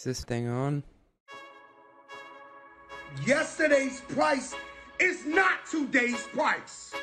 Is 0.00 0.04
this 0.04 0.24
thing 0.24 0.48
on? 0.48 0.82
Yesterday's 3.26 4.00
price 4.00 4.54
is 4.98 5.26
not 5.26 5.66
today's 5.70 6.26
price. 6.28 6.94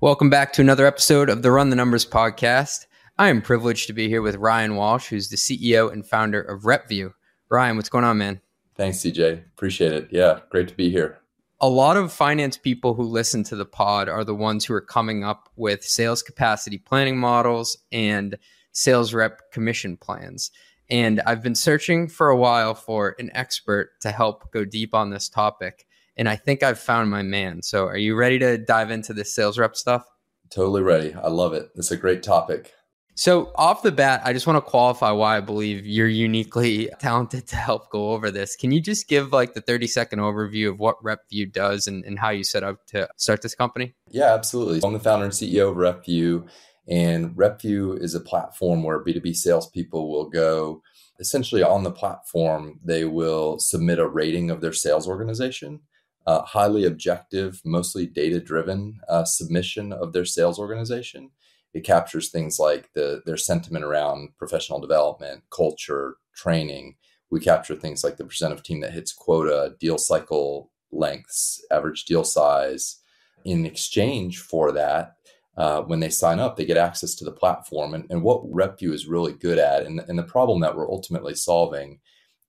Welcome 0.00 0.28
back 0.28 0.52
to 0.54 0.60
another 0.60 0.86
episode 0.86 1.30
of 1.30 1.42
the 1.42 1.52
Run 1.52 1.70
the 1.70 1.76
Numbers 1.76 2.04
podcast. 2.04 2.86
I 3.16 3.28
am 3.28 3.40
privileged 3.40 3.86
to 3.86 3.92
be 3.92 4.08
here 4.08 4.22
with 4.22 4.34
Ryan 4.34 4.74
Walsh, 4.74 5.06
who's 5.06 5.28
the 5.28 5.36
CEO 5.36 5.92
and 5.92 6.04
founder 6.04 6.42
of 6.42 6.62
RepVue. 6.62 7.12
Ryan, 7.48 7.76
what's 7.76 7.88
going 7.88 8.04
on, 8.04 8.18
man? 8.18 8.40
Thanks, 8.74 8.98
CJ. 8.98 9.44
Appreciate 9.54 9.92
it. 9.92 10.08
Yeah, 10.10 10.40
great 10.50 10.66
to 10.66 10.74
be 10.74 10.90
here. 10.90 11.20
A 11.60 11.68
lot 11.68 11.96
of 11.96 12.12
finance 12.12 12.56
people 12.56 12.94
who 12.94 13.02
listen 13.02 13.42
to 13.44 13.56
the 13.56 13.64
pod 13.64 14.08
are 14.08 14.22
the 14.22 14.34
ones 14.34 14.64
who 14.64 14.74
are 14.74 14.80
coming 14.80 15.24
up 15.24 15.48
with 15.56 15.82
sales 15.82 16.22
capacity 16.22 16.78
planning 16.78 17.18
models 17.18 17.76
and 17.90 18.38
sales 18.70 19.12
rep 19.12 19.50
commission 19.50 19.96
plans. 19.96 20.52
And 20.88 21.20
I've 21.26 21.42
been 21.42 21.56
searching 21.56 22.06
for 22.06 22.28
a 22.28 22.36
while 22.36 22.76
for 22.76 23.16
an 23.18 23.32
expert 23.34 24.00
to 24.02 24.12
help 24.12 24.52
go 24.52 24.64
deep 24.64 24.94
on 24.94 25.10
this 25.10 25.28
topic. 25.28 25.84
And 26.16 26.28
I 26.28 26.36
think 26.36 26.62
I've 26.62 26.78
found 26.78 27.10
my 27.10 27.22
man. 27.22 27.62
So, 27.62 27.86
are 27.86 27.96
you 27.96 28.14
ready 28.14 28.38
to 28.38 28.56
dive 28.56 28.92
into 28.92 29.12
this 29.12 29.34
sales 29.34 29.58
rep 29.58 29.74
stuff? 29.74 30.04
Totally 30.50 30.82
ready. 30.82 31.12
I 31.12 31.28
love 31.28 31.54
it. 31.54 31.70
It's 31.74 31.90
a 31.90 31.96
great 31.96 32.22
topic. 32.22 32.72
So, 33.18 33.50
off 33.56 33.82
the 33.82 33.90
bat, 33.90 34.20
I 34.22 34.32
just 34.32 34.46
want 34.46 34.64
to 34.64 34.70
qualify 34.70 35.10
why 35.10 35.38
I 35.38 35.40
believe 35.40 35.84
you're 35.84 36.06
uniquely 36.06 36.88
talented 37.00 37.48
to 37.48 37.56
help 37.56 37.90
go 37.90 38.12
over 38.12 38.30
this. 38.30 38.54
Can 38.54 38.70
you 38.70 38.80
just 38.80 39.08
give 39.08 39.32
like 39.32 39.54
the 39.54 39.60
30 39.60 39.88
second 39.88 40.20
overview 40.20 40.68
of 40.68 40.78
what 40.78 41.02
RepVue 41.02 41.52
does 41.52 41.88
and, 41.88 42.04
and 42.04 42.16
how 42.16 42.30
you 42.30 42.44
set 42.44 42.62
up 42.62 42.86
to 42.86 43.08
start 43.16 43.42
this 43.42 43.56
company? 43.56 43.92
Yeah, 44.08 44.32
absolutely. 44.34 44.82
I'm 44.84 44.92
the 44.92 45.00
founder 45.00 45.24
and 45.24 45.34
CEO 45.34 45.68
of 45.68 45.76
RepVue, 45.78 46.48
and 46.86 47.34
RepVue 47.34 48.00
is 48.00 48.14
a 48.14 48.20
platform 48.20 48.84
where 48.84 49.02
B2B 49.02 49.34
salespeople 49.34 50.12
will 50.12 50.30
go 50.30 50.80
essentially 51.18 51.64
on 51.64 51.82
the 51.82 51.90
platform, 51.90 52.78
they 52.84 53.04
will 53.04 53.58
submit 53.58 53.98
a 53.98 54.06
rating 54.06 54.48
of 54.48 54.60
their 54.60 54.72
sales 54.72 55.08
organization. 55.08 55.80
Uh, 56.24 56.42
highly 56.42 56.84
objective, 56.84 57.60
mostly 57.64 58.06
data 58.06 58.38
driven 58.38 59.00
uh, 59.08 59.24
submission 59.24 59.92
of 59.92 60.12
their 60.12 60.24
sales 60.24 60.60
organization 60.60 61.30
it 61.74 61.84
captures 61.84 62.30
things 62.30 62.58
like 62.58 62.90
the 62.94 63.22
their 63.26 63.36
sentiment 63.36 63.84
around 63.84 64.30
professional 64.38 64.80
development, 64.80 65.44
culture, 65.50 66.16
training. 66.34 66.96
We 67.30 67.40
capture 67.40 67.76
things 67.76 68.02
like 68.02 68.16
the 68.16 68.24
percent 68.24 68.52
of 68.52 68.62
team 68.62 68.80
that 68.80 68.92
hits 68.92 69.12
quota, 69.12 69.74
deal 69.78 69.98
cycle 69.98 70.70
lengths, 70.90 71.64
average 71.70 72.04
deal 72.04 72.24
size. 72.24 72.96
In 73.44 73.66
exchange 73.66 74.38
for 74.40 74.72
that, 74.72 75.16
uh, 75.56 75.82
when 75.82 76.00
they 76.00 76.08
sign 76.08 76.38
up, 76.38 76.56
they 76.56 76.64
get 76.64 76.76
access 76.76 77.14
to 77.16 77.24
the 77.24 77.32
platform. 77.32 77.94
And, 77.94 78.06
and 78.10 78.22
what 78.22 78.50
RepVue 78.50 78.92
is 78.92 79.06
really 79.06 79.32
good 79.32 79.58
at, 79.58 79.84
and, 79.84 80.00
and 80.08 80.18
the 80.18 80.22
problem 80.22 80.60
that 80.60 80.76
we're 80.76 80.90
ultimately 80.90 81.34
solving, 81.34 82.00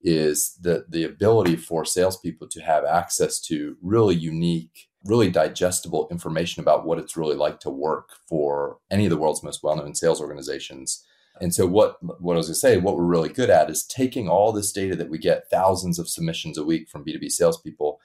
is 0.02 0.56
the 0.60 0.86
the 0.88 1.04
ability 1.04 1.56
for 1.56 1.84
salespeople 1.84 2.48
to 2.48 2.60
have 2.60 2.84
access 2.84 3.38
to 3.38 3.76
really 3.82 4.14
unique 4.14 4.88
really 5.04 5.30
digestible 5.30 6.08
information 6.10 6.60
about 6.60 6.84
what 6.84 6.98
it's 6.98 7.16
really 7.16 7.36
like 7.36 7.60
to 7.60 7.70
work 7.70 8.10
for 8.28 8.78
any 8.90 9.06
of 9.06 9.10
the 9.10 9.16
world's 9.16 9.42
most 9.42 9.62
well-known 9.62 9.94
sales 9.94 10.20
organizations. 10.20 11.04
And 11.40 11.54
so 11.54 11.66
what 11.66 11.96
what 12.20 12.34
I 12.34 12.36
was 12.36 12.48
going 12.48 12.54
to 12.54 12.60
say, 12.60 12.76
what 12.76 12.96
we're 12.96 13.04
really 13.04 13.30
good 13.30 13.50
at 13.50 13.70
is 13.70 13.84
taking 13.84 14.28
all 14.28 14.52
this 14.52 14.72
data 14.72 14.94
that 14.96 15.08
we 15.08 15.18
get 15.18 15.48
thousands 15.50 15.98
of 15.98 16.08
submissions 16.08 16.58
a 16.58 16.64
week 16.64 16.88
from 16.88 17.04
B2B 17.04 17.30
salespeople 17.30 17.98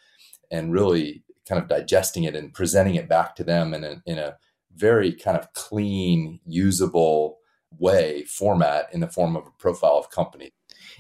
and 0.52 0.72
really 0.72 1.24
kind 1.48 1.62
of 1.62 1.68
digesting 1.68 2.24
it 2.24 2.36
and 2.36 2.54
presenting 2.54 2.96
it 2.96 3.10
back 3.10 3.36
to 3.36 3.44
them 3.44 3.74
in 3.74 3.84
a, 3.84 4.02
in 4.06 4.18
a 4.18 4.38
very 4.76 5.12
kind 5.12 5.38
of 5.38 5.52
clean, 5.54 6.40
usable 6.46 7.40
way 7.78 8.24
format 8.24 8.88
in 8.94 9.00
the 9.00 9.08
form 9.08 9.36
of 9.36 9.46
a 9.46 9.52
profile 9.60 9.98
of 9.98 10.10
company. 10.10 10.54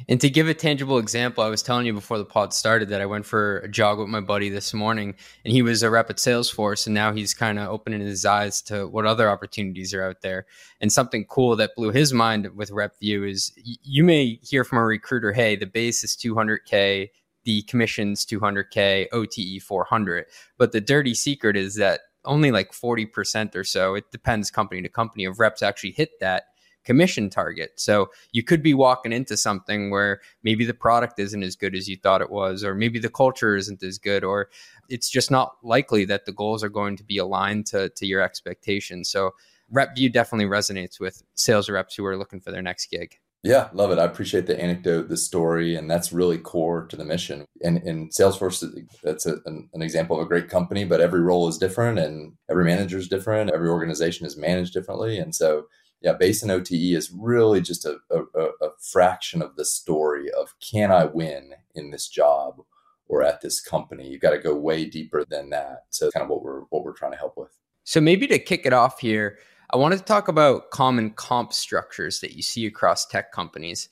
And 0.07 0.19
to 0.21 0.29
give 0.29 0.47
a 0.47 0.53
tangible 0.53 0.97
example, 0.97 1.43
I 1.43 1.49
was 1.49 1.61
telling 1.61 1.85
you 1.85 1.93
before 1.93 2.17
the 2.17 2.25
pod 2.25 2.53
started 2.53 2.89
that 2.89 3.01
I 3.01 3.05
went 3.05 3.25
for 3.25 3.59
a 3.59 3.67
jog 3.67 3.99
with 3.99 4.09
my 4.09 4.21
buddy 4.21 4.49
this 4.49 4.73
morning, 4.73 5.15
and 5.43 5.53
he 5.53 5.61
was 5.61 5.83
a 5.83 5.89
rep 5.89 6.09
at 6.09 6.17
Salesforce, 6.17 6.85
and 6.85 6.93
now 6.93 7.13
he's 7.13 7.33
kind 7.33 7.59
of 7.59 7.69
opening 7.69 8.01
his 8.01 8.25
eyes 8.25 8.61
to 8.63 8.87
what 8.87 9.05
other 9.05 9.29
opportunities 9.29 9.93
are 9.93 10.03
out 10.03 10.21
there. 10.21 10.45
And 10.81 10.91
something 10.91 11.25
cool 11.25 11.55
that 11.55 11.75
blew 11.75 11.91
his 11.91 12.13
mind 12.13 12.55
with 12.55 12.71
RepVue 12.71 13.29
is 13.29 13.51
you 13.55 14.03
may 14.03 14.39
hear 14.43 14.63
from 14.63 14.79
a 14.79 14.85
recruiter, 14.85 15.31
"Hey, 15.33 15.55
the 15.55 15.65
base 15.65 16.03
is 16.03 16.15
200k." 16.15 17.11
The 17.43 17.61
commission's 17.63 18.25
200K, 18.25 19.07
OTE 19.11 19.61
400. 19.61 20.25
But 20.57 20.71
the 20.71 20.81
dirty 20.81 21.13
secret 21.13 21.55
is 21.55 21.75
that 21.75 22.01
only 22.23 22.49
like 22.49 22.71
40% 22.71 23.55
or 23.55 23.63
so, 23.63 23.93
it 23.93 24.11
depends 24.11 24.49
company 24.49 24.81
to 24.81 24.89
company, 24.89 25.25
of 25.25 25.39
reps 25.39 25.61
actually 25.61 25.91
hit 25.91 26.19
that 26.19 26.45
commission 26.85 27.29
target. 27.29 27.71
So 27.75 28.09
you 28.31 28.43
could 28.43 28.63
be 28.63 28.73
walking 28.73 29.11
into 29.11 29.35
something 29.35 29.89
where 29.89 30.21
maybe 30.43 30.65
the 30.65 30.73
product 30.73 31.19
isn't 31.19 31.43
as 31.43 31.55
good 31.55 31.75
as 31.75 31.89
you 31.89 31.97
thought 31.97 32.21
it 32.21 32.29
was, 32.29 32.63
or 32.63 32.75
maybe 32.75 32.99
the 32.99 33.09
culture 33.09 33.55
isn't 33.55 33.83
as 33.83 33.97
good, 33.97 34.23
or 34.23 34.49
it's 34.89 35.09
just 35.09 35.31
not 35.31 35.57
likely 35.63 36.05
that 36.05 36.25
the 36.25 36.31
goals 36.31 36.63
are 36.63 36.69
going 36.69 36.95
to 36.97 37.03
be 37.03 37.17
aligned 37.17 37.65
to, 37.67 37.89
to 37.89 38.05
your 38.05 38.21
expectations. 38.21 39.09
So 39.09 39.31
RepVue 39.73 40.13
definitely 40.13 40.45
resonates 40.45 40.99
with 40.99 41.23
sales 41.33 41.69
reps 41.69 41.95
who 41.95 42.05
are 42.05 42.17
looking 42.17 42.39
for 42.39 42.51
their 42.51 42.61
next 42.61 42.89
gig. 42.89 43.17
Yeah, 43.45 43.69
love 43.73 43.91
it. 43.91 43.99
I 43.99 44.05
appreciate 44.05 44.47
the 44.47 44.59
anecdote, 44.59 45.07
the 45.07 45.15
story, 45.15 45.75
and 45.75 45.89
that's 45.89 46.11
really 46.11 46.39
core 46.39 46.87
to 46.87 46.95
the 46.95 47.05
mission. 47.05 47.45
And 47.63 47.77
in 47.77 48.09
Salesforce, 48.09 48.65
that's 49.03 49.27
a, 49.27 49.35
an, 49.45 49.69
an, 49.71 49.83
example 49.83 50.17
of 50.17 50.25
a 50.25 50.27
great 50.27 50.49
company, 50.49 50.83
but 50.83 50.99
every 50.99 51.21
role 51.21 51.47
is 51.47 51.59
different 51.59 51.99
and 51.99 52.33
every 52.49 52.65
manager 52.65 52.97
is 52.97 53.07
different. 53.07 53.51
Every 53.53 53.69
organization 53.69 54.25
is 54.25 54.35
managed 54.35 54.73
differently. 54.73 55.19
And 55.19 55.35
so 55.35 55.67
yeah, 56.05 56.13
base 56.13 56.43
and 56.43 56.51
OTE 56.51 56.71
is 56.71 57.11
really 57.11 57.61
just 57.61 57.83
a, 57.83 57.97
a, 58.11 58.19
a 58.61 58.69
fraction 58.79 59.41
of 59.41 59.55
the 59.55 59.65
story 59.65 60.31
of 60.31 60.53
can 60.59 60.91
I 60.91 61.05
win 61.05 61.53
in 61.73 61.89
this 61.89 62.07
job 62.07 62.61
or 63.07 63.23
at 63.23 63.41
this 63.41 63.59
company. 63.59 64.07
You've 64.07 64.21
got 64.21 64.29
to 64.29 64.37
go 64.37 64.53
way 64.53 64.85
deeper 64.85 65.25
than 65.25 65.49
that. 65.49 65.85
So 65.89 66.11
kind 66.11 66.23
of 66.23 66.29
what 66.29 66.43
we're 66.43 66.61
what 66.69 66.83
we're 66.83 66.93
trying 66.93 67.13
to 67.13 67.17
help 67.17 67.37
with. 67.37 67.57
So 67.85 67.99
maybe 67.99 68.27
to 68.27 68.37
kick 68.37 68.67
it 68.67 68.73
off 68.73 68.99
here, 68.99 69.39
I 69.71 69.77
wanted 69.77 69.97
to 69.97 70.03
talk 70.03 70.27
about 70.27 70.69
common 70.69 71.09
comp 71.09 71.53
structures 71.53 72.19
that 72.19 72.33
you 72.35 72.43
see 72.43 72.67
across 72.67 73.07
tech 73.07 73.31
companies. 73.31 73.89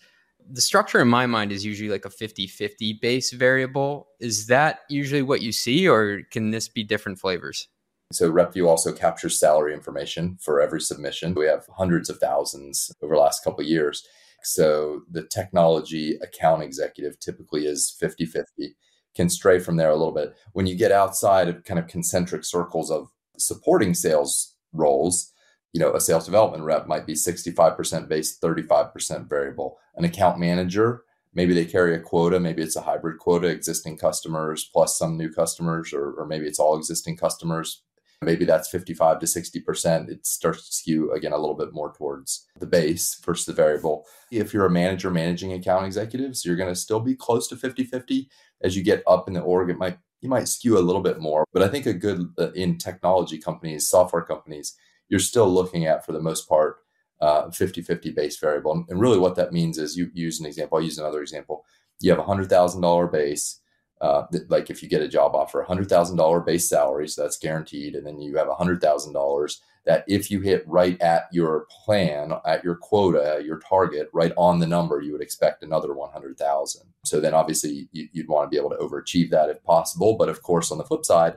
The 0.47 0.61
structure 0.61 1.01
in 1.01 1.07
my 1.07 1.25
mind 1.25 1.51
is 1.51 1.65
usually 1.65 1.89
like 1.89 2.05
a 2.05 2.09
50-50 2.09 3.01
base 3.01 3.31
variable. 3.31 4.09
Is 4.19 4.45
that 4.47 4.81
usually 4.87 5.23
what 5.23 5.41
you 5.41 5.51
see 5.51 5.87
or 5.87 6.21
can 6.29 6.51
this 6.51 6.67
be 6.67 6.83
different 6.83 7.17
flavors? 7.17 7.69
So 8.11 8.31
RepVue 8.31 8.67
also 8.67 8.93
captures 8.93 9.39
salary 9.39 9.73
information 9.73 10.37
for 10.39 10.61
every 10.61 10.81
submission. 10.81 11.33
We 11.33 11.47
have 11.47 11.65
hundreds 11.77 12.09
of 12.09 12.17
thousands 12.17 12.91
over 13.01 13.15
the 13.15 13.21
last 13.21 13.43
couple 13.43 13.63
years. 13.63 14.05
So 14.43 15.01
the 15.09 15.23
technology 15.23 16.17
account 16.21 16.63
executive 16.63 17.19
typically 17.19 17.65
is 17.65 17.95
50 17.99 18.25
50, 18.25 18.75
can 19.15 19.29
stray 19.29 19.59
from 19.59 19.77
there 19.77 19.89
a 19.89 19.95
little 19.95 20.13
bit. 20.13 20.35
When 20.51 20.67
you 20.67 20.75
get 20.75 20.91
outside 20.91 21.47
of 21.47 21.63
kind 21.63 21.79
of 21.79 21.87
concentric 21.87 22.43
circles 22.43 22.91
of 22.91 23.07
supporting 23.37 23.93
sales 23.93 24.55
roles, 24.73 25.31
you 25.71 25.79
know, 25.79 25.93
a 25.93 26.01
sales 26.01 26.25
development 26.25 26.63
rep 26.63 26.87
might 26.87 27.07
be 27.07 27.13
65% 27.13 28.07
base, 28.07 28.37
35% 28.37 29.27
variable. 29.27 29.79
An 29.95 30.03
account 30.03 30.39
manager, 30.39 31.03
maybe 31.33 31.53
they 31.53 31.65
carry 31.65 31.95
a 31.95 31.99
quota, 31.99 32.39
maybe 32.39 32.61
it's 32.61 32.75
a 32.75 32.81
hybrid 32.81 33.17
quota, 33.17 33.47
existing 33.47 33.97
customers 33.97 34.69
plus 34.71 34.97
some 34.97 35.17
new 35.17 35.31
customers, 35.31 35.93
or, 35.93 36.11
or 36.13 36.27
maybe 36.27 36.45
it's 36.45 36.59
all 36.59 36.77
existing 36.77 37.17
customers 37.17 37.81
maybe 38.23 38.45
that's 38.45 38.69
55 38.69 39.19
to 39.19 39.25
60%. 39.25 40.09
It 40.09 40.25
starts 40.25 40.67
to 40.67 40.73
skew 40.73 41.11
again 41.11 41.31
a 41.31 41.37
little 41.37 41.55
bit 41.55 41.73
more 41.73 41.93
towards 41.93 42.47
the 42.59 42.65
base 42.65 43.19
versus 43.23 43.45
the 43.45 43.53
variable. 43.53 44.05
If 44.31 44.53
you're 44.53 44.65
a 44.65 44.71
manager 44.71 45.09
managing 45.09 45.53
account 45.53 45.85
executives, 45.85 46.45
you're 46.45 46.55
going 46.55 46.73
to 46.73 46.79
still 46.79 46.99
be 46.99 47.15
close 47.15 47.47
to 47.49 47.55
50 47.55 47.83
50. 47.83 48.29
As 48.61 48.75
you 48.75 48.83
get 48.83 49.03
up 49.07 49.27
in 49.27 49.33
the 49.33 49.41
org, 49.41 49.69
it 49.69 49.77
might 49.77 49.97
you 50.21 50.29
might 50.29 50.47
skew 50.47 50.77
a 50.77 50.79
little 50.79 51.01
bit 51.01 51.19
more. 51.19 51.45
But 51.51 51.63
I 51.63 51.67
think 51.67 51.85
a 51.85 51.93
good 51.93 52.29
uh, 52.39 52.51
in 52.51 52.77
technology 52.77 53.37
companies, 53.37 53.89
software 53.89 54.23
companies, 54.23 54.73
you're 55.09 55.19
still 55.19 55.51
looking 55.51 55.85
at 55.85 56.05
for 56.05 56.13
the 56.13 56.21
most 56.21 56.47
part 56.47 56.77
uh, 57.21 57.49
50 57.51 57.81
50 57.81 58.11
base 58.11 58.37
variable. 58.37 58.85
And 58.89 58.99
really 58.99 59.17
what 59.17 59.35
that 59.35 59.53
means 59.53 59.77
is 59.77 59.97
you 59.97 60.09
use 60.13 60.39
an 60.39 60.45
example, 60.45 60.77
I'll 60.77 60.83
use 60.83 60.97
another 60.97 61.21
example. 61.21 61.65
You 62.01 62.11
have 62.11 62.19
a 62.19 62.23
$100,000 62.23 63.11
base 63.11 63.59
uh, 64.01 64.23
like 64.49 64.69
if 64.69 64.83
you 64.83 64.89
get 64.89 65.01
a 65.01 65.07
job 65.07 65.35
offer, 65.35 65.61
a 65.61 65.65
$100,000 65.65 66.45
base 66.45 66.67
salary, 66.67 67.07
so 67.07 67.21
that's 67.21 67.37
guaranteed. 67.37 67.95
And 67.95 68.05
then 68.05 68.19
you 68.19 68.35
have 68.37 68.47
a 68.47 68.55
$100,000 68.55 69.57
that 69.85 70.03
if 70.07 70.31
you 70.31 70.39
hit 70.41 70.63
right 70.67 70.99
at 71.01 71.23
your 71.31 71.67
plan, 71.85 72.33
at 72.45 72.63
your 72.63 72.75
quota, 72.75 73.41
your 73.45 73.59
target, 73.59 74.09
right 74.13 74.31
on 74.37 74.59
the 74.59 74.67
number, 74.67 75.01
you 75.01 75.11
would 75.11 75.21
expect 75.21 75.63
another 75.63 75.93
100,000. 75.93 76.81
So 77.05 77.19
then 77.19 77.33
obviously 77.33 77.89
you, 77.91 78.07
would 78.15 78.27
want 78.27 78.45
to 78.45 78.49
be 78.49 78.57
able 78.57 78.69
to 78.71 78.77
overachieve 78.77 79.29
that 79.31 79.49
if 79.49 79.63
possible. 79.63 80.15
But 80.17 80.29
of 80.29 80.41
course, 80.41 80.71
on 80.71 80.77
the 80.77 80.85
flip 80.85 81.05
side, 81.05 81.35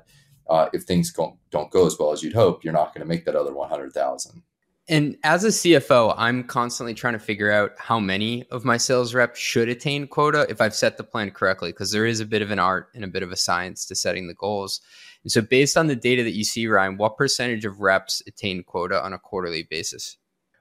uh, 0.48 0.68
if 0.72 0.84
things 0.84 1.12
don't, 1.12 1.36
don't 1.50 1.72
go 1.72 1.86
as 1.86 1.98
well 1.98 2.12
as 2.12 2.22
you'd 2.22 2.34
hope, 2.34 2.62
you're 2.62 2.72
not 2.72 2.94
going 2.94 3.02
to 3.02 3.08
make 3.08 3.24
that 3.24 3.34
other 3.34 3.52
100,000. 3.52 4.42
And 4.88 5.16
as 5.24 5.42
a 5.42 5.48
CFO, 5.48 6.14
I'm 6.16 6.44
constantly 6.44 6.94
trying 6.94 7.14
to 7.14 7.18
figure 7.18 7.50
out 7.50 7.72
how 7.76 7.98
many 7.98 8.46
of 8.50 8.64
my 8.64 8.76
sales 8.76 9.14
reps 9.14 9.40
should 9.40 9.68
attain 9.68 10.06
quota 10.06 10.46
if 10.48 10.60
I've 10.60 10.76
set 10.76 10.96
the 10.96 11.02
plan 11.02 11.32
correctly, 11.32 11.70
because 11.70 11.90
there 11.90 12.06
is 12.06 12.20
a 12.20 12.26
bit 12.26 12.40
of 12.40 12.52
an 12.52 12.60
art 12.60 12.90
and 12.94 13.02
a 13.02 13.08
bit 13.08 13.24
of 13.24 13.32
a 13.32 13.36
science 13.36 13.84
to 13.86 13.96
setting 13.96 14.28
the 14.28 14.34
goals. 14.34 14.80
And 15.24 15.32
so, 15.32 15.40
based 15.40 15.76
on 15.76 15.88
the 15.88 15.96
data 15.96 16.22
that 16.22 16.34
you 16.34 16.44
see, 16.44 16.68
Ryan, 16.68 16.98
what 16.98 17.16
percentage 17.16 17.64
of 17.64 17.80
reps 17.80 18.22
attain 18.28 18.62
quota 18.62 19.04
on 19.04 19.12
a 19.12 19.18
quarterly 19.18 19.64
basis? 19.64 20.18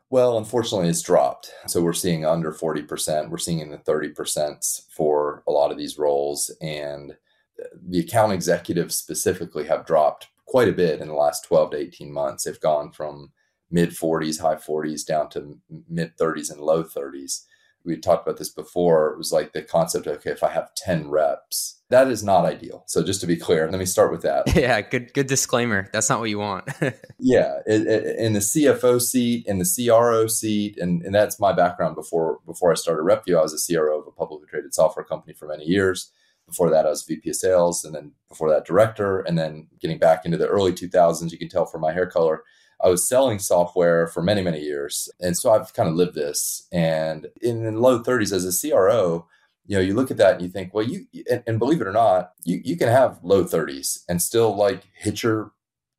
Well, 0.10 0.38
unfortunately, 0.38 0.89
it's 0.89 1.01
dropped. 1.01 1.51
So 1.68 1.81
we're 1.81 1.94
seeing 1.94 2.25
under 2.25 2.51
40%. 2.51 3.30
We're 3.30 3.38
seeing 3.38 3.60
in 3.60 3.69
the 3.69 3.78
30% 3.78 4.89
for 4.92 5.44
a 5.48 5.51
lot 5.51 5.71
of 5.71 5.78
these 5.78 5.98
roles. 5.98 6.51
And 6.62 7.16
the 7.88 8.00
account 8.00 8.31
executives 8.31 8.95
specifically 8.95 9.66
have 9.66 9.86
dropped 9.86 10.28
quite 10.45 10.69
a 10.69 10.74
bit 10.74 11.01
in 11.01 11.07
the 11.07 11.16
last 11.16 11.45
12 11.45 11.71
to 11.71 11.78
18 11.78 12.12
months. 12.13 12.44
They've 12.44 12.60
gone 12.60 12.92
from 12.92 13.31
mid 13.70 13.92
40s, 13.92 14.42
high 14.42 14.56
40s 14.56 15.06
down 15.06 15.30
to 15.30 15.60
mid 15.90 16.18
30s 16.18 16.52
and 16.52 16.62
low 16.62 16.84
30s. 16.84 17.46
We 17.84 17.98
talked 17.98 18.28
about 18.28 18.40
this 18.40 18.50
before. 18.50 19.12
It 19.12 19.18
was 19.18 19.32
like 19.32 19.54
the 19.54 19.62
concept 19.62 20.08
of, 20.08 20.18
okay, 20.18 20.32
if 20.32 20.44
I 20.44 20.50
have 20.50 20.74
10 20.76 21.08
reps, 21.10 21.76
that 21.90 22.08
is 22.08 22.24
not 22.24 22.46
ideal. 22.46 22.84
So 22.88 23.04
just 23.04 23.22
to 23.22 23.28
be 23.28 23.38
clear, 23.38 23.70
let 23.70 23.78
me 23.78 23.86
start 23.86 24.12
with 24.12 24.24
that. 24.24 24.46
Yeah, 24.56 24.82
good 24.82 25.14
good 25.14 25.28
disclaimer. 25.28 25.88
That's 25.94 26.10
not 26.10 26.20
what 26.20 26.30
you 26.30 26.40
want. 26.40 26.68
yeah, 27.20 27.60
it, 27.68 27.86
it, 27.86 28.20
in 28.20 28.34
the 28.34 28.40
CFO 28.40 29.00
seat, 29.00 29.46
in 29.46 29.60
the 29.60 29.66
CRO 29.66 30.28
seat, 30.28 30.78
and, 30.80 31.04
and 31.04 31.14
that's 31.14 31.40
my 31.40 31.54
background 31.54 31.96
before 31.96 32.40
before 32.46 32.72
I 32.72 32.76
started 32.76 33.04
RepVue. 33.04 33.38
I 33.38 33.42
was 33.42 33.54
a 33.54 33.74
CRO 33.74 34.00
of 34.00 34.08
a 34.08 34.12
publicly 34.12 34.48
traded 34.50 34.74
software 34.74 35.06
company 35.06 35.34
for 35.34 35.48
many 35.48 35.66
years. 35.66 36.12
Before 36.48 36.70
that, 36.70 36.86
I 36.86 36.90
was 36.90 37.04
VP 37.04 37.30
of 37.30 37.36
sales, 37.36 37.84
and 37.84 37.94
then 37.94 38.14
before 38.30 38.50
that, 38.50 38.66
director. 38.66 39.20
And 39.20 39.38
then 39.38 39.68
getting 39.80 40.00
back 40.00 40.26
into 40.26 40.38
the 40.38 40.48
early 40.48 40.74
2000s, 40.74 41.32
you 41.32 41.38
can 41.38 41.50
tell 41.50 41.66
from 41.66 41.82
my 41.82 41.92
hair 41.92 42.08
color, 42.08 42.44
I 42.83 42.89
was 42.89 43.07
selling 43.07 43.39
software 43.39 44.07
for 44.07 44.22
many, 44.22 44.42
many 44.42 44.60
years. 44.60 45.10
And 45.19 45.38
so 45.38 45.51
I've 45.51 45.74
kind 45.74 45.89
of 45.89 45.95
lived 45.95 46.16
this. 46.16 46.68
And 46.72 47.27
in 47.42 47.63
the 47.63 47.72
low 47.72 48.01
30s 48.01 48.31
as 48.31 48.45
a 48.45 48.69
CRO, 48.69 49.27
you 49.68 49.75
know, 49.75 49.81
you 49.81 49.95
look 49.95 50.12
at 50.12 50.18
that 50.18 50.36
and 50.36 50.42
you 50.44 50.50
think, 50.50 50.74
well, 50.74 50.86
you, 50.86 51.06
and, 51.30 51.44
and 51.48 51.60
believe 51.60 51.81
it 51.81 51.88
or 51.88 51.94
not, 51.94 52.33
you, 52.44 52.62
you 52.63 52.77
can 52.77 52.88
have 52.88 53.19
low 53.24 53.44
30s 53.44 54.04
and 54.07 54.22
still 54.22 54.56
like 54.56 54.83
hit 54.94 55.24
your 55.24 55.51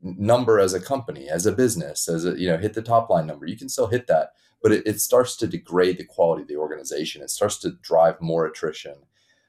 number 0.02 0.60
as 0.60 0.74
a 0.74 0.80
company, 0.80 1.28
as 1.28 1.46
a 1.46 1.52
business, 1.52 2.08
as 2.08 2.24
a, 2.24 2.38
you 2.38 2.48
know, 2.48 2.58
hit 2.58 2.74
the 2.74 2.82
top 2.82 3.10
line 3.10 3.26
number. 3.26 3.46
You 3.46 3.56
can 3.56 3.68
still 3.68 3.88
hit 3.88 4.06
that, 4.06 4.32
but 4.62 4.70
it, 4.70 4.86
it 4.86 5.00
starts 5.00 5.36
to 5.38 5.46
degrade 5.46 5.98
the 5.98 6.04
quality 6.04 6.42
of 6.42 6.48
the 6.48 6.56
organization. 6.56 7.22
It 7.22 7.30
starts 7.30 7.58
to 7.58 7.72
drive 7.82 8.20
more 8.20 8.46
attrition. 8.46 8.94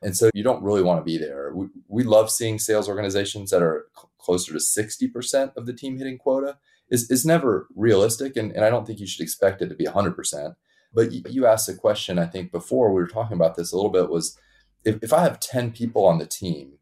And 0.01 0.15
so 0.15 0.29
you 0.33 0.43
don't 0.43 0.63
really 0.63 0.83
want 0.83 0.99
to 0.99 1.03
be 1.03 1.17
there. 1.17 1.51
We, 1.53 1.67
we 1.87 2.03
love 2.03 2.31
seeing 2.31 2.59
sales 2.59 2.87
organizations 2.87 3.49
that 3.49 3.61
are 3.61 3.87
cl- 3.95 4.11
closer 4.17 4.53
to 4.53 4.59
60% 4.59 5.55
of 5.55 5.65
the 5.65 5.73
team 5.73 5.97
hitting 5.97 6.17
quota 6.17 6.57
is, 6.89 7.09
is 7.11 7.25
never 7.25 7.67
realistic. 7.75 8.35
And, 8.35 8.51
and 8.51 8.63
I 8.63 8.69
don't 8.69 8.85
think 8.85 8.99
you 8.99 9.07
should 9.07 9.23
expect 9.23 9.61
it 9.61 9.69
to 9.69 9.75
be 9.75 9.85
100%. 9.85 10.55
But 10.93 11.11
you, 11.11 11.23
you 11.29 11.45
asked 11.45 11.69
a 11.69 11.75
question, 11.75 12.17
I 12.17 12.25
think, 12.25 12.51
before 12.51 12.89
we 12.89 13.01
were 13.01 13.07
talking 13.07 13.35
about 13.35 13.55
this 13.55 13.71
a 13.71 13.75
little 13.75 13.91
bit 13.91 14.09
was 14.09 14.37
if, 14.85 14.97
if 15.01 15.13
I 15.13 15.23
have 15.23 15.39
10 15.39 15.71
people 15.71 16.05
on 16.05 16.17
the 16.17 16.25
team, 16.25 16.77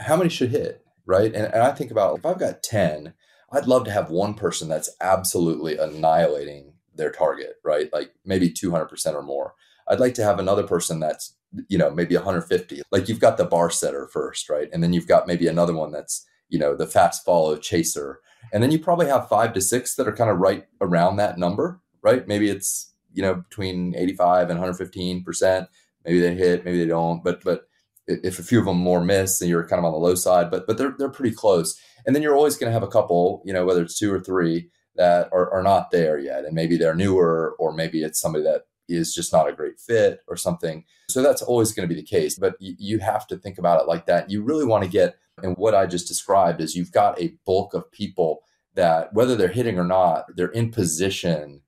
how 0.00 0.16
many 0.16 0.30
should 0.30 0.50
hit? 0.50 0.84
Right. 1.06 1.34
And, 1.34 1.46
and 1.46 1.62
I 1.62 1.72
think 1.72 1.90
about 1.90 2.18
if 2.18 2.26
I've 2.26 2.38
got 2.38 2.62
10, 2.62 3.14
I'd 3.50 3.66
love 3.66 3.84
to 3.84 3.90
have 3.90 4.10
one 4.10 4.34
person 4.34 4.68
that's 4.68 4.90
absolutely 5.00 5.78
annihilating 5.78 6.74
their 6.94 7.10
target, 7.10 7.54
right? 7.64 7.90
Like 7.92 8.12
maybe 8.24 8.50
200% 8.50 9.14
or 9.14 9.22
more. 9.22 9.54
I'd 9.88 10.00
like 10.00 10.14
to 10.14 10.24
have 10.24 10.38
another 10.38 10.64
person 10.64 11.00
that's, 11.00 11.34
you 11.68 11.78
know, 11.78 11.90
maybe 11.90 12.14
150. 12.14 12.82
Like 12.92 13.08
you've 13.08 13.20
got 13.20 13.38
the 13.38 13.46
bar 13.46 13.70
setter 13.70 14.06
first, 14.12 14.50
right? 14.50 14.68
And 14.72 14.82
then 14.82 14.92
you've 14.92 15.08
got 15.08 15.26
maybe 15.26 15.46
another 15.46 15.74
one 15.74 15.92
that's, 15.92 16.26
you 16.48 16.58
know, 16.58 16.74
the 16.74 16.86
fast 16.86 17.24
follow 17.24 17.56
chaser. 17.56 18.20
And 18.52 18.62
then 18.62 18.70
you 18.70 18.78
probably 18.78 19.06
have 19.06 19.28
five 19.28 19.52
to 19.54 19.60
six 19.60 19.94
that 19.96 20.08
are 20.08 20.16
kind 20.16 20.30
of 20.30 20.38
right 20.38 20.64
around 20.80 21.16
that 21.16 21.38
number, 21.38 21.80
right? 22.02 22.26
Maybe 22.26 22.48
it's, 22.48 22.94
you 23.12 23.22
know, 23.22 23.34
between 23.34 23.94
85 23.96 24.50
and 24.50 24.60
115%. 24.60 25.66
Maybe 26.04 26.20
they 26.20 26.34
hit, 26.34 26.64
maybe 26.64 26.78
they 26.78 26.86
don't. 26.86 27.22
But, 27.22 27.44
but, 27.44 27.68
if 28.08 28.38
a 28.38 28.42
few 28.42 28.58
of 28.58 28.64
them 28.64 28.78
more 28.78 29.04
miss 29.04 29.40
and 29.40 29.50
you're 29.50 29.66
kind 29.66 29.78
of 29.78 29.84
on 29.84 29.92
the 29.92 29.98
low 29.98 30.14
side, 30.14 30.50
but 30.50 30.66
but 30.66 30.78
they're 30.78 30.94
they're 30.98 31.10
pretty 31.10 31.34
close. 31.34 31.78
And 32.06 32.14
then 32.14 32.22
you're 32.22 32.36
always 32.36 32.56
going 32.56 32.68
to 32.68 32.72
have 32.72 32.82
a 32.82 32.88
couple, 32.88 33.42
you 33.44 33.52
know, 33.52 33.66
whether 33.66 33.82
it's 33.82 33.98
two 33.98 34.12
or 34.12 34.20
three 34.20 34.70
that 34.96 35.28
are, 35.30 35.52
are 35.52 35.62
not 35.62 35.90
there 35.90 36.18
yet, 36.18 36.44
and 36.44 36.54
maybe 36.54 36.76
they're 36.76 36.94
newer, 36.94 37.54
or 37.58 37.72
maybe 37.72 38.02
it's 38.02 38.20
somebody 38.20 38.44
that 38.44 38.62
is 38.88 39.14
just 39.14 39.32
not 39.32 39.48
a 39.48 39.52
great 39.52 39.78
fit 39.78 40.20
or 40.26 40.36
something. 40.36 40.84
So 41.10 41.22
that's 41.22 41.42
always 41.42 41.72
going 41.72 41.86
to 41.86 41.94
be 41.94 42.00
the 42.00 42.06
case. 42.06 42.38
But 42.38 42.56
you, 42.58 42.74
you 42.78 42.98
have 43.00 43.26
to 43.28 43.36
think 43.36 43.58
about 43.58 43.80
it 43.80 43.86
like 43.86 44.06
that. 44.06 44.30
You 44.30 44.42
really 44.42 44.64
want 44.64 44.84
to 44.84 44.90
get 44.90 45.16
and 45.42 45.56
what 45.56 45.74
I 45.74 45.86
just 45.86 46.08
described 46.08 46.60
is 46.60 46.76
you've 46.76 46.92
got 46.92 47.20
a 47.20 47.34
bulk 47.44 47.74
of 47.74 47.90
people 47.92 48.42
that, 48.74 49.12
whether 49.12 49.36
they're 49.36 49.48
hitting 49.48 49.78
or 49.78 49.84
not, 49.84 50.24
they're 50.36 50.48
in 50.48 50.70
position. 50.70 51.62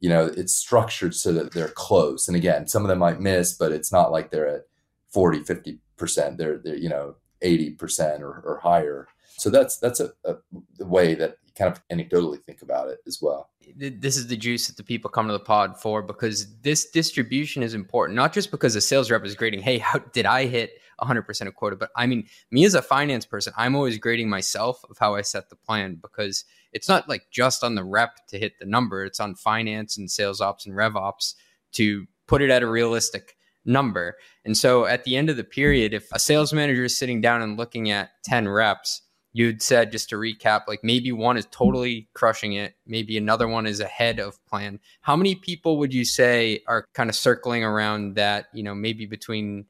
You 0.00 0.08
know, 0.08 0.26
it's 0.26 0.54
structured 0.54 1.14
so 1.14 1.32
that 1.32 1.52
they're 1.52 1.68
close. 1.68 2.28
And 2.28 2.36
again, 2.36 2.66
some 2.68 2.82
of 2.82 2.88
them 2.88 2.98
might 2.98 3.20
miss, 3.20 3.52
but 3.52 3.72
it's 3.72 3.92
not 3.92 4.12
like 4.12 4.30
they're 4.30 4.48
at 4.48 4.62
40, 5.08 5.40
50%. 5.40 6.36
They're, 6.36 6.58
they're 6.58 6.76
you 6.76 6.88
know, 6.88 7.16
80% 7.42 8.20
or, 8.20 8.42
or 8.44 8.60
higher. 8.62 9.08
So 9.40 9.48
that's 9.48 9.78
that's 9.78 10.00
a, 10.00 10.12
a 10.26 10.36
way 10.80 11.14
that 11.14 11.36
you 11.46 11.52
kind 11.56 11.72
of 11.74 11.80
anecdotally 11.88 12.42
think 12.42 12.60
about 12.60 12.88
it 12.88 12.98
as 13.06 13.20
well. 13.22 13.48
This 13.74 14.18
is 14.18 14.26
the 14.26 14.36
juice 14.36 14.66
that 14.66 14.76
the 14.76 14.82
people 14.82 15.08
come 15.08 15.28
to 15.28 15.32
the 15.32 15.40
pod 15.40 15.80
for 15.80 16.02
because 16.02 16.60
this 16.60 16.90
distribution 16.90 17.62
is 17.62 17.72
important, 17.72 18.16
not 18.16 18.34
just 18.34 18.50
because 18.50 18.76
a 18.76 18.80
sales 18.82 19.10
rep 19.10 19.24
is 19.24 19.34
grading, 19.34 19.62
hey, 19.62 19.78
how 19.78 19.98
did 19.98 20.26
I 20.26 20.44
hit 20.44 20.72
100% 21.00 21.46
of 21.46 21.54
quota. 21.54 21.76
But 21.76 21.90
I 21.96 22.06
mean, 22.06 22.26
me 22.50 22.64
as 22.64 22.74
a 22.74 22.82
finance 22.82 23.26
person, 23.26 23.52
I'm 23.56 23.74
always 23.74 23.98
grading 23.98 24.28
myself 24.28 24.82
of 24.88 24.98
how 24.98 25.14
I 25.14 25.22
set 25.22 25.50
the 25.50 25.56
plan 25.56 25.98
because 26.00 26.44
it's 26.72 26.88
not 26.88 27.08
like 27.08 27.24
just 27.30 27.64
on 27.64 27.74
the 27.74 27.84
rep 27.84 28.26
to 28.28 28.38
hit 28.38 28.58
the 28.58 28.66
number, 28.66 29.04
it's 29.04 29.20
on 29.20 29.34
finance 29.34 29.96
and 29.98 30.10
sales 30.10 30.40
ops 30.40 30.66
and 30.66 30.76
rev 30.76 30.96
ops 30.96 31.34
to 31.72 32.06
put 32.26 32.42
it 32.42 32.50
at 32.50 32.62
a 32.62 32.68
realistic 32.68 33.36
number. 33.64 34.16
And 34.44 34.56
so 34.56 34.86
at 34.86 35.04
the 35.04 35.16
end 35.16 35.30
of 35.30 35.36
the 35.36 35.44
period, 35.44 35.92
if 35.92 36.08
a 36.12 36.18
sales 36.18 36.52
manager 36.52 36.84
is 36.84 36.96
sitting 36.96 37.20
down 37.20 37.42
and 37.42 37.58
looking 37.58 37.90
at 37.90 38.10
10 38.24 38.48
reps, 38.48 39.02
you'd 39.32 39.62
said 39.62 39.92
just 39.92 40.08
to 40.08 40.16
recap 40.16 40.62
like 40.66 40.80
maybe 40.82 41.12
one 41.12 41.36
is 41.36 41.46
totally 41.50 42.08
crushing 42.14 42.54
it 42.54 42.74
maybe 42.86 43.16
another 43.16 43.46
one 43.46 43.66
is 43.66 43.80
ahead 43.80 44.18
of 44.18 44.44
plan 44.46 44.78
how 45.02 45.14
many 45.14 45.34
people 45.34 45.78
would 45.78 45.94
you 45.94 46.04
say 46.04 46.60
are 46.66 46.84
kind 46.94 47.08
of 47.08 47.14
circling 47.14 47.62
around 47.62 48.14
that 48.16 48.46
you 48.52 48.62
know 48.62 48.74
maybe 48.74 49.06
between 49.06 49.64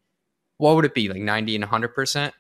what 0.61 0.77
would 0.77 0.85
it 0.85 0.95
be 0.95 1.09
like 1.09 1.23
90 1.23 1.57
and 1.57 1.65
100%? 1.65 2.33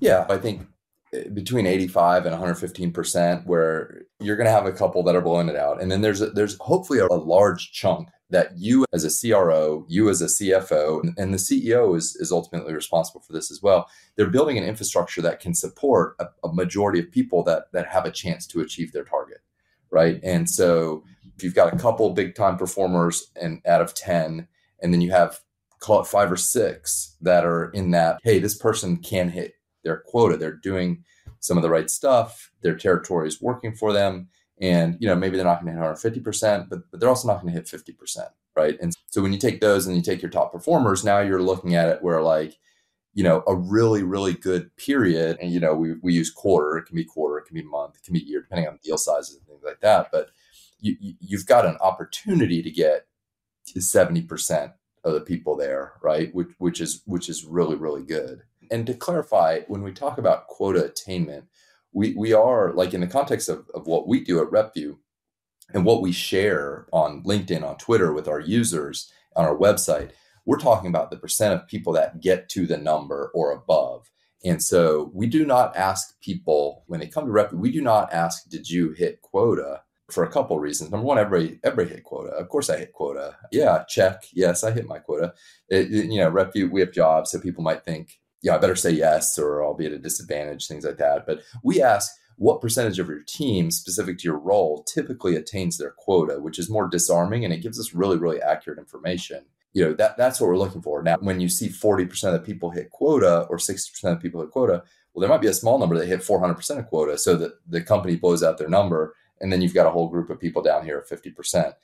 Yeah, 0.00 0.26
I 0.28 0.36
think 0.38 0.66
eh, 1.12 1.28
between 1.28 1.66
85 1.66 2.26
and 2.26 2.36
115% 2.36 3.46
where 3.46 4.02
you're 4.20 4.36
going 4.36 4.46
to 4.46 4.52
have 4.52 4.66
a 4.66 4.72
couple 4.72 5.02
that 5.04 5.16
are 5.16 5.20
blowing 5.20 5.48
it 5.48 5.56
out 5.56 5.80
and 5.80 5.90
then 5.90 6.00
there's 6.00 6.20
a, 6.20 6.30
there's 6.30 6.56
hopefully 6.60 6.98
a, 6.98 7.06
a 7.06 7.16
large 7.16 7.72
chunk 7.72 8.08
that 8.32 8.56
you 8.56 8.84
as 8.94 9.04
a 9.04 9.30
CRO, 9.30 9.84
you 9.88 10.08
as 10.08 10.22
a 10.22 10.26
CFO, 10.26 11.02
and 11.18 11.34
the 11.34 11.38
CEO 11.38 11.94
is, 11.94 12.16
is 12.16 12.32
ultimately 12.32 12.72
responsible 12.72 13.20
for 13.20 13.34
this 13.34 13.50
as 13.50 13.60
well. 13.62 13.88
They're 14.16 14.30
building 14.30 14.56
an 14.56 14.64
infrastructure 14.64 15.20
that 15.20 15.38
can 15.38 15.54
support 15.54 16.16
a, 16.18 16.28
a, 16.42 16.52
majority 16.52 16.98
of 16.98 17.10
people 17.10 17.42
that 17.44 17.64
that 17.72 17.86
have 17.88 18.06
a 18.06 18.10
chance 18.10 18.46
to 18.48 18.62
achieve 18.62 18.92
their 18.92 19.04
target, 19.04 19.42
right? 19.90 20.18
And 20.22 20.48
so 20.48 21.04
if 21.36 21.44
you've 21.44 21.54
got 21.54 21.74
a 21.74 21.76
couple 21.76 22.08
big 22.14 22.34
time 22.34 22.56
performers 22.56 23.30
and 23.40 23.60
out 23.66 23.82
of 23.82 23.92
10, 23.92 24.48
and 24.80 24.94
then 24.94 25.02
you 25.02 25.10
have 25.10 25.40
call 25.82 26.00
it 26.00 26.06
five 26.06 26.30
or 26.30 26.36
six 26.36 27.16
that 27.20 27.44
are 27.44 27.70
in 27.70 27.90
that, 27.90 28.20
hey, 28.22 28.38
this 28.38 28.56
person 28.56 28.96
can 28.96 29.28
hit 29.28 29.54
their 29.82 29.98
quota. 30.06 30.36
They're 30.36 30.54
doing 30.54 31.04
some 31.40 31.56
of 31.56 31.62
the 31.62 31.70
right 31.70 31.90
stuff. 31.90 32.52
Their 32.62 32.76
territory 32.76 33.26
is 33.26 33.42
working 33.42 33.74
for 33.74 33.92
them. 33.92 34.28
And, 34.60 34.96
you 35.00 35.08
know, 35.08 35.16
maybe 35.16 35.36
they're 35.36 35.44
not 35.44 35.62
going 35.62 35.74
to 35.74 35.82
hit 35.82 36.24
150%, 36.24 36.68
but, 36.68 36.88
but 36.90 37.00
they're 37.00 37.08
also 37.08 37.26
not 37.26 37.42
going 37.42 37.52
to 37.52 37.58
hit 37.58 37.66
50%. 37.66 38.28
Right. 38.54 38.78
And 38.80 38.92
so 39.08 39.22
when 39.22 39.32
you 39.32 39.38
take 39.38 39.60
those 39.60 39.86
and 39.86 39.96
you 39.96 40.02
take 40.02 40.22
your 40.22 40.30
top 40.30 40.52
performers, 40.52 41.04
now 41.04 41.20
you're 41.20 41.42
looking 41.42 41.74
at 41.74 41.88
it 41.88 42.02
where 42.02 42.22
like, 42.22 42.58
you 43.14 43.24
know, 43.24 43.42
a 43.46 43.56
really, 43.56 44.02
really 44.02 44.34
good 44.34 44.74
period. 44.76 45.38
And, 45.40 45.50
you 45.50 45.58
know, 45.58 45.74
we, 45.74 45.94
we 46.02 46.12
use 46.12 46.30
quarter, 46.30 46.76
it 46.76 46.84
can 46.84 46.94
be 46.94 47.04
quarter, 47.04 47.38
it 47.38 47.46
can 47.46 47.54
be 47.54 47.62
month, 47.62 47.96
it 47.96 48.04
can 48.04 48.12
be 48.12 48.20
year, 48.20 48.42
depending 48.42 48.68
on 48.68 48.78
deal 48.84 48.98
sizes 48.98 49.36
and 49.36 49.46
things 49.46 49.62
like 49.64 49.80
that. 49.80 50.10
But 50.12 50.30
you, 50.80 50.96
you've 51.18 51.46
got 51.46 51.66
an 51.66 51.76
opportunity 51.80 52.62
to 52.62 52.70
get 52.70 53.06
to 53.68 53.80
70% 53.80 54.72
of 55.04 55.14
the 55.14 55.20
people 55.20 55.56
there, 55.56 55.94
right? 56.02 56.34
Which 56.34 56.50
which 56.58 56.80
is 56.80 57.02
which 57.06 57.28
is 57.28 57.44
really 57.44 57.76
really 57.76 58.02
good. 58.02 58.42
And 58.70 58.86
to 58.86 58.94
clarify, 58.94 59.60
when 59.66 59.82
we 59.82 59.92
talk 59.92 60.18
about 60.18 60.46
quota 60.46 60.84
attainment, 60.84 61.46
we 61.92 62.14
we 62.14 62.32
are 62.32 62.72
like 62.72 62.94
in 62.94 63.00
the 63.00 63.06
context 63.06 63.48
of, 63.48 63.68
of 63.74 63.86
what 63.86 64.08
we 64.08 64.20
do 64.24 64.40
at 64.40 64.50
RepVue 64.50 64.96
and 65.74 65.84
what 65.84 66.02
we 66.02 66.12
share 66.12 66.86
on 66.92 67.22
LinkedIn, 67.22 67.62
on 67.62 67.76
Twitter 67.78 68.12
with 68.12 68.28
our 68.28 68.40
users, 68.40 69.10
on 69.36 69.44
our 69.44 69.56
website, 69.56 70.10
we're 70.44 70.58
talking 70.58 70.88
about 70.88 71.10
the 71.10 71.16
percent 71.16 71.54
of 71.54 71.68
people 71.68 71.92
that 71.94 72.20
get 72.20 72.48
to 72.50 72.66
the 72.66 72.76
number 72.76 73.30
or 73.34 73.52
above. 73.52 74.10
And 74.44 74.62
so 74.62 75.10
we 75.14 75.26
do 75.26 75.46
not 75.46 75.76
ask 75.76 76.20
people 76.20 76.84
when 76.86 77.00
they 77.00 77.06
come 77.06 77.26
to 77.26 77.32
RepVue, 77.32 77.54
we 77.54 77.70
do 77.70 77.80
not 77.80 78.12
ask, 78.12 78.48
did 78.48 78.68
you 78.68 78.90
hit 78.90 79.22
quota? 79.22 79.82
For 80.12 80.24
a 80.24 80.30
couple 80.30 80.58
reasons. 80.58 80.90
Number 80.90 81.06
one, 81.06 81.18
everybody 81.18 81.58
everybody 81.64 81.96
hit 81.96 82.04
quota. 82.04 82.30
Of 82.30 82.48
course, 82.48 82.70
I 82.70 82.78
hit 82.78 82.92
quota. 82.92 83.36
Yeah, 83.50 83.84
check. 83.88 84.24
Yes, 84.32 84.62
I 84.62 84.70
hit 84.70 84.86
my 84.86 84.98
quota. 84.98 85.34
It, 85.68 85.88
you 85.88 86.18
know, 86.18 86.30
RepVue, 86.30 86.70
we 86.70 86.80
have 86.80 86.92
jobs, 86.92 87.30
so 87.30 87.40
people 87.40 87.64
might 87.64 87.84
think, 87.84 88.20
yeah, 88.42 88.54
I 88.54 88.58
better 88.58 88.76
say 88.76 88.90
yes, 88.90 89.38
or 89.38 89.64
I'll 89.64 89.74
be 89.74 89.86
at 89.86 89.92
a 89.92 89.98
disadvantage, 89.98 90.66
things 90.66 90.84
like 90.84 90.98
that. 90.98 91.26
But 91.26 91.40
we 91.62 91.82
ask, 91.82 92.12
what 92.36 92.60
percentage 92.60 92.98
of 92.98 93.08
your 93.08 93.22
team 93.22 93.70
specific 93.70 94.18
to 94.18 94.24
your 94.24 94.38
role 94.38 94.82
typically 94.84 95.36
attains 95.36 95.78
their 95.78 95.92
quota, 95.92 96.40
which 96.40 96.58
is 96.58 96.70
more 96.70 96.88
disarming 96.88 97.44
and 97.44 97.52
it 97.52 97.62
gives 97.62 97.78
us 97.78 97.94
really, 97.94 98.16
really 98.16 98.40
accurate 98.40 98.78
information. 98.78 99.44
You 99.74 99.84
know, 99.84 99.94
that 99.94 100.16
that's 100.16 100.40
what 100.40 100.48
we're 100.48 100.58
looking 100.58 100.82
for. 100.82 101.02
Now, 101.02 101.16
when 101.20 101.40
you 101.40 101.48
see 101.48 101.68
40% 101.68 102.24
of 102.24 102.32
the 102.32 102.40
people 102.40 102.70
hit 102.70 102.90
quota 102.90 103.46
or 103.48 103.56
60% 103.56 104.04
of 104.04 104.20
people 104.20 104.40
hit 104.40 104.50
quota, 104.50 104.82
well, 105.14 105.20
there 105.20 105.28
might 105.28 105.40
be 105.40 105.48
a 105.48 105.54
small 105.54 105.78
number 105.78 105.96
that 105.96 106.08
hit 106.08 106.20
400% 106.20 106.78
of 106.78 106.86
quota 106.88 107.16
so 107.16 107.36
that 107.36 107.52
the 107.68 107.80
company 107.80 108.16
blows 108.16 108.42
out 108.42 108.58
their 108.58 108.68
number. 108.68 109.14
And 109.42 109.52
then 109.52 109.60
you've 109.60 109.74
got 109.74 109.86
a 109.86 109.90
whole 109.90 110.08
group 110.08 110.30
of 110.30 110.40
people 110.40 110.62
down 110.62 110.84
here 110.84 110.96
at 110.96 111.08
50%. 111.08 111.74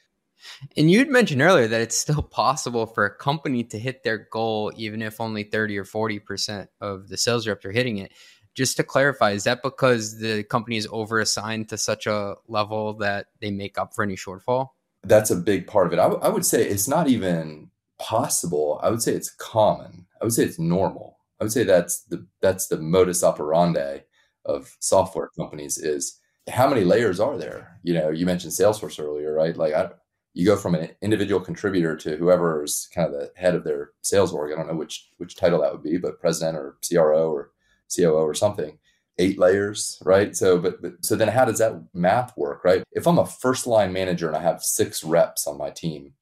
And 0.76 0.90
you'd 0.90 1.10
mentioned 1.10 1.42
earlier 1.42 1.66
that 1.68 1.80
it's 1.80 1.96
still 1.96 2.22
possible 2.30 2.86
for 2.86 3.04
a 3.04 3.14
company 3.14 3.64
to 3.64 3.78
hit 3.78 4.04
their 4.04 4.28
goal, 4.30 4.72
even 4.76 5.02
if 5.02 5.20
only 5.20 5.42
30 5.42 5.76
or 5.78 5.84
40% 5.84 6.68
of 6.80 7.08
the 7.08 7.16
sales 7.16 7.46
reps 7.46 7.64
are 7.66 7.72
hitting 7.72 7.98
it. 7.98 8.12
Just 8.54 8.76
to 8.78 8.84
clarify, 8.84 9.32
is 9.32 9.44
that 9.44 9.62
because 9.62 10.18
the 10.18 10.42
company 10.44 10.76
is 10.76 10.88
over 10.90 11.20
assigned 11.20 11.68
to 11.68 11.78
such 11.78 12.06
a 12.06 12.36
level 12.48 12.94
that 12.94 13.26
they 13.40 13.50
make 13.50 13.78
up 13.78 13.94
for 13.94 14.02
any 14.02 14.16
shortfall? 14.16 14.70
That's 15.04 15.30
a 15.30 15.36
big 15.36 15.66
part 15.66 15.86
of 15.86 15.92
it. 15.92 15.98
I, 15.98 16.04
w- 16.04 16.20
I 16.22 16.28
would 16.28 16.44
say 16.46 16.66
it's 16.66 16.88
not 16.88 17.08
even 17.08 17.70
possible. 17.98 18.80
I 18.82 18.90
would 18.90 19.02
say 19.02 19.12
it's 19.12 19.30
common. 19.30 20.06
I 20.20 20.24
would 20.24 20.32
say 20.32 20.44
it's 20.44 20.58
normal. 20.58 21.18
I 21.40 21.44
would 21.44 21.52
say 21.52 21.62
that's 21.62 22.02
the 22.04 22.26
that's 22.40 22.66
the 22.66 22.78
modus 22.78 23.22
operandi 23.22 24.00
of 24.44 24.76
software 24.80 25.30
companies 25.38 25.78
is 25.78 26.17
how 26.48 26.68
many 26.68 26.84
layers 26.84 27.20
are 27.20 27.36
there? 27.36 27.78
You 27.82 27.94
know, 27.94 28.10
you 28.10 28.26
mentioned 28.26 28.52
Salesforce 28.52 29.02
earlier, 29.02 29.32
right? 29.32 29.56
Like 29.56 29.74
I, 29.74 29.90
you 30.34 30.46
go 30.46 30.56
from 30.56 30.74
an 30.74 30.90
individual 31.02 31.40
contributor 31.40 31.96
to 31.96 32.16
whoever 32.16 32.62
is 32.62 32.88
kind 32.94 33.06
of 33.06 33.12
the 33.12 33.32
head 33.36 33.54
of 33.54 33.64
their 33.64 33.90
sales 34.02 34.32
org. 34.32 34.52
I 34.52 34.56
don't 34.56 34.68
know 34.68 34.76
which 34.76 35.10
which 35.16 35.36
title 35.36 35.60
that 35.62 35.72
would 35.72 35.82
be, 35.82 35.96
but 35.96 36.20
president 36.20 36.56
or 36.56 36.76
CRO 36.86 37.30
or 37.30 37.50
COO 37.94 38.12
or 38.12 38.34
something. 38.34 38.78
Eight 39.20 39.36
layers, 39.36 40.00
right? 40.04 40.36
So, 40.36 40.58
but, 40.58 40.80
but 40.80 41.04
so 41.04 41.16
then 41.16 41.26
how 41.26 41.44
does 41.44 41.58
that 41.58 41.82
math 41.92 42.36
work, 42.36 42.62
right? 42.64 42.84
If 42.92 43.08
I'm 43.08 43.18
a 43.18 43.26
first 43.26 43.66
line 43.66 43.92
manager 43.92 44.28
and 44.28 44.36
I 44.36 44.42
have 44.42 44.62
six 44.62 45.02
reps 45.02 45.48
on 45.48 45.58
my 45.58 45.70
team, 45.70 46.12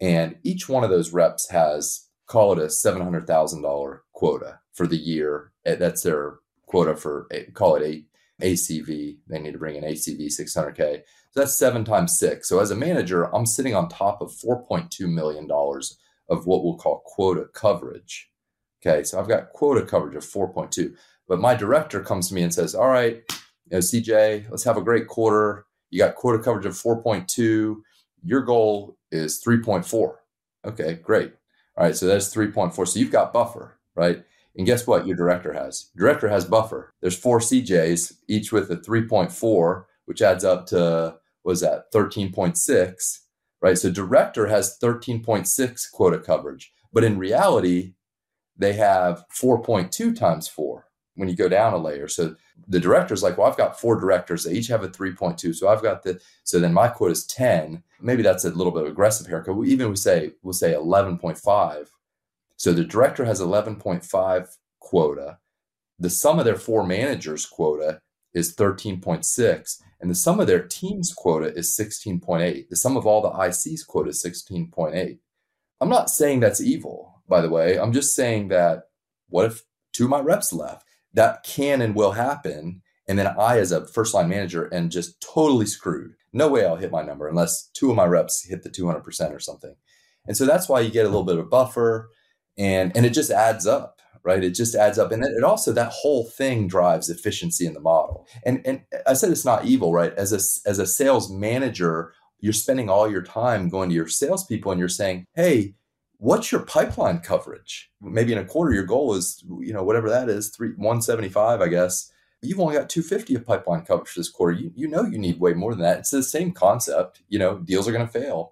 and 0.00 0.36
each 0.42 0.68
one 0.68 0.82
of 0.82 0.90
those 0.90 1.12
reps 1.12 1.48
has 1.50 2.08
call 2.26 2.52
it 2.52 2.58
a 2.58 2.68
seven 2.68 3.00
hundred 3.00 3.28
thousand 3.28 3.62
dollar 3.62 4.02
quota 4.12 4.58
for 4.72 4.88
the 4.88 4.96
year. 4.96 5.52
Eh, 5.64 5.76
that's 5.76 6.02
their 6.02 6.38
quota 6.66 6.96
for 6.96 7.28
call 7.54 7.76
it 7.76 7.84
eight 7.84 8.06
ACV. 8.40 9.18
They 9.28 9.38
need 9.38 9.52
to 9.52 9.58
bring 9.58 9.76
in 9.76 9.84
ACV 9.84 10.26
600K. 10.26 11.02
So 11.30 11.40
that's 11.40 11.58
seven 11.58 11.84
times 11.84 12.18
six. 12.18 12.48
So 12.48 12.58
as 12.58 12.70
a 12.70 12.76
manager, 12.76 13.24
I'm 13.34 13.46
sitting 13.46 13.74
on 13.74 13.88
top 13.88 14.20
of 14.20 14.30
$4.2 14.30 15.08
million 15.08 15.48
of 16.28 16.46
what 16.46 16.64
we'll 16.64 16.76
call 16.76 17.02
quota 17.06 17.46
coverage. 17.54 18.30
Okay. 18.80 19.04
So 19.04 19.18
I've 19.18 19.28
got 19.28 19.50
quota 19.50 19.84
coverage 19.84 20.16
of 20.16 20.24
4.2. 20.24 20.94
But 21.28 21.40
my 21.40 21.54
director 21.54 22.00
comes 22.00 22.28
to 22.28 22.34
me 22.34 22.42
and 22.42 22.52
says, 22.52 22.74
All 22.74 22.88
right, 22.88 23.22
you 23.30 23.70
know, 23.70 23.78
CJ, 23.78 24.50
let's 24.50 24.64
have 24.64 24.76
a 24.76 24.82
great 24.82 25.06
quarter. 25.06 25.66
You 25.90 25.98
got 26.00 26.14
quota 26.14 26.42
coverage 26.42 26.66
of 26.66 26.74
4.2. 26.74 27.76
Your 28.24 28.42
goal 28.42 28.98
is 29.10 29.42
3.4. 29.42 30.14
Okay, 30.64 30.94
great. 30.94 31.32
All 31.76 31.84
right, 31.84 31.96
so 31.96 32.06
that's 32.06 32.34
3.4. 32.34 32.86
So 32.86 32.98
you've 32.98 33.10
got 33.10 33.32
buffer, 33.32 33.78
right? 33.94 34.24
And 34.56 34.66
guess 34.66 34.86
what? 34.86 35.06
Your 35.06 35.16
director 35.16 35.52
has. 35.52 35.90
director 35.96 36.28
has 36.28 36.44
buffer. 36.44 36.92
There's 37.00 37.16
four 37.16 37.38
CJs, 37.38 38.14
each 38.28 38.52
with 38.52 38.70
a 38.70 38.76
3.4, 38.76 39.84
which 40.04 40.22
adds 40.22 40.44
up 40.44 40.66
to 40.66 41.16
was 41.44 41.60
that 41.60 41.90
13.6, 41.92 43.18
right? 43.60 43.78
So 43.78 43.90
director 43.90 44.46
has 44.46 44.78
13.6 44.80 45.90
quota 45.92 46.18
coverage, 46.18 46.72
but 46.92 47.02
in 47.02 47.18
reality, 47.18 47.94
they 48.56 48.74
have 48.74 49.24
4.2 49.30 50.16
times 50.16 50.46
four 50.46 50.86
when 51.16 51.28
you 51.28 51.36
go 51.36 51.48
down 51.48 51.72
a 51.72 51.78
layer. 51.78 52.08
So 52.08 52.36
the 52.68 52.80
director's 52.80 53.22
like, 53.22 53.36
well, 53.36 53.48
I've 53.48 53.56
got 53.56 53.80
four 53.80 53.98
directors. 53.98 54.44
They 54.44 54.52
each 54.52 54.68
have 54.68 54.84
a 54.84 54.88
3.2. 54.88 55.54
So 55.54 55.68
I've 55.68 55.82
got 55.82 56.02
the, 56.02 56.20
so 56.44 56.58
then 56.58 56.72
my 56.72 56.88
quota 56.88 57.12
is 57.12 57.26
10. 57.26 57.82
Maybe 58.00 58.22
that's 58.22 58.44
a 58.44 58.50
little 58.50 58.72
bit 58.72 58.86
aggressive 58.86 59.26
here. 59.26 59.44
Even 59.64 59.90
we 59.90 59.96
say, 59.96 60.32
we'll 60.42 60.52
say 60.52 60.72
11.5. 60.72 61.88
So 62.62 62.72
the 62.72 62.84
director 62.84 63.24
has 63.24 63.40
11.5 63.40 64.56
quota. 64.78 65.38
The 65.98 66.08
sum 66.08 66.38
of 66.38 66.44
their 66.44 66.54
four 66.54 66.86
managers 66.86 67.44
quota 67.44 68.00
is 68.34 68.54
13.6. 68.54 69.82
And 70.00 70.08
the 70.08 70.14
sum 70.14 70.38
of 70.38 70.46
their 70.46 70.62
team's 70.62 71.12
quota 71.12 71.52
is 71.56 71.76
16.8. 71.76 72.68
The 72.68 72.76
sum 72.76 72.96
of 72.96 73.04
all 73.04 73.20
the 73.20 73.46
IC's 73.48 73.82
quota 73.82 74.10
is 74.10 74.22
16.8. 74.22 75.18
I'm 75.80 75.88
not 75.88 76.08
saying 76.08 76.38
that's 76.38 76.60
evil, 76.60 77.24
by 77.28 77.40
the 77.40 77.50
way. 77.50 77.80
I'm 77.80 77.92
just 77.92 78.14
saying 78.14 78.46
that 78.50 78.84
what 79.28 79.46
if 79.46 79.64
two 79.92 80.04
of 80.04 80.10
my 80.10 80.20
reps 80.20 80.52
left? 80.52 80.86
That 81.14 81.42
can 81.42 81.82
and 81.82 81.96
will 81.96 82.12
happen. 82.12 82.82
And 83.08 83.18
then 83.18 83.26
I, 83.26 83.58
as 83.58 83.72
a 83.72 83.88
first 83.88 84.14
line 84.14 84.28
manager, 84.28 84.72
am 84.72 84.88
just 84.88 85.20
totally 85.20 85.66
screwed. 85.66 86.14
No 86.32 86.46
way 86.46 86.64
I'll 86.64 86.76
hit 86.76 86.92
my 86.92 87.02
number 87.02 87.26
unless 87.26 87.70
two 87.74 87.90
of 87.90 87.96
my 87.96 88.04
reps 88.04 88.44
hit 88.44 88.62
the 88.62 88.70
200% 88.70 89.32
or 89.32 89.40
something. 89.40 89.74
And 90.28 90.36
so 90.36 90.46
that's 90.46 90.68
why 90.68 90.78
you 90.78 90.92
get 90.92 91.06
a 91.06 91.08
little 91.08 91.24
bit 91.24 91.38
of 91.38 91.44
a 91.44 91.48
buffer 91.48 92.10
and, 92.58 92.96
and 92.96 93.06
it 93.06 93.10
just 93.10 93.30
adds 93.30 93.66
up 93.66 94.00
right? 94.24 94.44
It 94.44 94.50
just 94.50 94.74
adds 94.74 94.98
up. 94.98 95.12
And 95.12 95.24
it 95.24 95.42
also, 95.42 95.72
that 95.72 95.92
whole 95.92 96.24
thing 96.24 96.68
drives 96.68 97.10
efficiency 97.10 97.66
in 97.66 97.74
the 97.74 97.80
model. 97.80 98.26
And, 98.44 98.64
and 98.64 98.82
I 99.06 99.14
said 99.14 99.30
it's 99.30 99.44
not 99.44 99.64
evil, 99.64 99.92
right? 99.92 100.14
As 100.14 100.32
a, 100.32 100.68
as 100.68 100.78
a 100.78 100.86
sales 100.86 101.30
manager, 101.30 102.12
you're 102.40 102.52
spending 102.52 102.88
all 102.88 103.10
your 103.10 103.22
time 103.22 103.68
going 103.68 103.88
to 103.88 103.94
your 103.94 104.08
salespeople 104.08 104.70
and 104.70 104.78
you're 104.78 104.88
saying, 104.88 105.26
hey, 105.34 105.74
what's 106.18 106.52
your 106.52 106.62
pipeline 106.62 107.18
coverage? 107.18 107.90
Maybe 108.00 108.32
in 108.32 108.38
a 108.38 108.44
quarter, 108.44 108.72
your 108.72 108.84
goal 108.84 109.14
is, 109.14 109.42
you 109.60 109.72
know, 109.72 109.82
whatever 109.82 110.08
that 110.10 110.28
is, 110.28 110.50
three, 110.50 110.68
175, 110.68 111.60
I 111.60 111.68
guess. 111.68 112.10
You've 112.44 112.60
only 112.60 112.74
got 112.74 112.90
250 112.90 113.36
of 113.36 113.46
pipeline 113.46 113.82
coverage 113.82 114.14
this 114.14 114.28
quarter. 114.28 114.56
You, 114.56 114.72
you 114.74 114.88
know 114.88 115.04
you 115.04 115.18
need 115.18 115.38
way 115.38 115.52
more 115.52 115.72
than 115.72 115.82
that. 115.82 116.00
It's 116.00 116.10
the 116.10 116.24
same 116.24 116.50
concept. 116.50 117.22
You 117.28 117.38
know, 117.38 117.58
deals 117.58 117.86
are 117.86 117.92
going 117.92 118.06
to 118.06 118.12
fail 118.12 118.51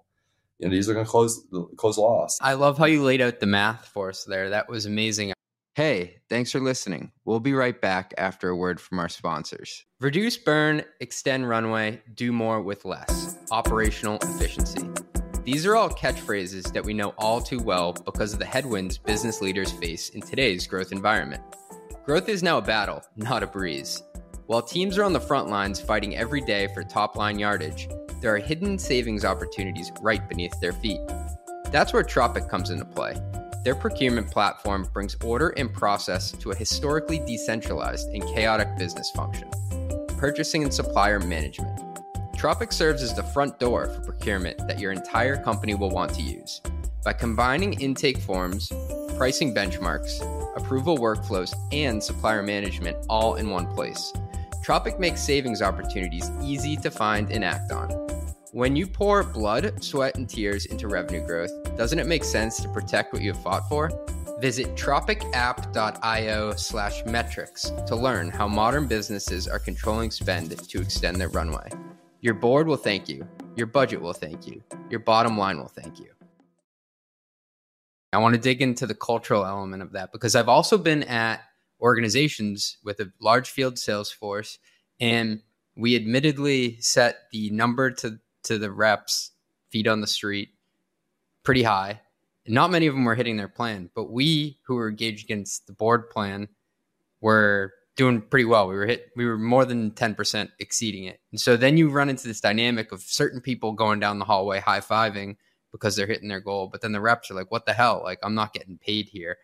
you 0.61 0.67
know, 0.67 0.75
these 0.75 0.87
are 0.87 0.93
going 0.93 1.05
to 1.05 1.11
close 1.11 1.43
close 1.75 1.97
loss. 1.97 2.37
I 2.39 2.53
love 2.53 2.77
how 2.77 2.85
you 2.85 3.03
laid 3.03 3.19
out 3.19 3.39
the 3.39 3.47
math 3.47 3.87
for 3.87 4.09
us 4.09 4.23
there. 4.23 4.51
That 4.51 4.69
was 4.69 4.85
amazing. 4.85 5.33
Hey, 5.73 6.17
thanks 6.29 6.51
for 6.51 6.59
listening. 6.59 7.11
We'll 7.25 7.39
be 7.39 7.53
right 7.53 7.79
back 7.79 8.13
after 8.17 8.49
a 8.49 8.55
word 8.55 8.79
from 8.79 8.99
our 8.99 9.09
sponsors. 9.09 9.85
Reduce 9.99 10.37
burn, 10.37 10.83
extend 10.99 11.49
runway, 11.49 12.01
do 12.13 12.31
more 12.31 12.61
with 12.61 12.85
less. 12.85 13.37
Operational 13.51 14.19
efficiency. 14.21 14.87
These 15.43 15.65
are 15.65 15.75
all 15.75 15.89
catchphrases 15.89 16.71
that 16.73 16.83
we 16.83 16.93
know 16.93 17.15
all 17.17 17.41
too 17.41 17.59
well 17.59 17.93
because 17.93 18.33
of 18.33 18.39
the 18.39 18.45
headwinds 18.45 18.99
business 18.99 19.41
leaders 19.41 19.71
face 19.71 20.09
in 20.09 20.21
today's 20.21 20.67
growth 20.67 20.91
environment. 20.91 21.41
Growth 22.05 22.29
is 22.29 22.43
now 22.43 22.59
a 22.59 22.61
battle, 22.61 23.01
not 23.15 23.41
a 23.41 23.47
breeze. 23.47 24.03
While 24.51 24.63
teams 24.63 24.97
are 24.97 25.05
on 25.05 25.13
the 25.13 25.19
front 25.21 25.47
lines 25.47 25.79
fighting 25.79 26.17
every 26.17 26.41
day 26.41 26.67
for 26.73 26.83
top 26.83 27.15
line 27.15 27.39
yardage, 27.39 27.87
there 28.19 28.35
are 28.35 28.37
hidden 28.37 28.77
savings 28.77 29.23
opportunities 29.23 29.93
right 30.01 30.27
beneath 30.27 30.59
their 30.59 30.73
feet. 30.73 30.99
That's 31.71 31.93
where 31.93 32.03
Tropic 32.03 32.49
comes 32.49 32.69
into 32.69 32.83
play. 32.83 33.15
Their 33.63 33.75
procurement 33.75 34.29
platform 34.29 34.89
brings 34.91 35.15
order 35.23 35.53
and 35.55 35.73
process 35.73 36.33
to 36.33 36.51
a 36.51 36.55
historically 36.55 37.19
decentralized 37.19 38.09
and 38.09 38.21
chaotic 38.35 38.77
business 38.77 39.09
function 39.11 39.49
purchasing 40.17 40.63
and 40.63 40.73
supplier 40.73 41.21
management. 41.21 41.79
Tropic 42.35 42.73
serves 42.73 43.01
as 43.03 43.15
the 43.15 43.23
front 43.23 43.57
door 43.57 43.87
for 43.87 44.01
procurement 44.01 44.57
that 44.67 44.79
your 44.81 44.91
entire 44.91 45.41
company 45.41 45.75
will 45.75 45.91
want 45.91 46.13
to 46.15 46.21
use. 46.21 46.59
By 47.05 47.13
combining 47.13 47.79
intake 47.79 48.17
forms, 48.17 48.69
pricing 49.15 49.55
benchmarks, 49.55 50.19
approval 50.57 50.97
workflows, 50.97 51.55
and 51.71 52.03
supplier 52.03 52.43
management 52.43 52.97
all 53.07 53.35
in 53.35 53.49
one 53.49 53.65
place, 53.67 54.11
Tropic 54.61 54.99
makes 54.99 55.21
savings 55.21 55.61
opportunities 55.61 56.29
easy 56.43 56.77
to 56.77 56.91
find 56.91 57.31
and 57.31 57.43
act 57.43 57.71
on. 57.71 57.89
When 58.51 58.75
you 58.75 58.85
pour 58.85 59.23
blood, 59.23 59.83
sweat, 59.83 60.17
and 60.17 60.29
tears 60.29 60.65
into 60.65 60.87
revenue 60.87 61.25
growth, 61.25 61.51
doesn't 61.77 61.97
it 61.97 62.05
make 62.05 62.23
sense 62.23 62.61
to 62.61 62.69
protect 62.69 63.13
what 63.13 63.21
you 63.21 63.33
have 63.33 63.41
fought 63.41 63.67
for? 63.69 63.89
Visit 64.39 64.75
tropicapp.io 64.75 66.55
slash 66.55 67.05
metrics 67.05 67.71
to 67.87 67.95
learn 67.95 68.29
how 68.29 68.47
modern 68.47 68.87
businesses 68.87 69.47
are 69.47 69.59
controlling 69.59 70.11
spend 70.11 70.57
to 70.67 70.81
extend 70.81 71.17
their 71.17 71.29
runway. 71.29 71.69
Your 72.19 72.33
board 72.33 72.67
will 72.67 72.77
thank 72.77 73.07
you. 73.07 73.27
Your 73.55 73.67
budget 73.67 74.01
will 74.01 74.13
thank 74.13 74.45
you. 74.45 74.63
Your 74.89 74.99
bottom 74.99 75.37
line 75.37 75.57
will 75.57 75.67
thank 75.67 75.99
you. 75.99 76.07
I 78.13 78.17
want 78.17 78.35
to 78.35 78.41
dig 78.41 78.61
into 78.61 78.85
the 78.85 78.95
cultural 78.95 79.45
element 79.45 79.81
of 79.81 79.93
that 79.93 80.11
because 80.11 80.35
I've 80.35 80.49
also 80.49 80.77
been 80.77 81.03
at 81.03 81.41
organizations 81.81 82.77
with 82.83 82.99
a 82.99 83.11
large 83.19 83.49
field 83.49 83.77
sales 83.77 84.11
force 84.11 84.59
and 84.99 85.41
we 85.75 85.95
admittedly 85.95 86.79
set 86.79 87.29
the 87.31 87.49
number 87.49 87.91
to 87.91 88.19
to 88.43 88.57
the 88.57 88.71
reps, 88.71 89.31
feet 89.69 89.87
on 89.87 90.01
the 90.01 90.07
street, 90.07 90.49
pretty 91.43 91.63
high. 91.63 92.01
not 92.47 92.71
many 92.71 92.87
of 92.87 92.95
them 92.95 93.05
were 93.05 93.15
hitting 93.15 93.37
their 93.37 93.47
plan, 93.47 93.89
but 93.93 94.11
we 94.11 94.57
who 94.63 94.75
were 94.75 94.89
engaged 94.89 95.23
against 95.23 95.67
the 95.67 95.73
board 95.73 96.09
plan 96.09 96.47
were 97.21 97.71
doing 97.95 98.19
pretty 98.19 98.45
well. 98.45 98.67
We 98.67 98.75
were 98.75 98.87
hit, 98.87 99.11
we 99.15 99.25
were 99.25 99.37
more 99.37 99.63
than 99.63 99.91
10% 99.91 100.49
exceeding 100.59 101.03
it. 101.03 101.19
And 101.31 101.39
so 101.39 101.55
then 101.55 101.77
you 101.77 101.89
run 101.89 102.09
into 102.09 102.27
this 102.27 102.41
dynamic 102.41 102.91
of 102.91 103.01
certain 103.01 103.41
people 103.41 103.73
going 103.73 103.99
down 103.99 104.17
the 104.17 104.25
hallway 104.25 104.59
high 104.59 104.79
fiving 104.79 105.37
because 105.71 105.95
they're 105.95 106.07
hitting 106.07 106.29
their 106.29 106.39
goal. 106.39 106.67
But 106.67 106.81
then 106.81 106.93
the 106.93 107.01
reps 107.01 107.29
are 107.29 107.35
like, 107.35 107.51
what 107.51 107.67
the 107.67 107.73
hell? 107.73 108.01
Like, 108.03 108.19
I'm 108.23 108.35
not 108.35 108.53
getting 108.53 108.79
paid 108.79 109.07
here. 109.07 109.37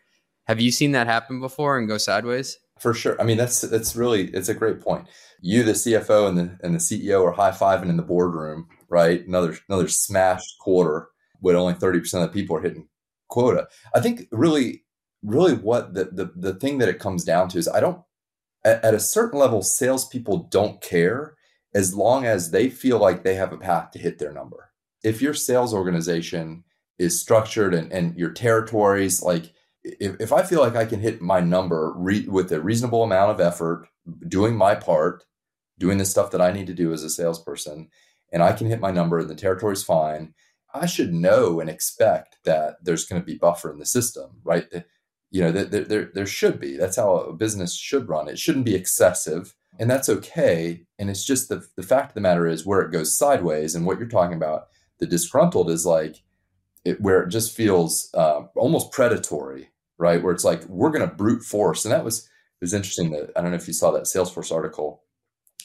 Have 0.48 0.62
you 0.62 0.72
seen 0.72 0.94
that 0.94 1.08
happen 1.08 1.39
before 1.39 1.77
and 1.77 1.88
go 1.88 1.98
sideways? 1.98 2.58
For 2.80 2.94
sure. 2.94 3.20
I 3.20 3.25
mean, 3.25 3.38
that's 3.38 3.62
that's 3.62 3.96
really 3.96 4.30
it's 4.30 4.50
a 4.50 4.54
great 4.54 4.82
point. 4.82 5.08
You, 5.42 5.63
the 5.63 5.74
CFO, 5.74 6.27
and 6.30 6.38
the 6.38 6.58
and 6.63 6.74
the 6.74 6.80
CEO 6.80 7.25
are 7.25 7.32
high 7.32 7.51
fiving 7.51 7.89
in 7.89 7.98
the 7.98 8.04
boardroom, 8.04 8.68
right? 8.89 9.25
Another 9.27 9.58
another 9.68 9.88
smashed 9.88 10.58
quarter, 10.60 11.10
but 11.42 11.56
only 11.56 11.74
thirty 11.74 12.00
percent 12.00 12.24
of 12.24 12.32
the 12.32 12.39
people 12.39 12.56
are 12.56 12.62
hitting 12.62 12.88
quota. 13.30 13.68
I 13.94 14.00
think 14.00 14.27
really, 14.32 14.84
really, 15.24 15.56
what 15.56 15.94
the 15.94 16.06
the 16.06 16.32
the 16.36 16.54
thing 16.56 16.77
that 16.77 16.89
it 16.89 17.00
comes 17.00 17.24
down 17.24 17.50
to 17.50 17.58
is 17.58 17.68
I 17.68 17.80
don't 17.80 18.01
at, 18.63 18.84
at 18.86 18.94
a 18.94 19.00
certain 19.00 19.39
level, 19.39 19.62
salespeople 19.62 20.48
don't 20.51 20.82
care 20.82 21.36
as 21.74 21.94
long 21.94 22.25
as 22.25 22.51
they 22.51 22.70
feel 22.70 23.00
like 23.00 23.24
they 23.24 23.36
have 23.36 23.54
a 23.54 23.58
path 23.58 23.92
to 23.92 24.00
hit 24.00 24.20
their 24.20 24.32
number. 24.32 24.72
If 25.04 25.22
your 25.22 25.34
sales 25.34 25.74
organization 25.74 26.63
is 26.98 27.20
structured 27.20 27.74
and, 27.74 27.92
and 27.92 28.16
your 28.18 28.32
territories 28.32 29.22
like 29.22 29.54
if, 30.00 30.20
if 30.20 30.34
I 30.34 30.44
feel 30.44 30.62
like 30.62 30.75
I 30.75 30.86
can 30.86 31.00
hit 31.00 31.22
my 31.22 31.39
number 31.39 31.94
re- 31.96 32.27
with 32.27 32.51
a 32.51 32.62
reasonable 32.62 33.03
amount 33.03 33.32
of 33.32 33.39
effort, 33.39 33.88
doing 34.27 34.56
my 34.56 34.75
part, 34.75 35.25
doing 35.77 35.98
the 35.98 36.06
stuff 36.06 36.32
that 36.32 36.41
I 36.41 36.51
need 36.51 36.67
to 36.67 36.74
do 36.74 36.94
as 36.94 37.03
a 37.03 37.10
salesperson, 37.10 37.89
and 38.32 38.44
I 38.44 38.53
can 38.53 38.67
hit 38.67 38.79
my 38.79 38.91
number 38.91 39.20
and 39.20 39.29
the 39.29 39.36
territory's 39.36 39.84
fine, 39.84 40.34
I 40.74 40.86
should 40.86 41.13
know 41.13 41.60
and 41.60 41.70
expect 41.70 42.38
that 42.44 42.77
there's 42.84 43.06
going 43.06 43.22
to 43.22 43.25
be 43.25 43.38
buffer 43.38 43.72
in 43.72 43.79
the 43.79 43.86
system, 43.86 44.41
right? 44.44 44.65
You 45.32 45.44
know, 45.44 45.51
there, 45.51 45.84
there, 45.84 46.12
there 46.13 46.25
should 46.25 46.60
be. 46.60 46.77
That's 46.77 46.98
how 46.98 47.15
a 47.15 47.34
business 47.34 47.75
should 47.75 48.10
run. 48.10 48.27
It 48.27 48.39
shouldn't 48.39 48.65
be 48.65 48.75
excessive, 48.75 49.56
and 49.79 49.89
that's 49.89 50.10
okay. 50.10 50.86
And 51.00 51.10
it's 51.10 51.25
just 51.25 51.50
the, 51.50 51.65
the 51.75 51.84
fact 51.84 52.12
of 52.12 52.15
the 52.15 52.22
matter 52.22 52.48
is 52.48 52.65
where 52.65 52.82
it 52.82 52.91
goes 52.91 53.17
sideways, 53.17 53.75
and 53.75 53.86
what 53.86 54.00
you're 54.00 54.08
talking 54.08 54.38
about, 54.38 54.67
the 55.00 55.08
disgruntled 55.08 55.70
is 55.70 55.86
like, 55.86 56.24
it, 56.86 57.01
where 57.01 57.24
it 57.24 57.29
just 57.29 57.56
feels 57.56 58.10
uh, 58.13 58.44
almost 58.56 58.91
predatory 58.91 59.70
right? 59.98 60.22
Where 60.22 60.34
it's 60.34 60.44
like 60.44 60.63
we're 60.66 60.92
going 60.92 61.08
to 61.08 61.16
brute 61.16 61.44
force, 61.44 61.86
and 61.86 61.92
that 61.92 62.04
was 62.04 62.20
it 62.20 62.62
was 62.62 62.74
interesting 62.74 63.12
that 63.12 63.32
I 63.36 63.42
don't 63.42 63.51
know 63.51 63.58
if 63.58 63.68
you 63.68 63.74
saw 63.74 63.92
that 63.92 64.04
Salesforce 64.04 64.51
article, 64.51 65.04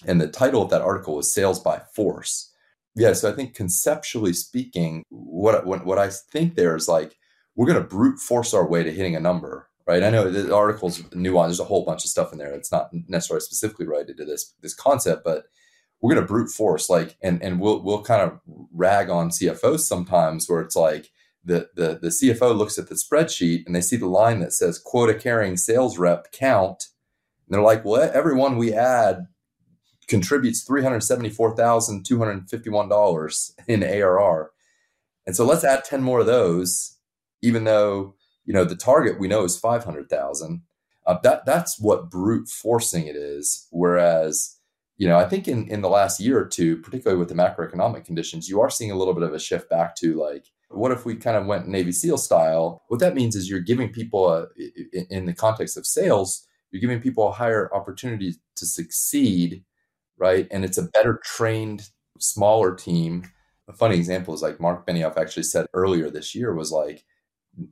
and 0.06 0.20
the 0.20 0.28
title 0.28 0.62
of 0.62 0.70
that 0.70 0.82
article 0.82 1.16
was 1.16 1.32
"Sales 1.32 1.60
by 1.60 1.80
Force." 1.94 2.52
Yeah, 2.94 3.14
so 3.14 3.30
I 3.30 3.34
think 3.34 3.54
conceptually 3.54 4.32
speaking, 4.32 5.04
what 5.08 5.66
what, 5.66 5.86
what 5.86 5.98
I 5.98 6.10
think 6.10 6.54
there 6.54 6.76
is 6.76 6.88
like 6.88 7.16
we're 7.56 7.66
going 7.66 7.82
to 7.82 7.88
brute 7.88 8.18
force 8.18 8.54
our 8.54 8.66
way 8.66 8.82
to 8.82 8.92
hitting 8.92 9.16
a 9.16 9.20
number, 9.20 9.68
right? 9.86 10.02
I 10.02 10.10
know 10.10 10.30
the 10.30 10.54
article's 10.54 11.00
nuanced. 11.02 11.48
There's 11.48 11.60
a 11.60 11.64
whole 11.64 11.84
bunch 11.84 12.04
of 12.04 12.10
stuff 12.10 12.32
in 12.32 12.38
there. 12.38 12.52
It's 12.52 12.72
not 12.72 12.90
necessarily 13.08 13.42
specifically 13.42 13.86
related 13.86 14.16
to 14.18 14.24
this 14.24 14.54
this 14.60 14.74
concept, 14.74 15.24
but 15.24 15.44
we're 16.00 16.14
going 16.14 16.26
to 16.26 16.32
brute 16.32 16.50
force 16.50 16.90
like, 16.90 17.16
and 17.22 17.42
and 17.42 17.60
we'll 17.60 17.82
we'll 17.82 18.02
kind 18.02 18.22
of 18.22 18.40
rag 18.72 19.08
on 19.08 19.30
CFOs 19.30 19.80
sometimes 19.80 20.48
where 20.48 20.60
it's 20.60 20.76
like 20.76 21.10
the, 21.44 21.68
the, 21.74 21.98
the 22.00 22.08
CFO 22.08 22.56
looks 22.56 22.78
at 22.78 22.88
the 22.88 22.94
spreadsheet 22.94 23.66
and 23.66 23.74
they 23.74 23.80
see 23.80 23.96
the 23.96 24.06
line 24.06 24.38
that 24.40 24.52
says 24.52 24.78
quota 24.78 25.14
carrying 25.14 25.56
sales 25.56 25.98
rep 25.98 26.30
count. 26.32 26.86
And 27.46 27.54
they're 27.54 27.62
like, 27.62 27.84
well, 27.84 28.08
everyone 28.14 28.56
we 28.56 28.72
add 28.72 29.26
contributes 30.08 30.66
$374,251 30.68 33.50
in 33.66 33.82
ARR. 33.82 34.52
And 35.26 35.36
so 35.36 35.44
let's 35.44 35.64
add 35.64 35.84
10 35.84 36.02
more 36.02 36.20
of 36.20 36.26
those, 36.26 36.98
even 37.42 37.64
though, 37.64 38.14
you 38.44 38.52
know, 38.52 38.64
the 38.64 38.76
target 38.76 39.18
we 39.18 39.28
know 39.28 39.44
is 39.44 39.58
500,000. 39.58 40.62
Uh, 41.04 41.18
that 41.22 41.44
that's 41.44 41.80
what 41.80 42.10
brute 42.10 42.48
forcing 42.48 43.06
it 43.06 43.16
is. 43.16 43.66
Whereas, 43.70 44.56
you 44.96 45.08
know, 45.08 45.18
I 45.18 45.28
think 45.28 45.48
in, 45.48 45.66
in 45.68 45.80
the 45.80 45.88
last 45.88 46.20
year 46.20 46.38
or 46.38 46.46
two, 46.46 46.76
particularly 46.76 47.18
with 47.18 47.28
the 47.28 47.34
macroeconomic 47.34 48.04
conditions, 48.04 48.48
you 48.48 48.60
are 48.60 48.70
seeing 48.70 48.92
a 48.92 48.96
little 48.96 49.14
bit 49.14 49.24
of 49.24 49.34
a 49.34 49.38
shift 49.38 49.68
back 49.68 49.96
to 49.96 50.14
like, 50.14 50.46
what 50.74 50.92
if 50.92 51.04
we 51.04 51.14
kind 51.16 51.36
of 51.36 51.46
went 51.46 51.68
Navy 51.68 51.92
SEAL 51.92 52.18
style? 52.18 52.82
What 52.88 53.00
that 53.00 53.14
means 53.14 53.36
is 53.36 53.48
you're 53.48 53.60
giving 53.60 53.90
people, 53.90 54.32
a, 54.32 54.46
in 55.10 55.26
the 55.26 55.34
context 55.34 55.76
of 55.76 55.86
sales, 55.86 56.46
you're 56.70 56.80
giving 56.80 57.00
people 57.00 57.28
a 57.28 57.32
higher 57.32 57.72
opportunity 57.74 58.34
to 58.56 58.66
succeed, 58.66 59.64
right? 60.18 60.48
And 60.50 60.64
it's 60.64 60.78
a 60.78 60.88
better 60.94 61.20
trained, 61.24 61.88
smaller 62.18 62.74
team. 62.74 63.24
A 63.68 63.72
funny 63.72 63.96
example 63.96 64.34
is 64.34 64.42
like 64.42 64.60
Mark 64.60 64.86
Benioff 64.86 65.16
actually 65.16 65.44
said 65.44 65.66
earlier 65.74 66.10
this 66.10 66.34
year 66.34 66.54
was 66.54 66.72
like 66.72 67.04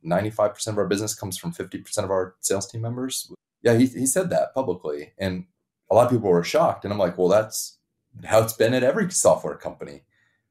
95% 0.06 0.66
of 0.68 0.78
our 0.78 0.86
business 0.86 1.14
comes 1.14 1.38
from 1.38 1.52
50% 1.52 2.04
of 2.04 2.10
our 2.10 2.34
sales 2.40 2.66
team 2.70 2.82
members. 2.82 3.32
Yeah, 3.62 3.74
he, 3.74 3.86
he 3.86 4.06
said 4.06 4.30
that 4.30 4.54
publicly. 4.54 5.12
And 5.18 5.44
a 5.90 5.94
lot 5.94 6.06
of 6.06 6.12
people 6.12 6.30
were 6.30 6.44
shocked. 6.44 6.84
And 6.84 6.92
I'm 6.92 6.98
like, 6.98 7.16
well, 7.16 7.28
that's 7.28 7.78
how 8.24 8.42
it's 8.42 8.52
been 8.52 8.74
at 8.74 8.82
every 8.82 9.10
software 9.10 9.56
company 9.56 10.02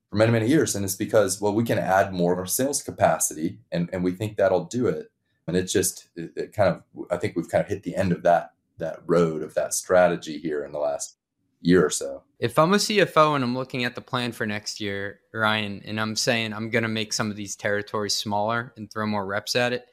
for 0.09 0.15
many 0.15 0.31
many 0.31 0.47
years 0.47 0.75
and 0.75 0.83
it's 0.83 0.95
because 0.95 1.39
well 1.39 1.53
we 1.53 1.63
can 1.63 1.77
add 1.77 2.13
more 2.13 2.45
sales 2.45 2.81
capacity 2.81 3.59
and 3.71 3.89
and 3.93 4.03
we 4.03 4.11
think 4.11 4.37
that'll 4.37 4.65
do 4.65 4.87
it. 4.87 5.11
And 5.47 5.57
it's 5.57 5.73
just 5.73 6.09
it, 6.15 6.31
it, 6.35 6.53
kind 6.53 6.69
of 6.69 7.05
i 7.11 7.17
think 7.17 7.35
we've 7.35 7.49
kind 7.49 7.63
of 7.63 7.69
hit 7.69 7.83
the 7.83 7.95
end 7.95 8.11
of 8.11 8.23
that 8.23 8.53
that 8.77 8.99
road 9.05 9.43
of 9.43 9.53
that 9.55 9.73
strategy 9.73 10.39
here 10.39 10.63
in 10.63 10.71
the 10.71 10.79
last 10.79 11.17
year 11.61 11.85
or 11.85 11.89
so. 11.89 12.23
If 12.39 12.57
i'm 12.57 12.73
a 12.73 12.77
cfo 12.77 13.35
and 13.35 13.43
i'm 13.43 13.55
looking 13.55 13.83
at 13.83 13.95
the 13.95 14.01
plan 14.01 14.31
for 14.31 14.45
next 14.45 14.79
year 14.79 15.19
ryan 15.33 15.81
and 15.85 15.99
i'm 15.99 16.15
saying 16.15 16.53
i'm 16.53 16.69
going 16.69 16.83
to 16.83 16.89
make 16.89 17.13
some 17.13 17.29
of 17.29 17.35
these 17.35 17.55
territories 17.55 18.15
smaller 18.15 18.73
and 18.77 18.91
throw 18.91 19.05
more 19.05 19.25
reps 19.25 19.55
at 19.55 19.73
it 19.73 19.85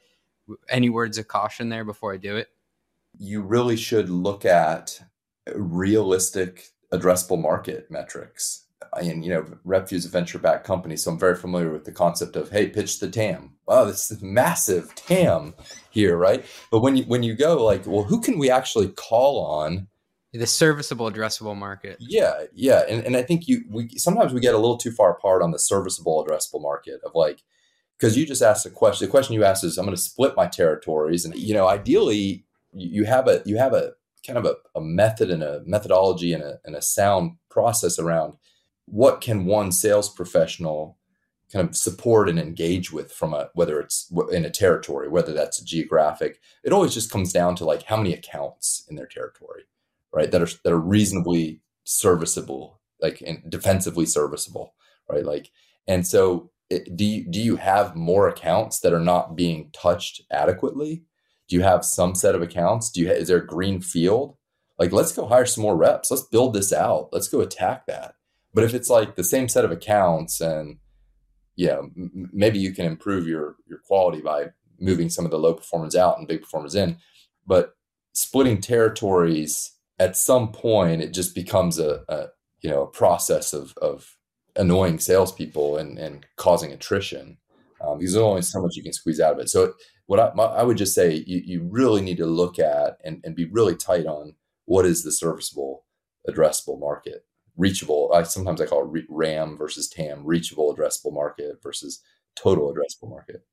any 0.69 0.89
words 0.89 1.17
of 1.17 1.27
caution 1.27 1.69
there 1.69 1.83
before 1.83 2.13
i 2.13 2.17
do 2.17 2.37
it? 2.37 2.49
You 3.19 3.41
really 3.41 3.75
should 3.75 4.09
look 4.09 4.45
at 4.45 5.01
realistic 5.55 6.69
addressable 6.93 7.41
market 7.41 7.89
metrics 7.91 8.66
and 9.01 9.23
you 9.23 9.31
know, 9.31 9.83
is 9.91 10.05
a 10.05 10.09
venture-backed 10.09 10.65
company, 10.65 10.95
so 10.95 11.11
I'm 11.11 11.19
very 11.19 11.35
familiar 11.35 11.71
with 11.71 11.85
the 11.85 11.91
concept 11.91 12.35
of 12.35 12.49
hey, 12.49 12.67
pitch 12.67 12.99
the 12.99 13.09
TAM. 13.09 13.53
Wow, 13.67 13.85
this 13.85 14.11
is 14.11 14.21
massive 14.21 14.93
TAM 14.95 15.53
here, 15.89 16.17
right? 16.17 16.45
But 16.71 16.79
when 16.79 16.97
you 16.97 17.03
when 17.03 17.23
you 17.23 17.35
go 17.35 17.63
like, 17.63 17.85
well, 17.85 18.03
who 18.03 18.21
can 18.21 18.37
we 18.37 18.49
actually 18.49 18.89
call 18.89 19.43
on? 19.43 19.87
The 20.33 20.45
serviceable 20.45 21.09
addressable 21.09 21.57
market. 21.57 21.97
Yeah, 21.99 22.43
yeah, 22.53 22.83
and 22.87 23.03
and 23.05 23.17
I 23.17 23.23
think 23.23 23.47
you 23.47 23.63
we 23.69 23.89
sometimes 23.97 24.33
we 24.33 24.39
get 24.39 24.53
a 24.53 24.59
little 24.59 24.77
too 24.77 24.91
far 24.91 25.11
apart 25.11 25.41
on 25.41 25.51
the 25.51 25.59
serviceable 25.59 26.23
addressable 26.23 26.61
market 26.61 26.99
of 27.03 27.13
like 27.15 27.41
because 27.97 28.15
you 28.15 28.25
just 28.25 28.41
asked 28.41 28.65
a 28.65 28.69
question. 28.69 29.07
The 29.07 29.11
question 29.11 29.33
you 29.33 29.43
asked 29.43 29.63
is, 29.63 29.77
I'm 29.77 29.85
going 29.85 29.95
to 29.95 30.01
split 30.01 30.35
my 30.35 30.47
territories, 30.47 31.25
and 31.25 31.35
you 31.35 31.53
know, 31.53 31.67
ideally, 31.67 32.45
you 32.73 33.05
have 33.05 33.27
a 33.27 33.41
you 33.45 33.57
have 33.57 33.73
a 33.73 33.93
kind 34.25 34.37
of 34.37 34.45
a, 34.45 34.55
a 34.75 34.81
method 34.81 35.31
and 35.31 35.41
a 35.41 35.61
methodology 35.65 36.33
and 36.33 36.43
a, 36.43 36.59
and 36.65 36.75
a 36.75 36.81
sound 36.81 37.37
process 37.49 37.97
around 37.97 38.33
what 38.87 39.21
can 39.21 39.45
one 39.45 39.71
sales 39.71 40.09
professional 40.09 40.97
kind 41.51 41.69
of 41.69 41.75
support 41.77 42.27
and 42.27 42.39
engage 42.39 42.91
with 42.91 43.11
from 43.11 43.33
a 43.33 43.49
whether 43.53 43.79
it's 43.79 44.11
in 44.31 44.43
a 44.43 44.49
territory 44.49 45.07
whether 45.07 45.33
that's 45.33 45.61
geographic? 45.61 46.39
It 46.63 46.73
always 46.73 46.93
just 46.93 47.11
comes 47.11 47.31
down 47.31 47.55
to 47.57 47.65
like 47.65 47.83
how 47.83 47.97
many 47.97 48.13
accounts 48.13 48.85
in 48.89 48.95
their 48.95 49.05
territory 49.05 49.63
right 50.13 50.31
that 50.31 50.41
are 50.41 50.49
that 50.63 50.73
are 50.73 50.79
reasonably 50.79 51.61
serviceable 51.83 52.81
like 53.01 53.21
and 53.25 53.43
defensively 53.49 54.05
serviceable 54.05 54.73
right 55.09 55.25
like 55.25 55.51
and 55.87 56.05
so 56.05 56.51
it, 56.69 56.95
do 56.97 57.05
you, 57.05 57.25
do 57.29 57.39
you 57.39 57.55
have 57.55 57.95
more 57.95 58.27
accounts 58.27 58.79
that 58.81 58.93
are 58.93 58.99
not 58.99 59.35
being 59.35 59.69
touched 59.71 60.21
adequately? 60.31 61.03
Do 61.47 61.55
you 61.55 61.61
have 61.61 61.85
some 61.85 62.13
set 62.13 62.35
of 62.35 62.41
accounts? 62.41 62.91
Do 62.91 63.01
you 63.01 63.09
is 63.09 63.29
there 63.29 63.37
a 63.37 63.47
green 63.47 63.79
field? 63.79 64.35
Like 64.77 64.91
let's 64.91 65.13
go 65.13 65.25
hire 65.27 65.45
some 65.45 65.61
more 65.61 65.77
reps. 65.77 66.11
Let's 66.11 66.27
build 66.27 66.53
this 66.53 66.73
out. 66.73 67.09
Let's 67.13 67.29
go 67.29 67.39
attack 67.39 67.87
that 67.87 68.15
but 68.53 68.63
if 68.63 68.73
it's 68.73 68.89
like 68.89 69.15
the 69.15 69.23
same 69.23 69.47
set 69.47 69.65
of 69.65 69.71
accounts 69.71 70.41
and 70.41 70.77
yeah, 71.55 71.77
m- 71.77 72.29
maybe 72.31 72.59
you 72.59 72.73
can 72.73 72.85
improve 72.85 73.27
your 73.27 73.55
your 73.67 73.79
quality 73.79 74.21
by 74.21 74.47
moving 74.79 75.09
some 75.09 75.25
of 75.25 75.31
the 75.31 75.39
low 75.39 75.53
performers 75.53 75.95
out 75.95 76.17
and 76.17 76.27
big 76.27 76.41
performers 76.41 76.75
in. 76.75 76.97
But 77.45 77.73
splitting 78.13 78.61
territories 78.61 79.73
at 79.99 80.17
some 80.17 80.51
point 80.51 81.01
it 81.01 81.13
just 81.13 81.35
becomes 81.35 81.79
a, 81.79 82.01
a 82.09 82.27
you 82.61 82.69
know 82.69 82.83
a 82.83 82.87
process 82.87 83.53
of 83.53 83.73
of 83.81 84.17
annoying 84.55 84.99
salespeople 84.99 85.77
and 85.77 85.97
and 85.99 86.25
causing 86.35 86.71
attrition 86.71 87.37
um, 87.85 87.99
because 87.99 88.13
there's 88.13 88.23
only 88.23 88.41
so 88.41 88.61
much 88.61 88.75
you 88.75 88.83
can 88.83 88.93
squeeze 88.93 89.19
out 89.19 89.33
of 89.33 89.39
it. 89.39 89.49
So 89.49 89.73
what 90.07 90.19
I, 90.19 90.31
my, 90.33 90.45
I 90.45 90.63
would 90.63 90.77
just 90.77 90.95
say 90.95 91.23
you, 91.27 91.41
you 91.45 91.67
really 91.69 92.01
need 92.01 92.17
to 92.17 92.25
look 92.25 92.57
at 92.59 92.97
and, 93.03 93.21
and 93.23 93.35
be 93.35 93.45
really 93.45 93.75
tight 93.75 94.05
on 94.05 94.33
what 94.65 94.85
is 94.85 95.03
the 95.03 95.11
serviceable 95.11 95.85
addressable 96.27 96.79
market 96.79 97.26
reachable. 97.57 98.11
I 98.13 98.23
sometimes 98.23 98.61
I 98.61 98.65
call 98.65 98.95
it 98.95 99.05
RAM 99.09 99.57
versus 99.57 99.89
TAM, 99.89 100.25
reachable 100.25 100.73
addressable 100.73 101.13
market 101.13 101.61
versus 101.61 102.01
total 102.35 102.73
addressable 102.73 103.09
market. 103.09 103.43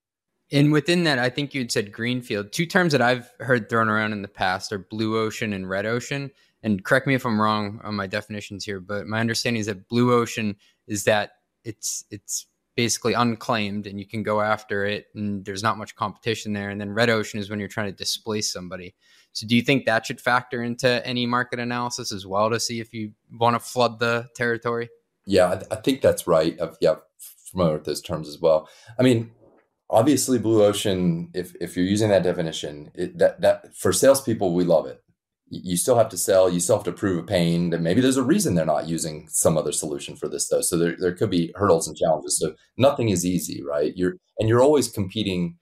And 0.52 0.72
within 0.72 1.04
that, 1.04 1.18
I 1.18 1.30
think 1.30 1.54
you'd 1.54 1.72
said 1.72 1.90
greenfield. 1.90 2.52
Two 2.52 2.66
terms 2.66 2.92
that 2.92 3.02
I've 3.02 3.30
heard 3.40 3.68
thrown 3.68 3.88
around 3.88 4.12
in 4.12 4.22
the 4.22 4.28
past 4.28 4.72
are 4.72 4.78
blue 4.78 5.18
ocean 5.18 5.52
and 5.52 5.68
red 5.68 5.86
ocean. 5.86 6.30
And 6.62 6.84
correct 6.84 7.06
me 7.06 7.14
if 7.14 7.26
I'm 7.26 7.40
wrong 7.40 7.80
on 7.82 7.94
my 7.94 8.06
definitions 8.06 8.64
here, 8.64 8.80
but 8.80 9.06
my 9.06 9.20
understanding 9.20 9.60
is 9.60 9.66
that 9.66 9.88
blue 9.88 10.12
ocean 10.12 10.56
is 10.86 11.04
that 11.04 11.32
it's 11.64 12.04
it's 12.10 12.46
basically 12.76 13.14
unclaimed 13.14 13.86
and 13.86 13.98
you 13.98 14.06
can 14.06 14.22
go 14.22 14.40
after 14.40 14.84
it 14.84 15.06
and 15.14 15.44
there's 15.44 15.62
not 15.62 15.78
much 15.78 15.94
competition 15.94 16.52
there. 16.52 16.70
And 16.70 16.80
then 16.80 16.92
red 16.92 17.10
ocean 17.10 17.40
is 17.40 17.50
when 17.50 17.58
you're 17.58 17.68
trying 17.68 17.90
to 17.90 17.96
displace 17.96 18.52
somebody. 18.52 18.94
So 19.32 19.46
do 19.46 19.56
you 19.56 19.62
think 19.62 19.84
that 19.84 20.06
should 20.06 20.20
factor 20.20 20.62
into 20.62 21.04
any 21.06 21.26
market 21.26 21.58
analysis 21.58 22.12
as 22.12 22.26
well 22.26 22.50
to 22.50 22.60
see 22.60 22.80
if 22.80 22.92
you 22.94 23.12
want 23.32 23.54
to 23.54 23.60
flood 23.60 23.98
the 23.98 24.28
territory? 24.36 24.90
Yeah, 25.26 25.50
I, 25.50 25.54
th- 25.54 25.66
I 25.70 25.76
think 25.76 26.02
that's 26.02 26.26
right. 26.26 26.60
I've, 26.60 26.76
yeah, 26.80 26.96
familiar 27.54 27.74
with 27.74 27.84
those 27.84 28.00
terms 28.00 28.28
as 28.28 28.40
well. 28.40 28.68
I 28.98 29.02
mean, 29.02 29.30
obviously, 29.88 30.38
blue 30.38 30.64
ocean. 30.64 31.30
If 31.34 31.54
if 31.60 31.76
you're 31.76 31.86
using 31.86 32.10
that 32.10 32.22
definition, 32.22 32.90
it, 32.94 33.18
that 33.18 33.40
that 33.40 33.76
for 33.76 33.92
salespeople, 33.92 34.54
we 34.54 34.64
love 34.64 34.86
it. 34.86 35.02
You 35.48 35.76
still 35.76 35.96
have 35.96 36.08
to 36.08 36.16
sell, 36.16 36.50
you 36.50 36.60
still 36.60 36.76
have 36.76 36.84
to 36.84 36.92
prove 36.92 37.18
a 37.18 37.22
pain. 37.22 37.72
And 37.72 37.84
maybe 37.84 38.00
there's 38.00 38.16
a 38.16 38.22
reason 38.22 38.54
they're 38.54 38.64
not 38.64 38.88
using 38.88 39.28
some 39.28 39.56
other 39.56 39.72
solution 39.72 40.16
for 40.16 40.28
this 40.28 40.48
though. 40.48 40.62
So 40.62 40.76
there, 40.76 40.96
there 40.98 41.12
could 41.12 41.30
be 41.30 41.52
hurdles 41.54 41.86
and 41.86 41.96
challenges. 41.96 42.38
So 42.38 42.54
nothing 42.76 43.10
is 43.10 43.24
easy, 43.24 43.62
right? 43.62 43.92
You're 43.96 44.16
and 44.38 44.48
you're 44.48 44.62
always 44.62 44.88
competing 44.88 45.56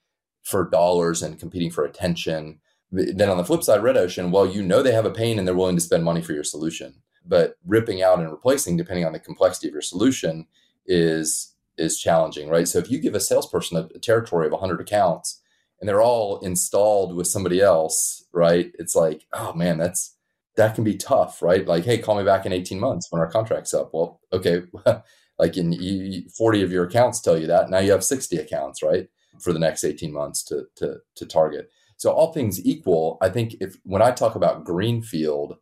for 0.45 0.69
dollars 0.71 1.23
and 1.23 1.39
competing 1.39 1.71
for 1.71 1.85
attention. 1.85 2.61
Then 2.91 3.29
on 3.29 3.39
the 3.39 3.45
flip 3.45 3.63
side, 3.63 3.83
Red 3.83 3.97
Ocean, 3.97 4.31
well, 4.31 4.47
you 4.47 4.63
know 4.63 4.83
they 4.83 4.93
have 4.93 5.07
a 5.07 5.11
pain 5.11 5.39
and 5.39 5.47
they're 5.47 5.55
willing 5.55 5.77
to 5.77 5.83
spend 5.83 6.05
money 6.05 6.23
for 6.23 6.33
your 6.33 6.45
solution. 6.45 6.95
But 7.25 7.57
ripping 7.65 8.03
out 8.03 8.19
and 8.19 8.31
replacing, 8.31 8.77
depending 8.77 9.05
on 9.05 9.13
the 9.13 9.21
complexity 9.21 9.69
of 9.69 9.73
your 9.73 9.83
solution, 9.83 10.47
is 10.87 11.55
is 11.79 11.99
challenging, 11.99 12.49
right? 12.49 12.69
So 12.69 12.79
if 12.79 12.91
you 12.91 12.99
give 12.99 13.15
a 13.15 13.21
salesperson 13.21 13.79
a, 13.79 13.89
a 13.95 13.99
territory 13.99 14.47
of 14.47 14.53
100 14.53 14.81
accounts 14.81 15.41
and 15.83 15.89
they're 15.89 16.01
all 16.01 16.39
installed 16.39 17.17
with 17.17 17.27
somebody 17.27 17.61
else, 17.61 18.25
right? 18.33 18.71
It's 18.79 18.95
like, 18.95 19.27
oh 19.33 19.53
man, 19.53 19.79
that's 19.79 20.17
that 20.55 20.77
can 20.77 20.85
be 20.85 20.97
tough, 20.97 21.43
right? 21.43 21.67
Like, 21.67 21.85
hey, 21.85 21.99
call 21.99 22.17
me 22.17 22.23
back 22.23 22.47
in 22.47 22.53
18 22.53 22.79
months 22.79 23.09
when 23.11 23.21
our 23.21 23.29
contract's 23.29 23.75
up. 23.75 23.91
Well, 23.93 24.21
okay, 24.33 24.63
like 25.41 25.57
in 25.57 26.29
40 26.39 26.63
of 26.63 26.71
your 26.71 26.85
accounts 26.85 27.21
tell 27.21 27.37
you 27.37 27.49
that. 27.49 27.69
Now 27.69 27.81
you 27.81 27.91
have 27.91 28.05
60 28.05 28.37
accounts, 28.37 28.81
right? 28.81 29.09
For 29.41 29.53
the 29.53 29.59
next 29.59 29.83
18 29.83 30.13
months 30.13 30.45
to 30.45 30.67
to 30.77 30.99
to 31.17 31.27
target. 31.27 31.69
So 31.97 32.13
all 32.13 32.33
things 32.33 32.65
equal, 32.65 33.19
I 33.21 33.29
think 33.29 33.57
if 33.61 33.77
when 33.83 34.03
I 34.03 34.13
talk 34.13 34.37
about 34.37 34.65
greenfield, 34.65 35.57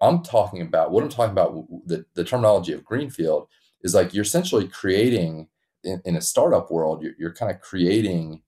I'm 0.00 0.22
talking 0.22 0.62
about 0.62 0.90
what 0.90 1.04
I'm 1.04 1.10
talking 1.10 1.32
about 1.32 1.66
the, 1.84 2.06
the 2.14 2.24
terminology 2.24 2.72
of 2.72 2.82
greenfield 2.82 3.46
is 3.82 3.94
like 3.94 4.14
you're 4.14 4.22
essentially 4.24 4.68
creating 4.68 5.48
in, 5.84 6.00
in 6.06 6.16
a 6.16 6.22
startup 6.22 6.70
world, 6.70 7.02
you're, 7.02 7.14
you're 7.18 7.34
kind 7.34 7.52
of 7.52 7.60
creating 7.60 8.40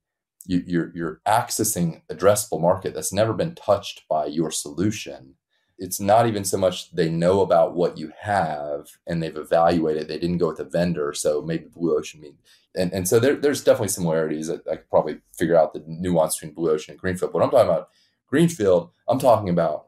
you, 0.47 0.63
you're 0.67 0.93
you're 0.95 1.21
accessing 1.27 2.03
addressable 2.09 2.61
market 2.61 2.95
that's 2.95 3.13
never 3.13 3.33
been 3.33 3.55
touched 3.55 4.07
by 4.09 4.27
your 4.27 4.51
solution. 4.51 5.35
It's 5.79 6.01
not 6.01 6.27
even 6.27 6.45
so 6.45 6.59
much 6.59 6.93
they 6.93 7.09
know 7.09 7.41
about 7.41 7.75
what 7.75 7.99
you 7.99 8.13
have 8.21 8.87
and 9.07 9.23
they've 9.23 9.37
evaluated 9.37 10.07
they 10.07 10.19
didn't 10.19 10.39
go 10.39 10.49
with 10.49 10.61
a 10.61 10.65
vendor 10.65 11.13
so 11.13 11.43
maybe 11.43 11.65
blue 11.65 11.97
ocean 11.97 12.21
mean 12.21 12.37
and, 12.75 12.93
and 12.93 13.09
so 13.09 13.19
there, 13.19 13.35
there's 13.35 13.65
definitely 13.65 13.89
similarities. 13.89 14.47
That 14.47 14.63
i 14.71 14.77
could 14.77 14.91
probably 14.91 15.19
figure 15.37 15.57
out 15.57 15.73
the 15.73 15.83
nuance 15.87 16.37
between 16.37 16.55
blue 16.55 16.71
ocean 16.71 16.93
and 16.93 17.01
greenfield 17.01 17.33
but 17.33 17.43
i'm 17.43 17.51
talking 17.51 17.69
about 17.69 17.89
greenfield 18.29 18.91
i'm 19.09 19.19
talking 19.19 19.49
about 19.49 19.87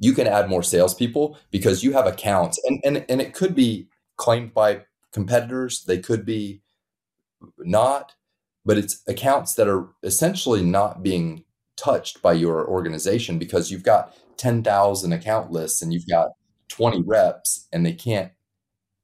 you 0.00 0.14
can 0.14 0.26
add 0.26 0.48
more 0.48 0.64
salespeople 0.64 1.38
because 1.52 1.84
you 1.84 1.92
have 1.92 2.06
accounts 2.06 2.60
and, 2.64 2.80
and, 2.84 3.04
and 3.08 3.20
it 3.20 3.34
could 3.34 3.54
be 3.54 3.86
claimed 4.16 4.52
by 4.52 4.80
competitors 5.12 5.84
they 5.84 5.98
could 5.98 6.24
be 6.24 6.60
not 7.58 8.14
but 8.64 8.78
it's 8.78 9.02
accounts 9.06 9.54
that 9.54 9.68
are 9.68 9.88
essentially 10.02 10.62
not 10.62 11.02
being 11.02 11.44
touched 11.76 12.22
by 12.22 12.32
your 12.32 12.66
organization 12.68 13.38
because 13.38 13.70
you've 13.70 13.82
got 13.82 14.16
10,000 14.36 15.12
account 15.12 15.50
lists 15.50 15.82
and 15.82 15.92
you've 15.92 16.08
got 16.08 16.30
20 16.68 17.02
reps 17.02 17.68
and 17.72 17.84
they 17.84 17.92
can't 17.92 18.32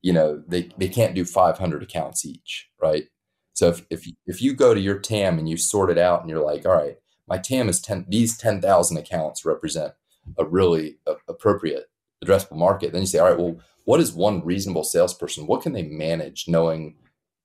you 0.02 0.12
know 0.12 0.42
they, 0.48 0.70
they 0.78 0.88
can't 0.88 1.14
do 1.14 1.24
500 1.24 1.82
accounts 1.82 2.24
each 2.24 2.68
right? 2.80 3.04
So 3.52 3.68
if, 3.68 3.84
if, 3.90 4.06
if 4.26 4.40
you 4.40 4.54
go 4.54 4.72
to 4.72 4.80
your 4.80 4.98
tam 4.98 5.38
and 5.38 5.48
you 5.48 5.58
sort 5.58 5.90
it 5.90 5.98
out 5.98 6.20
and 6.20 6.30
you're 6.30 6.44
like 6.44 6.64
all 6.64 6.72
right 6.72 6.96
my 7.28 7.38
tam 7.38 7.68
is 7.68 7.80
10 7.80 8.06
these 8.08 8.38
10,000 8.38 8.96
accounts 8.96 9.44
represent 9.44 9.92
a 10.38 10.44
really 10.44 10.98
a, 11.06 11.14
appropriate 11.28 11.86
addressable 12.24 12.56
market. 12.56 12.92
Then 12.92 13.02
you 13.02 13.06
say 13.06 13.18
all 13.18 13.28
right 13.28 13.38
well 13.38 13.60
what 13.84 14.00
is 14.00 14.12
one 14.12 14.44
reasonable 14.44 14.84
salesperson? 14.84 15.46
What 15.46 15.62
can 15.62 15.72
they 15.72 15.82
manage 15.82 16.46
knowing 16.46 16.94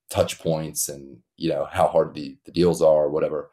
touch 0.10 0.40
points 0.40 0.90
and 0.90 1.18
you 1.38 1.50
know 1.50 1.68
how 1.72 1.88
hard 1.88 2.14
the, 2.14 2.38
the 2.46 2.52
deals 2.52 2.82
are 2.82 3.06
or 3.06 3.10
whatever 3.10 3.50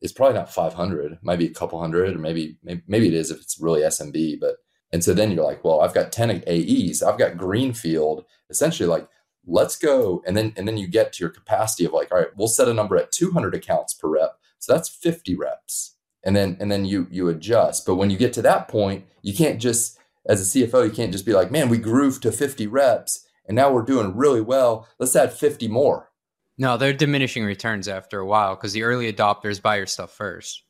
it's 0.00 0.12
probably 0.12 0.34
not 0.34 0.52
500 0.52 1.18
maybe 1.22 1.46
a 1.46 1.54
couple 1.54 1.80
hundred 1.80 2.14
or 2.14 2.18
maybe, 2.18 2.58
maybe 2.62 2.82
maybe 2.86 3.08
it 3.08 3.14
is 3.14 3.30
if 3.30 3.40
it's 3.40 3.58
really 3.60 3.80
smb 3.82 4.40
but 4.40 4.56
and 4.92 5.02
so 5.02 5.12
then 5.12 5.30
you're 5.30 5.44
like 5.44 5.64
well 5.64 5.80
i've 5.80 5.94
got 5.94 6.12
10 6.12 6.44
aes 6.46 7.02
i've 7.02 7.18
got 7.18 7.36
greenfield 7.36 8.24
essentially 8.50 8.88
like 8.88 9.08
let's 9.46 9.76
go 9.76 10.22
and 10.26 10.36
then 10.36 10.52
and 10.56 10.66
then 10.66 10.76
you 10.76 10.86
get 10.86 11.12
to 11.12 11.22
your 11.22 11.30
capacity 11.30 11.84
of 11.84 11.92
like 11.92 12.10
all 12.12 12.18
right 12.18 12.36
we'll 12.36 12.48
set 12.48 12.68
a 12.68 12.74
number 12.74 12.96
at 12.96 13.12
200 13.12 13.54
accounts 13.54 13.94
per 13.94 14.08
rep 14.08 14.38
so 14.58 14.72
that's 14.72 14.88
50 14.88 15.36
reps. 15.36 15.92
And 16.24 16.34
then 16.34 16.56
and 16.58 16.72
then 16.72 16.84
you 16.84 17.06
you 17.08 17.28
adjust 17.28 17.86
but 17.86 17.94
when 17.94 18.10
you 18.10 18.16
get 18.16 18.32
to 18.32 18.42
that 18.42 18.66
point 18.66 19.04
you 19.22 19.32
can't 19.32 19.60
just 19.60 19.96
as 20.28 20.40
a 20.40 20.58
cfo 20.58 20.84
you 20.84 20.90
can't 20.90 21.12
just 21.12 21.24
be 21.24 21.32
like 21.32 21.52
man 21.52 21.68
we 21.68 21.78
grew 21.78 22.10
to 22.18 22.32
50 22.32 22.66
reps 22.66 23.25
and 23.48 23.54
now 23.56 23.72
we're 23.72 23.82
doing 23.82 24.16
really 24.16 24.40
well. 24.40 24.88
Let's 24.98 25.16
add 25.16 25.32
50 25.32 25.68
more. 25.68 26.10
No, 26.58 26.76
they're 26.76 26.92
diminishing 26.92 27.44
returns 27.44 27.86
after 27.86 28.18
a 28.18 28.26
while 28.26 28.54
because 28.54 28.72
the 28.72 28.82
early 28.82 29.12
adopters 29.12 29.60
buy 29.60 29.76
your 29.76 29.86
stuff 29.86 30.12
first. 30.12 30.62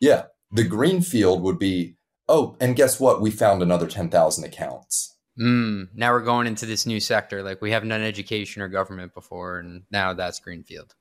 Yeah. 0.00 0.24
The 0.50 0.64
green 0.64 1.02
field 1.02 1.42
would 1.42 1.58
be, 1.58 1.96
oh, 2.28 2.56
and 2.60 2.76
guess 2.76 2.98
what? 2.98 3.20
We 3.20 3.30
found 3.30 3.62
another 3.62 3.86
10,000 3.86 4.44
accounts. 4.44 5.16
Mm, 5.38 5.88
now 5.94 6.12
we're 6.12 6.22
going 6.22 6.46
into 6.46 6.66
this 6.66 6.86
new 6.86 6.98
sector. 6.98 7.42
Like 7.42 7.60
we 7.60 7.70
haven't 7.70 7.90
done 7.90 8.02
education 8.02 8.62
or 8.62 8.68
government 8.68 9.14
before, 9.14 9.58
and 9.58 9.82
now 9.90 10.14
that's 10.14 10.40
greenfield. 10.40 10.94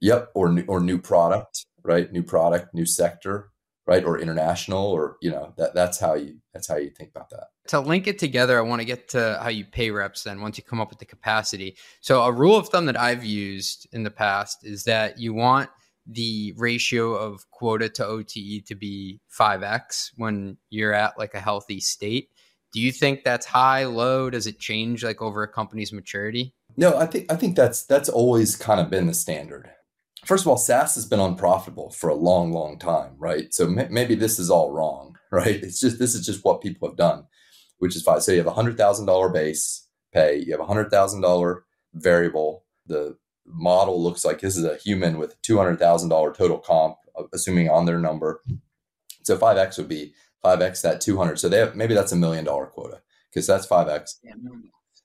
Yep. 0.00 0.30
Or, 0.34 0.56
or 0.68 0.80
new 0.80 0.98
product, 0.98 1.66
right? 1.82 2.10
New 2.12 2.22
product, 2.22 2.72
new 2.74 2.86
sector 2.86 3.51
right 3.86 4.04
or 4.04 4.18
international 4.18 4.86
or 4.86 5.16
you 5.20 5.30
know 5.30 5.52
that 5.56 5.74
that's 5.74 5.98
how 5.98 6.14
you 6.14 6.36
that's 6.52 6.68
how 6.68 6.76
you 6.76 6.90
think 6.90 7.10
about 7.10 7.30
that. 7.30 7.48
To 7.68 7.80
link 7.80 8.06
it 8.06 8.18
together 8.18 8.58
i 8.58 8.62
want 8.62 8.80
to 8.80 8.86
get 8.86 9.08
to 9.10 9.38
how 9.42 9.48
you 9.48 9.64
pay 9.64 9.90
reps 9.90 10.22
then 10.22 10.40
once 10.40 10.58
you 10.58 10.64
come 10.64 10.80
up 10.80 10.90
with 10.90 10.98
the 10.98 11.04
capacity. 11.04 11.76
So 12.00 12.22
a 12.22 12.32
rule 12.32 12.56
of 12.56 12.68
thumb 12.68 12.86
that 12.86 12.98
i've 12.98 13.24
used 13.24 13.88
in 13.92 14.02
the 14.02 14.10
past 14.10 14.64
is 14.64 14.84
that 14.84 15.18
you 15.18 15.34
want 15.34 15.70
the 16.06 16.52
ratio 16.56 17.14
of 17.14 17.48
quota 17.50 17.88
to 17.88 18.04
ote 18.04 18.28
to 18.28 18.74
be 18.74 19.20
5x 19.38 20.10
when 20.16 20.56
you're 20.68 20.92
at 20.92 21.16
like 21.16 21.34
a 21.34 21.40
healthy 21.40 21.78
state. 21.78 22.30
Do 22.72 22.80
you 22.80 22.90
think 22.90 23.22
that's 23.22 23.46
high 23.46 23.84
low? 23.84 24.28
Does 24.28 24.48
it 24.48 24.58
change 24.58 25.04
like 25.04 25.22
over 25.22 25.44
a 25.44 25.48
company's 25.48 25.92
maturity? 25.92 26.54
No 26.76 26.96
i 26.96 27.06
think 27.06 27.30
i 27.30 27.36
think 27.36 27.56
that's 27.56 27.84
that's 27.84 28.08
always 28.08 28.56
kind 28.56 28.80
of 28.80 28.90
been 28.90 29.06
the 29.06 29.14
standard 29.14 29.70
first 30.24 30.44
of 30.44 30.48
all, 30.48 30.56
SaaS 30.56 30.94
has 30.94 31.06
been 31.06 31.20
unprofitable 31.20 31.90
for 31.90 32.08
a 32.10 32.14
long, 32.14 32.52
long 32.52 32.78
time, 32.78 33.14
right? 33.18 33.52
So 33.52 33.66
m- 33.66 33.92
maybe 33.92 34.14
this 34.14 34.38
is 34.38 34.50
all 34.50 34.70
wrong, 34.70 35.16
right? 35.32 35.62
It's 35.62 35.80
just 35.80 35.98
this 35.98 36.14
is 36.14 36.24
just 36.24 36.44
what 36.44 36.60
people 36.60 36.88
have 36.88 36.96
done, 36.96 37.24
which 37.78 37.96
is 37.96 38.02
fine. 38.02 38.20
So 38.20 38.32
you 38.32 38.38
have 38.38 38.46
a 38.46 38.52
hundred 38.52 38.76
thousand 38.76 39.06
dollar 39.06 39.28
base 39.28 39.88
pay, 40.12 40.36
you 40.38 40.52
have 40.52 40.60
a 40.60 40.66
hundred 40.66 40.90
thousand 40.90 41.22
dollar 41.22 41.64
variable. 41.94 42.64
The 42.86 43.16
model 43.46 44.02
looks 44.02 44.24
like 44.24 44.40
this 44.40 44.56
is 44.56 44.64
a 44.64 44.76
human 44.76 45.18
with 45.18 45.40
two 45.42 45.56
hundred 45.56 45.78
thousand 45.78 46.08
dollar 46.08 46.32
total 46.32 46.58
comp, 46.58 46.96
uh, 47.18 47.24
assuming 47.32 47.68
on 47.68 47.86
their 47.86 47.98
number. 47.98 48.40
So 49.22 49.36
five 49.36 49.56
x 49.56 49.78
would 49.78 49.88
be 49.88 50.14
five 50.42 50.60
x 50.62 50.82
that 50.82 51.00
two 51.00 51.16
hundred. 51.16 51.38
So 51.38 51.48
they 51.48 51.58
have 51.58 51.76
maybe 51.76 51.94
that's 51.94 52.12
a 52.12 52.16
million 52.16 52.44
dollar 52.44 52.66
quota 52.66 53.00
because 53.30 53.46
that's 53.46 53.66
five 53.66 53.88
x. 53.88 54.18
Yeah, 54.22 54.34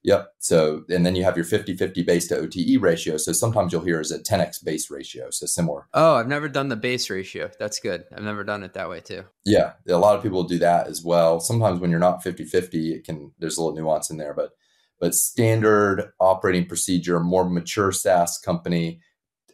Yep. 0.04 0.30
So, 0.40 0.84
and 0.90 1.06
then 1.06 1.16
you 1.16 1.24
have 1.24 1.36
your 1.36 1.46
50 1.46 1.76
50 1.76 2.04
base 2.04 2.28
to 2.28 2.38
OTE 2.38 2.80
ratio. 2.80 3.18
So 3.18 3.34
sometimes 3.34 3.74
you'll 3.74 3.84
hear 3.84 4.00
is 4.00 4.12
a 4.12 4.20
10x 4.20 4.64
base 4.64 4.90
ratio. 4.90 5.30
So 5.32 5.46
similar. 5.46 5.88
Oh, 5.94 6.16
I've 6.16 6.28
never 6.28 6.48
done 6.48 6.70
the 6.70 6.76
base 6.76 7.10
ratio. 7.10 7.50
That's 7.60 7.80
good. 7.80 8.06
I've 8.16 8.24
never 8.24 8.44
done 8.44 8.64
it 8.64 8.74
that 8.76 8.90
way 8.90 9.02
too. 9.02 9.26
Yeah. 9.44 9.74
A 9.90 9.98
lot 9.98 10.16
of 10.16 10.24
people 10.24 10.44
do 10.44 10.60
that 10.60 10.88
as 10.88 11.04
well. 11.04 11.40
Sometimes 11.40 11.80
when 11.80 11.90
you're 11.90 12.00
not 12.00 12.24
50 12.24 12.46
50, 12.46 12.94
it 12.94 13.04
can, 13.04 13.34
there's 13.40 13.58
a 13.58 13.62
little 13.62 13.76
nuance 13.76 14.10
in 14.10 14.18
there, 14.18 14.34
but, 14.34 14.52
but 15.00 15.14
standard 15.14 16.12
operating 16.20 16.68
procedure, 16.68 17.20
more 17.20 17.48
mature 17.50 17.92
SaaS 17.92 18.38
company, 18.38 19.02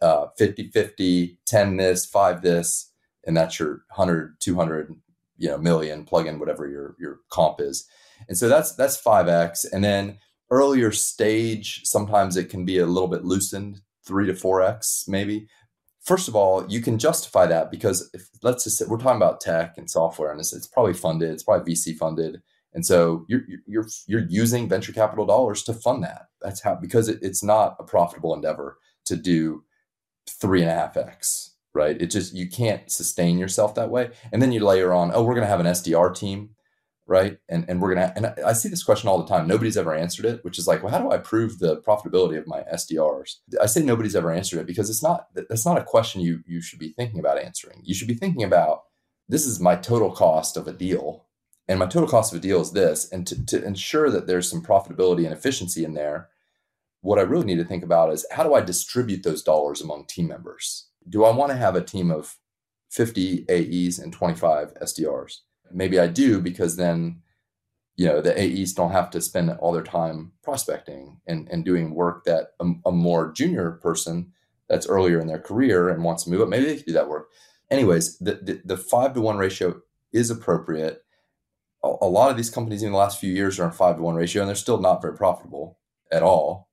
uh, 0.01 0.27
50 0.37 0.69
50, 0.69 1.39
10 1.45 1.77
this, 1.77 2.05
five 2.05 2.41
this, 2.41 2.91
and 3.25 3.35
that's 3.35 3.57
your 3.59 3.83
100, 3.95 4.35
200, 4.39 4.93
you 5.37 5.49
know, 5.49 5.57
million 5.57 6.03
plug 6.05 6.27
in 6.27 6.39
whatever 6.39 6.67
your, 6.67 6.95
your 6.99 7.19
comp 7.29 7.59
is. 7.59 7.87
And 8.27 8.37
so 8.37 8.47
that's, 8.47 8.75
that's 8.75 9.01
5x. 9.01 9.65
And 9.71 9.83
then, 9.83 10.19
earlier 10.53 10.91
stage, 10.91 11.81
sometimes 11.83 12.37
it 12.37 12.49
can 12.49 12.63
be 12.63 12.77
a 12.77 12.85
little 12.85 13.07
bit 13.07 13.25
loosened, 13.25 13.81
three 14.05 14.27
to 14.27 14.35
four 14.35 14.61
X 14.61 15.05
maybe. 15.07 15.47
First 16.03 16.27
of 16.27 16.35
all, 16.35 16.65
you 16.67 16.81
can 16.81 16.99
justify 16.99 17.45
that 17.47 17.71
because 17.71 18.09
if 18.13 18.29
let's 18.43 18.65
just 18.65 18.77
say 18.77 18.85
we're 18.87 18.97
talking 18.97 19.17
about 19.17 19.41
tech 19.41 19.77
and 19.77 19.89
software, 19.89 20.31
and 20.31 20.39
it's, 20.39 20.53
it's 20.53 20.67
probably 20.67 20.93
funded, 20.93 21.31
it's 21.31 21.43
probably 21.43 21.73
VC 21.73 21.97
funded, 21.97 22.41
and 22.73 22.85
so 22.85 23.25
you're 23.29 23.41
you're 23.65 23.87
you're 24.05 24.27
using 24.27 24.69
venture 24.69 24.91
capital 24.91 25.25
dollars 25.25 25.63
to 25.63 25.73
fund 25.73 26.03
that. 26.03 26.27
That's 26.41 26.61
how 26.61 26.75
because 26.75 27.07
it, 27.07 27.19
it's 27.21 27.43
not 27.43 27.77
a 27.79 27.83
profitable 27.83 28.33
endeavor 28.33 28.77
to 29.05 29.15
do 29.15 29.63
three 30.29 30.61
and 30.61 30.71
a 30.71 30.73
half 30.73 30.97
x, 30.97 31.55
right? 31.73 31.99
It 32.01 32.07
just 32.07 32.33
you 32.33 32.49
can't 32.49 32.91
sustain 32.91 33.37
yourself 33.37 33.73
that 33.75 33.89
way. 33.89 34.11
And 34.31 34.41
then 34.41 34.51
you 34.51 34.59
layer 34.59 34.93
on, 34.93 35.11
oh, 35.13 35.23
we're 35.23 35.35
going 35.35 35.45
to 35.45 35.51
have 35.51 35.59
an 35.59 35.65
SDR 35.67 36.15
team 36.15 36.49
right? 37.05 37.37
And 37.49 37.65
and 37.67 37.81
we're 37.81 37.93
gonna 37.93 38.13
and 38.15 38.27
I 38.45 38.53
see 38.53 38.69
this 38.69 38.83
question 38.83 39.09
all 39.09 39.21
the 39.21 39.27
time. 39.27 39.47
Nobody's 39.47 39.77
ever 39.77 39.93
answered 39.93 40.25
it, 40.25 40.43
which 40.43 40.57
is 40.57 40.67
like, 40.67 40.83
well, 40.83 40.91
how 40.91 40.99
do 40.99 41.11
I 41.11 41.17
prove 41.17 41.59
the 41.59 41.81
profitability 41.81 42.37
of 42.37 42.47
my 42.47 42.63
SDRs? 42.73 43.37
I 43.61 43.65
say 43.65 43.83
nobody's 43.83 44.15
ever 44.15 44.31
answered 44.31 44.59
it 44.59 44.67
because 44.67 44.89
it's 44.89 45.03
not 45.03 45.27
that's 45.33 45.65
not 45.65 45.77
a 45.77 45.83
question 45.83 46.21
you 46.21 46.41
you 46.47 46.61
should 46.61 46.79
be 46.79 46.93
thinking 46.93 47.19
about 47.19 47.37
answering. 47.39 47.81
You 47.83 47.93
should 47.93 48.07
be 48.07 48.13
thinking 48.13 48.43
about 48.43 48.83
this 49.27 49.45
is 49.45 49.59
my 49.59 49.75
total 49.75 50.11
cost 50.11 50.57
of 50.57 50.67
a 50.67 50.73
deal, 50.73 51.25
and 51.67 51.79
my 51.79 51.87
total 51.87 52.09
cost 52.09 52.33
of 52.33 52.39
a 52.39 52.41
deal 52.41 52.61
is 52.61 52.71
this. 52.71 53.11
And 53.11 53.25
to, 53.27 53.45
to 53.45 53.63
ensure 53.63 54.09
that 54.09 54.27
there's 54.27 54.49
some 54.49 54.61
profitability 54.61 55.25
and 55.25 55.33
efficiency 55.33 55.83
in 55.83 55.93
there, 55.93 56.29
what 57.01 57.19
I 57.19 57.23
really 57.23 57.45
need 57.45 57.57
to 57.57 57.65
think 57.65 57.83
about 57.83 58.11
is 58.13 58.25
how 58.31 58.43
do 58.43 58.53
I 58.53 58.61
distribute 58.61 59.23
those 59.23 59.43
dollars 59.43 59.81
among 59.81 60.05
team 60.05 60.27
members? 60.27 60.87
Do 61.07 61.25
I 61.25 61.31
want 61.31 61.51
to 61.51 61.57
have 61.57 61.75
a 61.75 61.83
team 61.83 62.11
of 62.11 62.37
50 62.91 63.45
AEs 63.49 63.99
and 63.99 64.13
25 64.13 64.73
SDRs? 64.75 65.39
Maybe 65.73 65.99
I 65.99 66.07
do 66.07 66.39
because 66.39 66.75
then 66.75 67.21
you 67.95 68.07
know 68.07 68.21
the 68.21 68.33
AEs 68.33 68.73
don't 68.73 68.91
have 68.91 69.09
to 69.11 69.21
spend 69.21 69.51
all 69.51 69.71
their 69.71 69.83
time 69.83 70.31
prospecting 70.43 71.19
and, 71.27 71.47
and 71.49 71.63
doing 71.63 71.93
work 71.93 72.25
that 72.25 72.49
a, 72.59 72.71
a 72.85 72.91
more 72.91 73.31
junior 73.31 73.73
person 73.83 74.31
that's 74.67 74.87
earlier 74.87 75.19
in 75.19 75.27
their 75.27 75.39
career 75.39 75.89
and 75.89 76.03
wants 76.03 76.23
to 76.23 76.29
move 76.29 76.41
up 76.41 76.49
maybe 76.49 76.65
they 76.65 76.75
can 76.75 76.85
do 76.85 76.93
that 76.93 77.09
work. 77.09 77.29
Anyways, 77.69 78.17
the 78.19 78.35
the, 78.35 78.61
the 78.65 78.77
five 78.77 79.13
to 79.13 79.21
one 79.21 79.37
ratio 79.37 79.81
is 80.11 80.29
appropriate. 80.29 81.03
A, 81.83 81.87
a 82.01 82.07
lot 82.07 82.31
of 82.31 82.37
these 82.37 82.49
companies 82.49 82.83
in 82.83 82.91
the 82.91 82.97
last 82.97 83.19
few 83.19 83.31
years 83.31 83.59
are 83.59 83.65
on 83.65 83.71
five 83.71 83.97
to 83.97 84.01
one 84.01 84.15
ratio 84.15 84.41
and 84.41 84.49
they're 84.49 84.55
still 84.55 84.79
not 84.79 85.01
very 85.01 85.15
profitable 85.15 85.77
at 86.11 86.23
all. 86.23 86.69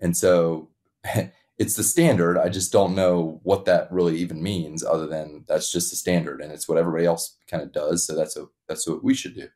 And 0.00 0.16
so 0.16 0.70
it's 1.62 1.76
the 1.76 1.84
standard. 1.84 2.36
I 2.36 2.48
just 2.48 2.72
don't 2.72 2.96
know 2.96 3.40
what 3.44 3.66
that 3.66 3.90
really 3.92 4.16
even 4.16 4.42
means, 4.42 4.82
other 4.84 5.06
than 5.06 5.44
that's 5.46 5.70
just 5.70 5.90
the 5.90 5.96
standard, 5.96 6.40
and 6.40 6.50
it's 6.50 6.68
what 6.68 6.76
everybody 6.76 7.06
else 7.06 7.36
kind 7.48 7.62
of 7.62 7.70
does. 7.70 8.04
So 8.04 8.16
that's 8.16 8.36
a 8.36 8.46
that's 8.68 8.86
what 8.88 9.04
we 9.04 9.14
should 9.14 9.36
do. 9.36 9.46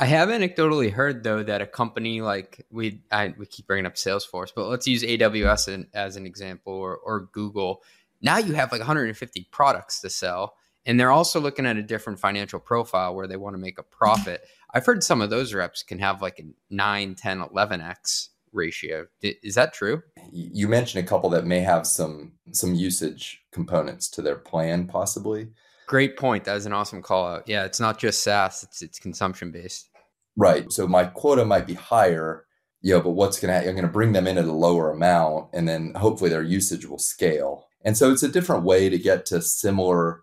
I 0.00 0.06
have 0.06 0.30
anecdotally 0.30 0.90
heard 0.90 1.22
though 1.22 1.42
that 1.42 1.60
a 1.60 1.66
company 1.66 2.22
like 2.22 2.66
we 2.70 3.02
I, 3.12 3.34
we 3.36 3.44
keep 3.44 3.66
bringing 3.66 3.84
up 3.84 3.96
Salesforce, 3.96 4.48
but 4.56 4.68
let's 4.68 4.86
use 4.86 5.02
AWS 5.02 5.68
in, 5.68 5.88
as 5.92 6.16
an 6.16 6.24
example 6.24 6.72
or, 6.72 6.96
or 6.96 7.28
Google. 7.32 7.82
Now 8.22 8.38
you 8.38 8.54
have 8.54 8.72
like 8.72 8.80
150 8.80 9.48
products 9.50 10.00
to 10.00 10.08
sell, 10.08 10.54
and 10.86 10.98
they're 10.98 11.12
also 11.12 11.38
looking 11.38 11.66
at 11.66 11.76
a 11.76 11.82
different 11.82 12.18
financial 12.18 12.60
profile 12.60 13.14
where 13.14 13.26
they 13.26 13.36
want 13.36 13.52
to 13.54 13.60
make 13.60 13.78
a 13.78 13.82
profit. 13.82 14.42
I've 14.72 14.86
heard 14.86 15.04
some 15.04 15.20
of 15.20 15.28
those 15.28 15.52
reps 15.52 15.82
can 15.82 15.98
have 15.98 16.22
like 16.22 16.38
a 16.38 16.44
9, 16.70 17.14
10, 17.14 17.40
11x 17.40 18.28
ratio. 18.52 19.06
Is 19.22 19.54
that 19.54 19.72
true? 19.72 20.02
You 20.30 20.68
mentioned 20.68 21.04
a 21.04 21.08
couple 21.08 21.30
that 21.30 21.46
may 21.46 21.60
have 21.60 21.86
some 21.86 22.32
some 22.52 22.74
usage 22.74 23.42
components 23.52 24.08
to 24.10 24.22
their 24.22 24.36
plan, 24.36 24.86
possibly. 24.86 25.48
Great 25.86 26.16
point. 26.16 26.44
That 26.44 26.54
was 26.54 26.66
an 26.66 26.72
awesome 26.72 27.02
call 27.02 27.26
out. 27.26 27.48
Yeah, 27.48 27.64
it's 27.64 27.80
not 27.80 27.98
just 27.98 28.22
SaaS; 28.22 28.62
it's 28.62 28.82
it's 28.82 28.98
consumption 28.98 29.50
based. 29.50 29.90
Right. 30.36 30.70
So 30.72 30.86
my 30.86 31.04
quota 31.04 31.44
might 31.44 31.66
be 31.66 31.74
higher, 31.74 32.46
you 32.80 32.94
know, 32.94 33.02
but 33.02 33.10
what's 33.10 33.38
going 33.38 33.52
to 33.52 33.68
I'm 33.68 33.74
going 33.74 33.86
to 33.86 33.92
bring 33.92 34.12
them 34.12 34.26
in 34.26 34.38
at 34.38 34.44
a 34.44 34.52
lower 34.52 34.90
amount, 34.90 35.50
and 35.52 35.68
then 35.68 35.94
hopefully 35.94 36.30
their 36.30 36.42
usage 36.42 36.86
will 36.86 36.98
scale. 36.98 37.66
And 37.84 37.96
so 37.96 38.12
it's 38.12 38.22
a 38.22 38.28
different 38.28 38.64
way 38.64 38.88
to 38.88 38.98
get 38.98 39.26
to 39.26 39.42
similar 39.42 40.22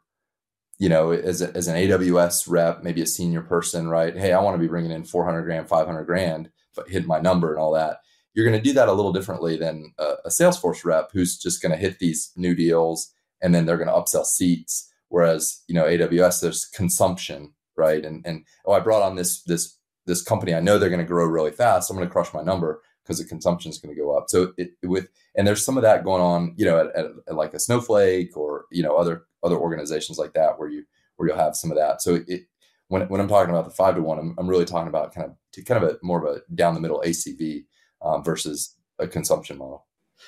you 0.80 0.88
know, 0.88 1.12
as, 1.12 1.42
a, 1.42 1.54
as 1.56 1.68
an 1.68 1.76
AWS 1.76 2.46
rep, 2.48 2.84
maybe 2.84 3.02
a 3.02 3.06
senior 3.06 3.42
person, 3.42 3.90
right? 3.90 4.18
Hey, 4.18 4.32
I 4.32 4.40
want 4.40 4.56
to 4.56 4.60
be 4.60 4.68
bringing 4.68 4.92
in 4.92 5.04
400 5.04 5.44
grand, 5.44 5.68
500 5.68 6.06
grand, 6.06 6.50
but 6.74 6.90
hit 6.90 7.06
my 7.06 7.20
number 7.20 7.52
and 7.52 7.60
all 7.60 7.74
that 7.74 7.98
you're 8.34 8.46
going 8.46 8.58
to 8.58 8.64
do 8.64 8.74
that 8.74 8.90
a 8.90 8.94
little 8.94 9.14
differently 9.14 9.58
than 9.58 9.94
a, 9.98 10.14
a 10.26 10.30
Salesforce 10.30 10.86
rep 10.86 11.12
who's 11.12 11.38
just 11.38 11.62
going 11.62 11.72
to 11.72 11.78
hit 11.78 12.00
these 12.00 12.32
new 12.36 12.56
deals 12.56 13.14
and 13.42 13.54
then 13.54 13.66
they're 13.66 13.78
going 13.78 13.88
to 13.88 13.94
upsell 13.94 14.26
seats. 14.26 14.92
Whereas, 15.10 15.64
you 15.68 15.76
know, 15.76 15.86
AWS, 15.86 16.42
there's 16.42 16.66
consumption, 16.66 17.54
right? 17.76 18.06
And 18.06 18.26
and 18.26 18.46
oh, 18.66 18.74
I 18.74 18.80
brought 18.80 19.02
on 19.02 19.16
this 19.16 19.42
this 19.44 19.78
this 20.06 20.22
company. 20.22 20.54
I 20.54 20.60
know 20.60 20.78
they're 20.78 20.90
going 20.90 21.02
to 21.02 21.06
grow 21.06 21.26
really 21.26 21.52
fast. 21.52 21.90
I'm 21.90 21.98
going 21.98 22.08
to 22.08 22.12
crush 22.12 22.34
my 22.34 22.44
number 22.44 22.82
because 23.04 23.18
the 23.18 23.26
consumption 23.26 23.72
is 23.72 23.80
going 23.80 23.96
to 23.96 24.00
go 24.00 24.16
up. 24.16 24.30
So 24.30 24.54
it, 24.58 24.72
with 24.84 25.08
and 25.36 25.48
there's 25.48 25.66
some 25.66 25.78
of 25.78 25.84
that 25.84 26.04
going 26.04 26.22
on, 26.22 26.54
you 26.58 26.66
know, 26.66 26.80
at, 26.80 26.96
at, 26.96 27.06
at, 27.28 27.36
like 27.36 27.56
a 27.56 27.60
Snowflake 27.60 28.38
or 28.38 28.66
you 28.72 28.84
know 28.84 28.96
other 28.96 29.24
other 29.44 29.58
organizations 29.58 30.20
like 30.20 30.34
that 30.34 30.60
where 30.60 30.70
you 30.70 30.84
where 31.16 31.28
you'll 31.28 31.38
have 31.38 31.56
some 31.56 31.72
of 31.72 31.78
that. 31.78 32.04
So 32.04 32.20
it 32.28 32.44
when 32.90 33.08
when 33.08 33.20
I'm 33.20 33.28
talking 33.28 33.50
about 33.50 33.66
the 33.66 33.72
five 33.72 33.96
to 33.96 34.02
one, 34.02 34.20
I'm, 34.20 34.36
I'm 34.38 34.48
really 34.48 34.66
talking 34.66 34.90
about 34.90 35.14
kind 35.14 35.32
of 35.32 35.66
kind 35.66 35.84
of 35.84 35.90
a 35.90 35.98
more 36.04 36.24
of 36.24 36.36
a 36.36 36.42
down 36.54 36.76
the 36.76 36.82
middle 36.82 37.02
ACV 37.04 37.66
um, 38.02 38.24
versus 38.24 38.76
a 39.00 39.08
consumption 39.08 39.58
model. 39.58 39.86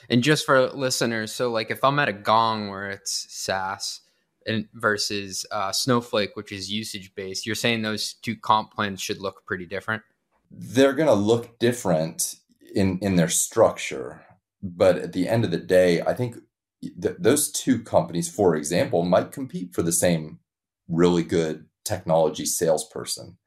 And 0.10 0.24
just 0.24 0.46
for 0.46 0.70
listeners, 0.70 1.32
so 1.32 1.52
like 1.52 1.72
if 1.72 1.84
I'm 1.84 2.00
at 2.00 2.10
a 2.10 2.14
Gong 2.14 2.70
where 2.70 2.90
it's 2.90 3.28
SaaS 3.30 4.02
and 4.46 4.68
versus 4.74 5.46
uh, 5.52 5.72
Snowflake, 5.72 6.36
which 6.36 6.52
is 6.52 6.72
usage 6.72 7.14
based, 7.16 7.46
you're 7.46 7.56
saying 7.56 7.82
those 7.82 8.14
two 8.14 8.36
comp 8.36 8.74
plans 8.74 9.02
should 9.02 9.20
look 9.20 9.46
pretty 9.46 9.66
different. 9.66 10.02
They're 10.50 10.94
going 10.94 11.08
to 11.08 11.14
look 11.14 11.60
different 11.60 12.36
in 12.74 13.00
in 13.00 13.16
their 13.16 13.30
structure, 13.30 14.26
but 14.64 14.98
at 14.98 15.14
the 15.14 15.28
end 15.28 15.46
of 15.46 15.52
the 15.52 15.58
day, 15.58 16.02
I 16.02 16.14
think 16.14 16.38
th- 16.82 17.16
those 17.20 17.52
two 17.52 17.84
companies, 17.84 18.30
for 18.30 18.56
example, 18.56 19.04
might 19.04 19.32
compete 19.32 19.74
for 19.74 19.82
the 19.82 19.92
same 19.92 20.40
really 20.88 21.24
good 21.24 21.66
technology 21.84 22.46
salesperson. 22.46 23.38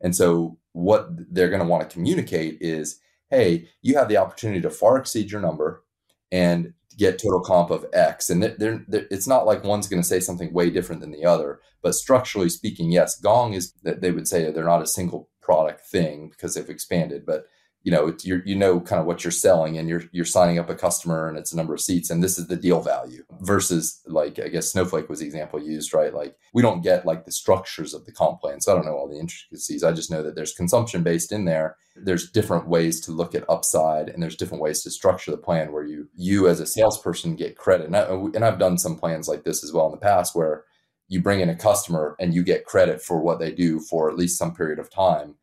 And 0.00 0.14
so, 0.14 0.58
what 0.72 1.08
they're 1.32 1.48
going 1.48 1.62
to 1.62 1.68
want 1.68 1.88
to 1.88 1.92
communicate 1.92 2.58
is 2.60 3.00
hey, 3.30 3.68
you 3.82 3.96
have 3.96 4.08
the 4.08 4.16
opportunity 4.16 4.60
to 4.60 4.70
far 4.70 4.96
exceed 4.96 5.30
your 5.30 5.40
number 5.40 5.84
and 6.30 6.72
get 6.96 7.18
total 7.18 7.40
comp 7.40 7.70
of 7.70 7.86
X. 7.92 8.30
And 8.30 8.42
they're, 8.42 8.84
they're, 8.88 9.06
it's 9.10 9.26
not 9.26 9.46
like 9.46 9.64
one's 9.64 9.88
going 9.88 10.00
to 10.00 10.08
say 10.08 10.20
something 10.20 10.52
way 10.52 10.70
different 10.70 11.00
than 11.00 11.10
the 11.10 11.24
other. 11.24 11.60
But 11.82 11.94
structurally 11.94 12.48
speaking, 12.48 12.90
yes, 12.90 13.20
Gong 13.20 13.52
is 13.52 13.72
that 13.82 14.00
they 14.00 14.10
would 14.10 14.26
say 14.26 14.50
they're 14.50 14.64
not 14.64 14.82
a 14.82 14.86
single 14.86 15.28
product 15.42 15.86
thing 15.86 16.30
because 16.30 16.54
they've 16.54 16.68
expanded, 16.70 17.24
but 17.26 17.46
you 17.86 17.92
know 17.92 18.12
you 18.24 18.42
you 18.44 18.56
know 18.56 18.80
kind 18.80 19.00
of 19.00 19.06
what 19.06 19.22
you're 19.22 19.30
selling 19.30 19.78
and 19.78 19.88
you're 19.88 20.02
you're 20.10 20.24
signing 20.24 20.58
up 20.58 20.68
a 20.68 20.74
customer 20.74 21.28
and 21.28 21.38
it's 21.38 21.52
a 21.52 21.56
number 21.56 21.72
of 21.72 21.80
seats 21.80 22.10
and 22.10 22.20
this 22.20 22.36
is 22.36 22.48
the 22.48 22.56
deal 22.56 22.80
value 22.80 23.22
versus 23.42 24.02
like 24.06 24.40
I 24.40 24.48
guess 24.48 24.72
Snowflake 24.72 25.08
was 25.08 25.20
the 25.20 25.26
example 25.26 25.62
used 25.62 25.94
right? 25.94 26.12
Like 26.12 26.36
we 26.52 26.62
don't 26.62 26.82
get 26.82 27.06
like 27.06 27.24
the 27.24 27.30
structures 27.30 27.94
of 27.94 28.04
the 28.04 28.10
comp 28.10 28.40
plan. 28.40 28.60
So 28.60 28.72
I 28.72 28.74
don't 28.74 28.86
know 28.86 28.96
all 28.96 29.08
the 29.08 29.20
intricacies. 29.20 29.84
I 29.84 29.92
just 29.92 30.10
know 30.10 30.20
that 30.24 30.34
there's 30.34 30.52
consumption 30.52 31.04
based 31.04 31.30
in 31.30 31.44
there. 31.44 31.76
There's 31.94 32.28
different 32.28 32.66
ways 32.66 33.00
to 33.02 33.12
look 33.12 33.36
at 33.36 33.48
upside 33.48 34.08
and 34.08 34.20
there's 34.20 34.36
different 34.36 34.64
ways 34.64 34.82
to 34.82 34.90
structure 34.90 35.30
the 35.30 35.36
plan 35.36 35.70
where 35.70 35.84
you 35.84 36.08
you 36.16 36.48
as 36.48 36.58
a 36.58 36.66
salesperson 36.66 37.36
get 37.36 37.56
credit. 37.56 37.86
And, 37.86 37.96
I, 37.96 38.06
and 38.06 38.44
I've 38.44 38.58
done 38.58 38.78
some 38.78 38.96
plans 38.96 39.28
like 39.28 39.44
this 39.44 39.62
as 39.62 39.72
well 39.72 39.86
in 39.86 39.92
the 39.92 39.98
past 39.98 40.34
where 40.34 40.64
you 41.06 41.22
bring 41.22 41.38
in 41.38 41.50
a 41.50 41.54
customer 41.54 42.16
and 42.18 42.34
you 42.34 42.42
get 42.42 42.66
credit 42.66 43.00
for 43.00 43.20
what 43.20 43.38
they 43.38 43.52
do 43.52 43.78
for 43.78 44.10
at 44.10 44.16
least 44.16 44.38
some 44.38 44.56
period 44.56 44.80
of 44.80 44.90
time 44.90 45.36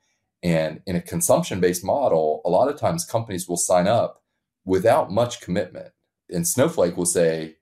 and 0.43 0.81
in 0.85 0.95
a 0.97 1.01
consumption 1.01 1.61
based 1.61 1.85
model, 1.85 2.41
a 2.45 2.49
lot 2.49 2.67
of 2.67 2.77
times 2.77 3.05
companies 3.05 3.47
will 3.47 3.57
sign 3.57 3.87
up 3.87 4.21
without 4.65 5.11
much 5.11 5.39
commitment. 5.41 5.93
And 6.29 6.47
Snowflake 6.47 6.97
will 6.97 7.05
say, 7.05 7.55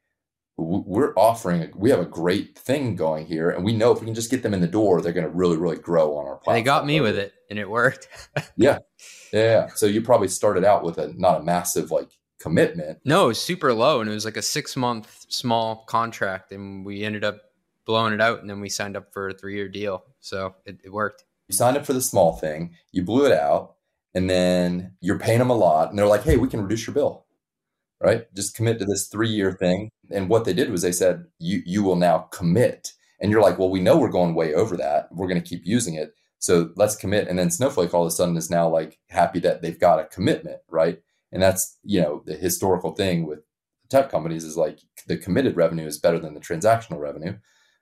we're 0.57 1.13
offering, 1.15 1.71
we 1.75 1.89
have 1.89 1.99
a 1.99 2.05
great 2.05 2.57
thing 2.57 2.95
going 2.95 3.25
here. 3.25 3.49
And 3.49 3.63
we 3.63 3.73
know 3.73 3.91
if 3.91 3.99
we 3.99 4.05
can 4.05 4.13
just 4.13 4.29
get 4.29 4.43
them 4.43 4.53
in 4.53 4.61
the 4.61 4.67
door, 4.67 5.01
they're 5.01 5.13
going 5.13 5.25
to 5.25 5.31
really, 5.31 5.57
really 5.57 5.77
grow 5.77 6.17
on 6.17 6.27
our 6.27 6.35
platform. 6.35 6.55
They 6.55 6.61
got 6.61 6.85
me 6.85 7.01
with 7.01 7.17
it 7.17 7.33
and 7.49 7.57
it 7.57 7.69
worked. 7.69 8.07
yeah. 8.57 8.79
Yeah. 9.33 9.67
So 9.75 9.85
you 9.85 10.01
probably 10.01 10.27
started 10.27 10.63
out 10.63 10.83
with 10.83 10.97
a 10.97 11.13
not 11.17 11.41
a 11.41 11.43
massive 11.43 11.89
like 11.89 12.09
commitment. 12.39 12.99
No, 13.05 13.25
it 13.25 13.29
was 13.29 13.41
super 13.41 13.73
low. 13.73 14.01
And 14.01 14.09
it 14.09 14.13
was 14.13 14.25
like 14.25 14.37
a 14.37 14.41
six 14.41 14.75
month 14.75 15.25
small 15.29 15.83
contract. 15.87 16.51
And 16.51 16.85
we 16.85 17.03
ended 17.03 17.23
up 17.23 17.39
blowing 17.85 18.13
it 18.13 18.21
out. 18.21 18.41
And 18.41 18.49
then 18.49 18.59
we 18.59 18.69
signed 18.69 18.97
up 18.97 19.11
for 19.11 19.29
a 19.29 19.33
three 19.33 19.55
year 19.55 19.69
deal. 19.69 20.03
So 20.19 20.55
it, 20.65 20.79
it 20.83 20.91
worked 20.91 21.23
you 21.51 21.57
signed 21.57 21.77
up 21.77 21.85
for 21.85 21.93
the 21.93 22.01
small 22.01 22.33
thing, 22.37 22.75
you 22.91 23.03
blew 23.03 23.25
it 23.25 23.31
out, 23.33 23.75
and 24.13 24.29
then 24.29 24.93
you're 25.01 25.19
paying 25.19 25.39
them 25.39 25.49
a 25.49 25.55
lot, 25.55 25.89
and 25.89 25.97
they're 25.99 26.07
like, 26.07 26.23
"Hey, 26.23 26.37
we 26.37 26.47
can 26.47 26.61
reduce 26.61 26.87
your 26.87 26.93
bill." 26.93 27.25
Right? 27.99 28.33
Just 28.33 28.55
commit 28.55 28.79
to 28.79 28.85
this 28.85 29.07
three 29.07 29.29
year 29.29 29.51
thing. 29.53 29.89
And 30.09 30.27
what 30.29 30.45
they 30.45 30.53
did 30.53 30.71
was 30.71 30.81
they 30.81 30.91
said, 30.91 31.25
"You 31.39 31.61
you 31.65 31.83
will 31.83 31.95
now 31.95 32.19
commit." 32.31 32.93
And 33.19 33.31
you're 33.31 33.41
like, 33.41 33.59
"Well, 33.59 33.69
we 33.69 33.81
know 33.81 33.97
we're 33.97 34.09
going 34.09 34.33
way 34.35 34.53
over 34.53 34.75
that. 34.77 35.09
We're 35.11 35.27
going 35.27 35.41
to 35.41 35.47
keep 35.47 35.65
using 35.65 35.95
it, 35.95 36.13
so 36.39 36.71
let's 36.75 36.95
commit." 36.95 37.27
And 37.27 37.37
then 37.39 37.51
Snowflake 37.51 37.93
all 37.93 38.03
of 38.03 38.07
a 38.07 38.11
sudden 38.11 38.37
is 38.37 38.49
now 38.49 38.67
like 38.69 38.99
happy 39.09 39.39
that 39.41 39.61
they've 39.61 39.79
got 39.79 39.99
a 39.99 40.05
commitment, 40.05 40.61
right? 40.69 40.99
And 41.31 41.41
that's 41.41 41.77
you 41.83 42.01
know 42.01 42.23
the 42.25 42.35
historical 42.35 42.93
thing 42.93 43.25
with 43.25 43.39
tech 43.89 44.09
companies 44.09 44.43
is 44.43 44.57
like 44.57 44.79
the 45.07 45.17
committed 45.17 45.55
revenue 45.57 45.85
is 45.85 45.99
better 45.99 46.19
than 46.19 46.33
the 46.33 46.39
transactional 46.39 46.99
revenue. 46.99 47.37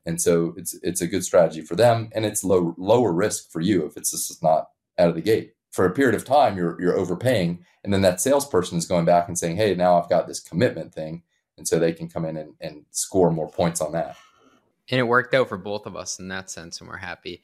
And 0.06 0.22
so 0.22 0.54
it's 0.58 0.78
it's 0.82 1.02
a 1.02 1.08
good 1.08 1.24
strategy 1.24 1.62
for 1.62 1.76
them, 1.76 2.10
and 2.14 2.26
it's 2.26 2.44
low 2.44 2.74
lower 2.78 3.12
risk 3.12 3.52
for 3.52 3.62
you 3.62 3.86
if 3.86 3.98
it's 3.98 4.12
just 4.12 4.42
not 4.42 4.70
out 4.98 5.10
of 5.10 5.16
the 5.16 5.22
gate. 5.22 5.54
For 5.72 5.86
a 5.86 5.92
period 5.92 6.16
of 6.16 6.26
time, 6.26 6.58
you're 6.58 6.82
you're 6.82 6.98
overpaying, 6.98 7.66
and 7.84 7.94
then 7.94 8.02
that 8.02 8.22
salesperson 8.22 8.78
is 8.78 8.86
going 8.86 9.06
back 9.06 9.28
and 9.28 9.38
saying, 9.38 9.58
"Hey, 9.58 9.76
now 9.76 10.00
I've 10.00 10.10
got 10.10 10.28
this 10.28 10.40
commitment 10.40 10.94
thing," 10.94 11.24
and 11.58 11.68
so 11.68 11.78
they 11.78 11.94
can 11.94 12.10
come 12.10 12.26
in 12.26 12.38
and, 12.38 12.54
and 12.60 12.86
score 12.92 13.32
more 13.32 13.50
points 13.50 13.82
on 13.82 13.92
that. 13.92 14.16
And 14.90 15.00
it 15.00 15.04
worked 15.04 15.36
out 15.36 15.50
for 15.50 15.58
both 15.58 15.86
of 15.86 15.96
us 15.96 16.18
in 16.18 16.28
that 16.30 16.50
sense, 16.50 16.80
and 16.80 16.90
we're 16.90 16.98
happy. 16.98 17.44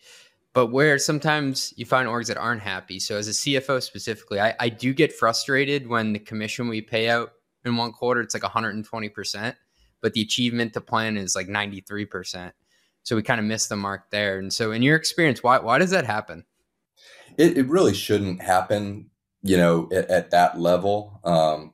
But 0.54 0.68
where 0.68 0.98
sometimes 0.98 1.74
you 1.76 1.86
find 1.86 2.08
orgs 2.08 2.28
that 2.28 2.38
aren't 2.38 2.62
happy. 2.62 2.98
So 2.98 3.18
as 3.18 3.28
a 3.28 3.32
CFO 3.32 3.84
specifically, 3.84 4.40
I, 4.40 4.56
I 4.58 4.70
do 4.70 4.94
get 4.94 5.12
frustrated 5.12 5.86
when 5.86 6.14
the 6.14 6.20
commission 6.20 6.70
we 6.70 6.82
pay 6.82 7.10
out 7.10 7.34
in 7.66 7.76
one 7.76 7.92
quarter 7.92 8.22
it's 8.22 8.34
like 8.34 8.44
120 8.44 9.10
percent 9.10 9.56
but 10.06 10.14
the 10.14 10.22
achievement 10.22 10.72
to 10.72 10.82
plan 10.82 11.18
is 11.18 11.36
like 11.36 11.48
93%. 11.48 12.52
So 13.02 13.16
we 13.16 13.24
kind 13.24 13.40
of 13.40 13.46
missed 13.48 13.70
the 13.70 13.76
mark 13.76 14.12
there. 14.12 14.38
And 14.38 14.54
so 14.54 14.72
in 14.72 14.84
your 14.84 14.96
experience, 14.96 15.42
why 15.42 15.58
why 15.58 15.80
does 15.80 15.90
that 15.90 16.06
happen? 16.06 16.46
It, 17.40 17.58
it 17.58 17.68
really 17.68 17.96
shouldn't 17.96 18.40
happen, 18.40 19.10
you 19.42 19.58
know, 19.58 19.90
at, 19.92 20.08
at 20.12 20.30
that 20.30 20.60
level. 20.60 21.20
Um, 21.24 21.74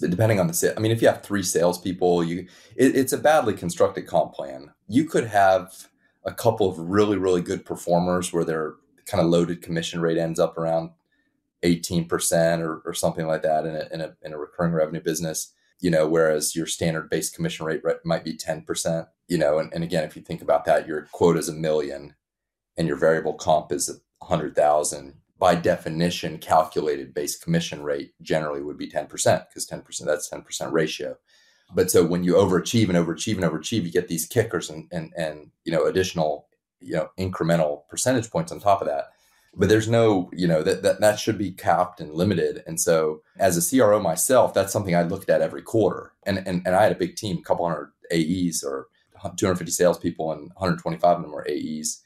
depending 0.00 0.40
on 0.40 0.48
the 0.48 0.52
sale. 0.52 0.74
I 0.76 0.80
mean, 0.80 0.90
if 0.90 1.00
you 1.00 1.06
have 1.06 1.22
three 1.22 1.44
salespeople, 1.44 2.24
you 2.24 2.48
it, 2.74 2.96
it's 2.96 3.12
a 3.12 3.18
badly 3.18 3.54
constructed 3.54 4.08
comp 4.08 4.32
plan. 4.32 4.72
You 4.88 5.04
could 5.04 5.28
have 5.28 5.86
a 6.24 6.34
couple 6.34 6.68
of 6.68 6.76
really, 6.80 7.18
really 7.18 7.40
good 7.40 7.64
performers 7.64 8.32
where 8.32 8.44
their 8.44 8.74
kind 9.06 9.22
of 9.22 9.30
loaded 9.30 9.62
commission 9.62 10.00
rate 10.00 10.18
ends 10.18 10.40
up 10.40 10.58
around 10.58 10.90
18% 11.62 12.58
or, 12.58 12.82
or 12.84 12.94
something 12.94 13.28
like 13.28 13.42
that 13.42 13.64
in 13.64 13.76
a, 13.76 13.88
in 13.92 14.00
a, 14.00 14.16
in 14.22 14.32
a 14.32 14.38
recurring 14.38 14.72
revenue 14.72 15.00
business 15.00 15.52
you 15.80 15.90
know, 15.90 16.08
whereas 16.08 16.56
your 16.56 16.66
standard 16.66 17.08
base 17.08 17.30
commission 17.30 17.64
rate 17.66 17.82
might 18.04 18.24
be 18.24 18.36
10%, 18.36 19.06
you 19.28 19.38
know, 19.38 19.58
and, 19.58 19.72
and 19.72 19.84
again, 19.84 20.04
if 20.04 20.16
you 20.16 20.22
think 20.22 20.42
about 20.42 20.64
that, 20.64 20.86
your 20.86 21.02
quota 21.12 21.38
is 21.38 21.48
a 21.48 21.52
million 21.52 22.14
and 22.76 22.88
your 22.88 22.96
variable 22.96 23.34
comp 23.34 23.72
is 23.72 24.00
100,000, 24.18 25.14
by 25.38 25.54
definition, 25.54 26.38
calculated 26.38 27.14
base 27.14 27.38
commission 27.38 27.82
rate 27.82 28.12
generally 28.22 28.62
would 28.62 28.76
be 28.76 28.90
10% 28.90 29.08
because 29.08 29.68
10% 29.68 30.04
that's 30.04 30.28
10% 30.28 30.72
ratio. 30.72 31.16
But 31.74 31.90
so 31.90 32.04
when 32.04 32.24
you 32.24 32.34
overachieve 32.34 32.88
and 32.88 32.96
overachieve 32.96 33.36
and 33.36 33.44
overachieve, 33.44 33.84
you 33.84 33.92
get 33.92 34.08
these 34.08 34.26
kickers 34.26 34.70
and 34.70 34.88
and 34.90 35.12
and 35.16 35.50
you 35.64 35.72
know 35.72 35.84
additional 35.84 36.48
you 36.80 36.94
know 36.94 37.10
incremental 37.18 37.86
percentage 37.88 38.30
points 38.30 38.52
on 38.52 38.60
top 38.60 38.80
of 38.80 38.88
that. 38.88 39.10
But 39.58 39.68
there's 39.68 39.88
no 39.88 40.30
you 40.32 40.46
know 40.46 40.62
that 40.62 40.82
that 40.82 41.00
that 41.00 41.18
should 41.18 41.36
be 41.36 41.50
capped 41.50 42.00
and 42.00 42.14
limited. 42.14 42.62
And 42.66 42.80
so 42.80 43.22
as 43.38 43.56
a 43.56 43.76
CRO 43.76 44.00
myself, 44.00 44.54
that's 44.54 44.72
something 44.72 44.94
I 44.94 45.02
looked 45.02 45.28
at 45.28 45.42
every 45.42 45.62
quarter. 45.62 46.12
And 46.24 46.38
and 46.46 46.62
and 46.64 46.76
I 46.76 46.82
had 46.84 46.92
a 46.92 46.98
big 46.98 47.16
team, 47.16 47.38
a 47.38 47.42
couple 47.42 47.66
hundred 47.68 47.90
AEs 48.12 48.62
or 48.64 48.86
250 49.36 49.72
salespeople, 49.72 50.30
and 50.32 50.42
125 50.54 51.16
of 51.16 51.22
them 51.22 51.32
were 51.32 51.46
AEs. 51.48 52.02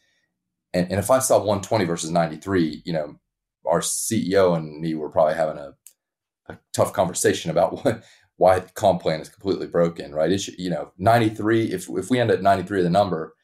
And, 0.73 0.91
and 0.91 0.99
if 0.99 1.11
I 1.11 1.19
saw 1.19 1.37
120 1.37 1.85
versus 1.85 2.11
93, 2.11 2.83
you 2.87 2.93
know, 2.95 3.17
our 3.67 3.81
CEO 3.81 4.57
and 4.57 4.81
me 4.81 4.95
were 4.95 5.11
probably 5.11 5.35
having 5.35 5.59
a, 5.59 5.75
a 6.49 6.59
tough 6.73 6.95
conversation 6.95 7.51
about 7.51 7.73
what 7.85 8.03
why 8.37 8.59
the 8.59 8.73
comp 8.73 9.03
plan 9.03 9.21
is 9.21 9.29
completely 9.29 9.67
broken, 9.67 10.15
right? 10.15 10.33
It's 10.33 10.49
you 10.49 10.71
know 10.71 10.93
93. 10.99 11.67
If 11.71 11.89
if 11.89 12.11
we 12.11 12.19
end 12.19 12.31
at 12.31 12.43
93 12.43 12.79
of 12.79 12.85
the 12.85 12.91
number, 12.91 13.35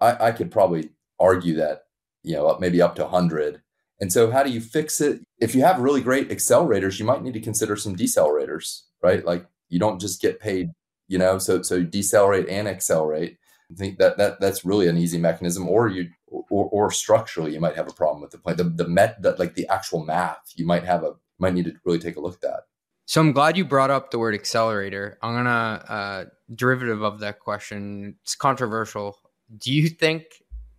I, 0.00 0.28
I 0.28 0.32
could 0.32 0.50
probably 0.50 0.90
argue 1.20 1.54
that 1.56 1.82
you 2.22 2.34
know 2.34 2.56
maybe 2.60 2.82
up 2.82 2.96
to 2.96 3.02
100. 3.02 3.62
And 4.00 4.12
so, 4.12 4.30
how 4.30 4.42
do 4.42 4.50
you 4.50 4.60
fix 4.60 5.00
it? 5.00 5.20
If 5.40 5.54
you 5.54 5.62
have 5.62 5.80
really 5.80 6.00
great 6.00 6.30
accelerators, 6.30 6.98
you 6.98 7.04
might 7.04 7.22
need 7.22 7.34
to 7.34 7.40
consider 7.40 7.74
some 7.76 7.96
decelerators, 7.96 8.82
right? 9.02 9.24
Like 9.24 9.46
you 9.68 9.78
don't 9.78 10.00
just 10.00 10.22
get 10.22 10.40
paid, 10.40 10.70
you 11.08 11.18
know. 11.18 11.38
So 11.38 11.62
so 11.62 11.82
decelerate 11.82 12.48
and 12.48 12.68
accelerate. 12.68 13.38
I 13.70 13.74
think 13.74 13.98
that 13.98 14.16
that 14.18 14.40
that's 14.40 14.64
really 14.64 14.86
an 14.86 14.96
easy 14.96 15.18
mechanism. 15.18 15.68
Or 15.68 15.88
you 15.88 16.10
or, 16.28 16.44
or 16.50 16.90
structurally, 16.90 17.54
you 17.54 17.60
might 17.60 17.76
have 17.76 17.88
a 17.88 17.92
problem 17.94 18.22
with 18.22 18.30
the 18.30 18.38
plan. 18.38 18.56
The 18.56 18.64
the 18.64 18.88
met 18.88 19.20
that 19.22 19.38
like 19.38 19.54
the 19.54 19.66
actual 19.68 20.04
math, 20.04 20.52
you 20.54 20.64
might 20.64 20.84
have 20.84 21.02
a 21.02 21.14
might 21.38 21.54
need 21.54 21.64
to 21.64 21.74
really 21.84 21.98
take 21.98 22.16
a 22.16 22.20
look 22.20 22.34
at 22.34 22.40
that. 22.42 22.60
So 23.06 23.20
I'm 23.22 23.32
glad 23.32 23.56
you 23.56 23.64
brought 23.64 23.90
up 23.90 24.10
the 24.10 24.18
word 24.18 24.34
accelerator. 24.34 25.18
I'm 25.22 25.34
gonna 25.34 25.84
uh, 25.88 26.24
derivative 26.54 27.02
of 27.02 27.20
that 27.20 27.40
question. 27.40 28.16
It's 28.22 28.34
controversial. 28.34 29.18
Do 29.56 29.72
you 29.72 29.88
think 29.88 30.24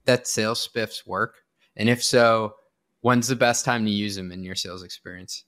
that 0.05 0.27
sales 0.27 0.67
spiffs 0.67 1.05
work? 1.05 1.35
And 1.75 1.89
if 1.89 2.03
so, 2.03 2.55
when's 3.01 3.27
the 3.27 3.35
best 3.35 3.65
time 3.65 3.85
to 3.85 3.91
use 3.91 4.15
them 4.15 4.31
in 4.31 4.43
your 4.43 4.55
sales 4.55 4.83
experience? 4.83 5.45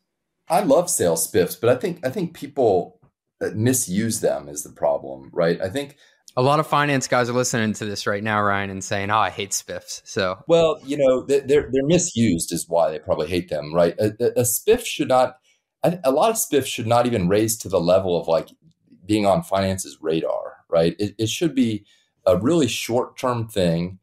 I 0.49 0.61
love 0.61 0.89
sales 0.89 1.29
spiffs, 1.29 1.59
but 1.59 1.69
I 1.69 1.75
think 1.75 2.05
I 2.05 2.09
think 2.09 2.33
people 2.33 2.99
uh, 3.41 3.49
misuse 3.55 4.19
them 4.21 4.49
is 4.49 4.63
the 4.63 4.71
problem, 4.71 5.29
right? 5.33 5.61
I 5.61 5.69
think 5.69 5.97
a 6.37 6.41
lot 6.41 6.59
of 6.59 6.67
finance 6.67 7.07
guys 7.07 7.29
are 7.29 7.33
listening 7.33 7.73
to 7.73 7.85
this 7.85 8.07
right 8.07 8.23
now, 8.23 8.41
Ryan, 8.41 8.69
and 8.69 8.83
saying, 8.83 9.11
"Oh, 9.11 9.17
I 9.17 9.29
hate 9.29 9.51
spiffs." 9.51 10.01
So, 10.05 10.43
well, 10.47 10.79
you 10.85 10.97
know, 10.97 11.23
they're 11.23 11.41
they're 11.71 11.85
misused 11.85 12.53
is 12.53 12.67
why 12.67 12.91
they 12.91 12.99
probably 12.99 13.27
hate 13.27 13.49
them, 13.49 13.73
right? 13.73 13.95
A, 13.99 14.13
a 14.39 14.43
spiff 14.43 14.85
should 14.85 15.09
not 15.09 15.35
A 15.83 16.11
lot 16.11 16.29
of 16.29 16.35
spiffs 16.35 16.67
should 16.67 16.87
not 16.87 17.05
even 17.05 17.27
raise 17.27 17.57
to 17.57 17.69
the 17.69 17.79
level 17.79 18.19
of 18.19 18.27
like 18.27 18.49
being 19.05 19.25
on 19.25 19.43
finance's 19.43 19.97
radar, 20.01 20.57
right? 20.69 20.95
It, 20.99 21.15
it 21.17 21.29
should 21.29 21.55
be 21.55 21.85
a 22.25 22.37
really 22.37 22.67
short 22.67 23.17
term 23.17 23.47
thing, 23.47 23.99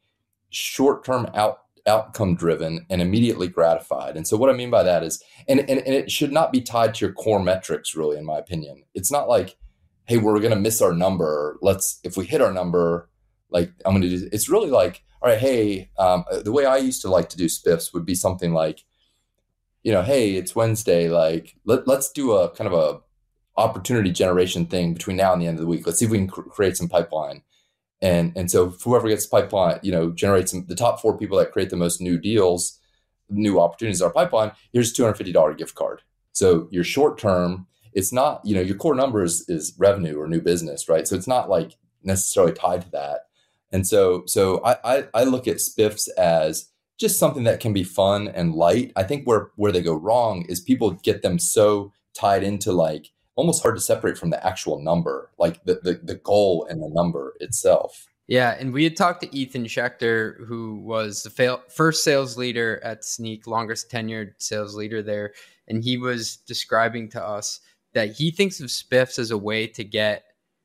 short 0.50 1.04
term 1.04 1.28
out 1.34 1.60
outcome 1.86 2.34
driven 2.34 2.84
and 2.90 3.00
immediately 3.00 3.48
gratified. 3.48 4.16
And 4.16 4.26
so 4.26 4.36
what 4.36 4.50
I 4.50 4.52
mean 4.52 4.70
by 4.70 4.82
that 4.82 5.02
is, 5.02 5.22
and, 5.48 5.60
and, 5.60 5.78
and 5.78 5.94
it 5.94 6.10
should 6.10 6.32
not 6.32 6.52
be 6.52 6.60
tied 6.60 6.94
to 6.94 7.06
your 7.06 7.14
core 7.14 7.42
metrics, 7.42 7.94
really, 7.94 8.18
in 8.18 8.26
my 8.26 8.36
opinion. 8.36 8.82
It's 8.94 9.10
not 9.10 9.28
like, 9.28 9.56
hey, 10.04 10.18
we're 10.18 10.38
going 10.38 10.50
to 10.50 10.56
miss 10.56 10.82
our 10.82 10.92
number. 10.92 11.58
Let's, 11.62 11.98
if 12.04 12.16
we 12.16 12.26
hit 12.26 12.42
our 12.42 12.52
number, 12.52 13.08
like 13.50 13.72
I'm 13.86 13.92
going 13.92 14.02
to 14.02 14.18
do, 14.18 14.28
it's 14.32 14.50
really 14.50 14.70
like, 14.70 15.02
all 15.22 15.30
right, 15.30 15.38
hey, 15.38 15.90
um, 15.98 16.24
the 16.44 16.52
way 16.52 16.66
I 16.66 16.76
used 16.76 17.00
to 17.02 17.10
like 17.10 17.30
to 17.30 17.36
do 17.36 17.46
spiffs 17.46 17.94
would 17.94 18.04
be 18.04 18.14
something 18.14 18.52
like, 18.52 18.84
you 19.82 19.92
know, 19.92 20.02
hey, 20.02 20.34
it's 20.34 20.54
Wednesday. 20.54 21.08
Like, 21.08 21.56
let, 21.64 21.88
let's 21.88 22.12
do 22.12 22.32
a 22.32 22.50
kind 22.50 22.72
of 22.72 22.78
a 22.78 23.00
opportunity 23.58 24.12
generation 24.12 24.66
thing 24.66 24.92
between 24.92 25.16
now 25.16 25.32
and 25.32 25.40
the 25.40 25.46
end 25.46 25.58
of 25.58 25.62
the 25.62 25.68
week. 25.68 25.86
Let's 25.86 25.98
see 25.98 26.04
if 26.04 26.10
we 26.10 26.18
can 26.18 26.28
cr- 26.28 26.42
create 26.42 26.76
some 26.76 26.88
pipeline. 26.88 27.42
And 28.00 28.32
and 28.36 28.50
so 28.50 28.70
whoever 28.84 29.08
gets 29.08 29.26
pipeline, 29.26 29.80
you 29.82 29.90
know, 29.90 30.10
generates 30.10 30.52
the 30.52 30.74
top 30.74 31.00
four 31.00 31.16
people 31.18 31.38
that 31.38 31.52
create 31.52 31.70
the 31.70 31.76
most 31.76 32.00
new 32.00 32.18
deals, 32.18 32.78
new 33.28 33.60
opportunities 33.60 34.00
in 34.00 34.06
our 34.06 34.12
pipeline. 34.12 34.52
Here's 34.72 34.92
two 34.92 35.02
hundred 35.02 35.16
fifty 35.16 35.32
dollar 35.32 35.54
gift 35.54 35.74
card. 35.74 36.02
So 36.32 36.68
your 36.70 36.84
short 36.84 37.18
term, 37.18 37.66
it's 37.92 38.12
not 38.12 38.40
you 38.44 38.54
know 38.54 38.60
your 38.60 38.76
core 38.76 38.94
number 38.94 39.22
is, 39.22 39.44
is 39.48 39.74
revenue 39.78 40.20
or 40.20 40.28
new 40.28 40.40
business, 40.40 40.88
right? 40.88 41.08
So 41.08 41.16
it's 41.16 41.26
not 41.26 41.50
like 41.50 41.76
necessarily 42.04 42.52
tied 42.52 42.82
to 42.82 42.90
that. 42.92 43.20
And 43.72 43.86
so 43.86 44.22
so 44.26 44.62
I 44.64 44.76
I, 44.84 45.04
I 45.14 45.24
look 45.24 45.48
at 45.48 45.56
spiffs 45.56 46.08
as 46.16 46.70
just 46.98 47.18
something 47.18 47.44
that 47.44 47.60
can 47.60 47.72
be 47.72 47.84
fun 47.84 48.28
and 48.28 48.54
light. 48.54 48.92
I 48.94 49.02
think 49.02 49.26
where 49.26 49.50
where 49.56 49.72
they 49.72 49.82
go 49.82 49.94
wrong 49.94 50.44
is 50.48 50.60
people 50.60 50.92
get 50.92 51.22
them 51.22 51.38
so 51.38 51.92
tied 52.14 52.44
into 52.44 52.72
like 52.72 53.10
almost 53.38 53.62
hard 53.62 53.76
to 53.76 53.80
separate 53.80 54.18
from 54.18 54.30
the 54.30 54.44
actual 54.44 54.82
number, 54.82 55.30
like 55.38 55.64
the 55.64 55.80
the, 55.82 56.00
the 56.02 56.16
goal 56.16 56.66
and 56.68 56.82
the 56.82 56.90
number 56.90 57.34
itself. 57.40 58.08
Yeah, 58.26 58.54
and 58.58 58.74
we 58.74 58.84
had 58.84 58.96
talked 58.96 59.22
to 59.22 59.34
Ethan 59.34 59.64
Schechter, 59.64 60.46
who 60.46 60.80
was 60.80 61.22
the 61.22 61.30
fail- 61.30 61.62
first 61.70 62.04
sales 62.04 62.36
leader 62.36 62.78
at 62.84 63.00
Snyk, 63.02 63.46
longest 63.46 63.90
tenured 63.90 64.32
sales 64.36 64.74
leader 64.74 65.02
there, 65.02 65.32
and 65.66 65.82
he 65.82 65.96
was 65.96 66.36
describing 66.36 67.08
to 67.10 67.24
us 67.24 67.60
that 67.94 68.12
he 68.12 68.30
thinks 68.30 68.60
of 68.60 68.66
spiffs 68.66 69.18
as 69.18 69.30
a 69.30 69.38
way 69.38 69.66
to 69.68 69.82
get 69.82 70.24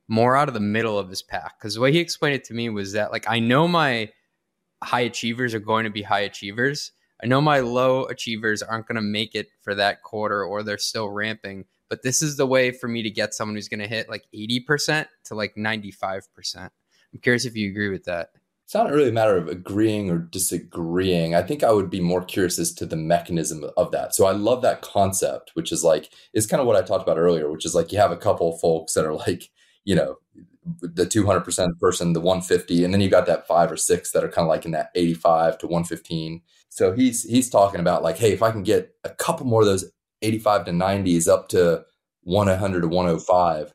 more 0.10 0.36
out 0.36 0.50
of 0.50 0.54
the 0.54 0.60
middle 0.60 1.00
of 1.00 1.10
his 1.10 1.22
pack. 1.22 1.58
Because 1.58 1.76
the 1.76 1.80
way 1.80 1.94
he 1.94 2.00
explained 2.00 2.36
it 2.36 2.44
to 2.46 2.54
me 2.54 2.68
was 2.70 2.92
that, 2.94 3.14
like, 3.14 3.30
I 3.30 3.40
know 3.40 3.66
my 3.68 4.10
high 4.84 5.02
achievers 5.02 5.54
are 5.54 5.60
going 5.60 5.86
to 5.86 5.90
be 5.90 6.02
high 6.02 6.22
achievers. 6.22 6.92
I 7.24 7.28
know 7.28 7.40
my 7.40 7.62
low 7.62 8.04
achievers 8.06 8.62
aren't 8.62 8.88
going 8.88 8.98
to 8.98 9.02
make 9.02 9.36
it 9.36 9.48
for 9.62 9.74
that 9.76 10.04
quarter 10.04 10.44
or 10.44 10.64
they're 10.64 10.78
still 10.78 11.10
ramping, 11.10 11.64
but 11.90 12.04
this 12.04 12.22
is 12.22 12.38
the 12.38 12.46
way 12.46 12.72
for 12.72 12.88
me 12.88 13.04
to 13.04 13.10
get 13.10 13.34
someone 13.34 13.56
who's 13.56 13.70
going 13.70 13.80
to 13.80 13.88
hit 13.88 14.10
like 14.10 14.26
80% 14.34 15.06
to 15.26 15.36
like 15.36 15.56
95%. 15.56 16.24
I'm 16.56 17.20
curious 17.22 17.46
if 17.46 17.56
you 17.56 17.70
agree 17.70 17.90
with 17.90 18.06
that. 18.06 18.30
It's 18.66 18.74
not 18.74 18.92
really 18.92 19.10
a 19.10 19.14
matter 19.14 19.38
of 19.38 19.48
agreeing 19.48 20.10
or 20.10 20.18
disagreeing. 20.18 21.36
I 21.36 21.44
think 21.44 21.64
I 21.64 21.72
would 21.72 21.90
be 21.90 22.00
more 22.00 22.24
curious 22.24 22.58
as 22.58 22.74
to 22.76 22.86
the 22.86 22.96
mechanism 22.96 23.66
of 23.78 23.92
that. 23.92 24.16
So 24.16 24.26
I 24.26 24.32
love 24.32 24.62
that 24.62 24.82
concept, 24.82 25.52
which 25.54 25.72
is 25.72 25.84
like, 25.84 26.10
is 26.34 26.48
kind 26.48 26.62
of 26.62 26.66
what 26.66 26.78
I 26.78 26.82
talked 26.82 27.04
about 27.04 27.18
earlier, 27.18 27.52
which 27.52 27.66
is 27.66 27.76
like 27.76 27.92
you 27.92 28.00
have 28.00 28.12
a 28.12 28.18
couple 28.18 28.58
folks 28.58 28.94
that 28.94 29.06
are 29.06 29.14
like, 29.14 29.50
you 29.84 29.96
know, 29.96 30.18
the 30.82 31.06
200% 31.06 31.80
person, 31.80 32.14
the 32.14 32.22
150, 32.22 32.84
and 32.84 32.94
then 32.94 33.02
you 33.02 33.10
got 33.10 33.26
that 33.26 33.46
five 33.48 33.72
or 33.72 33.78
six 33.78 34.12
that 34.12 34.24
are 34.24 34.30
kind 34.30 34.46
of 34.46 34.50
like 34.50 34.66
in 34.66 34.72
that 34.72 34.92
85 34.96 35.58
to 35.60 35.68
115. 35.68 36.42
So 36.70 36.94
he's 36.94 37.24
he's 37.24 37.50
talking 37.50 37.80
about 37.80 38.02
like, 38.02 38.18
hey, 38.18 38.32
if 38.32 38.42
I 38.42 38.52
can 38.52 38.64
get 38.64 38.96
a 39.04 39.10
couple 39.10 39.46
more 39.46 39.62
of 39.62 39.68
those 39.68 39.92
85 40.24 40.66
to 40.66 40.72
90 40.72 41.16
is 41.16 41.28
up 41.28 41.50
to 41.50 41.86
100 42.24 42.82
to 42.82 42.88
105, 42.88 43.74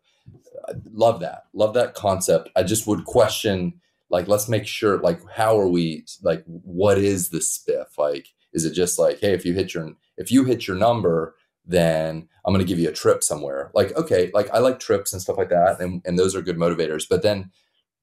I 0.67 0.73
love 0.93 1.21
that. 1.21 1.45
Love 1.53 1.75
that 1.75 1.95
concept. 1.95 2.51
I 2.57 2.63
just 2.63 2.87
would 2.87 3.05
question 3.05 3.81
like 4.11 4.27
let's 4.27 4.49
make 4.49 4.67
sure 4.67 4.99
like 4.99 5.21
how 5.31 5.59
are 5.59 5.69
we 5.69 6.05
like 6.23 6.43
what 6.47 6.99
is 6.99 7.29
the 7.29 7.39
spiff? 7.39 7.99
Like 7.99 8.29
is 8.53 8.65
it 8.65 8.73
just 8.73 8.99
like 8.99 9.21
hey, 9.21 9.33
if 9.33 9.45
you 9.45 9.53
hit 9.53 9.75
your 9.75 9.93
if 10.17 10.33
you 10.33 10.45
hit 10.45 10.67
your 10.67 10.77
number, 10.77 11.35
then 11.69 12.27
I'm 12.45 12.53
going 12.53 12.65
to 12.65 12.69
give 12.69 12.79
you 12.79 12.89
a 12.89 12.93
trip 12.93 13.23
somewhere. 13.23 13.71
Like, 13.75 13.95
okay, 13.97 14.31
like 14.33 14.51
I 14.51 14.59
like 14.59 14.81
trips 14.81 15.13
and 15.13 15.21
stuff 15.21 15.37
like 15.37 15.51
that. 15.51 15.81
And, 15.81 16.03
and 16.07 16.19
those 16.19 16.35
are 16.35 16.43
good 16.43 16.57
motivators. 16.57 17.05
But 17.09 17.23
then 17.23 17.51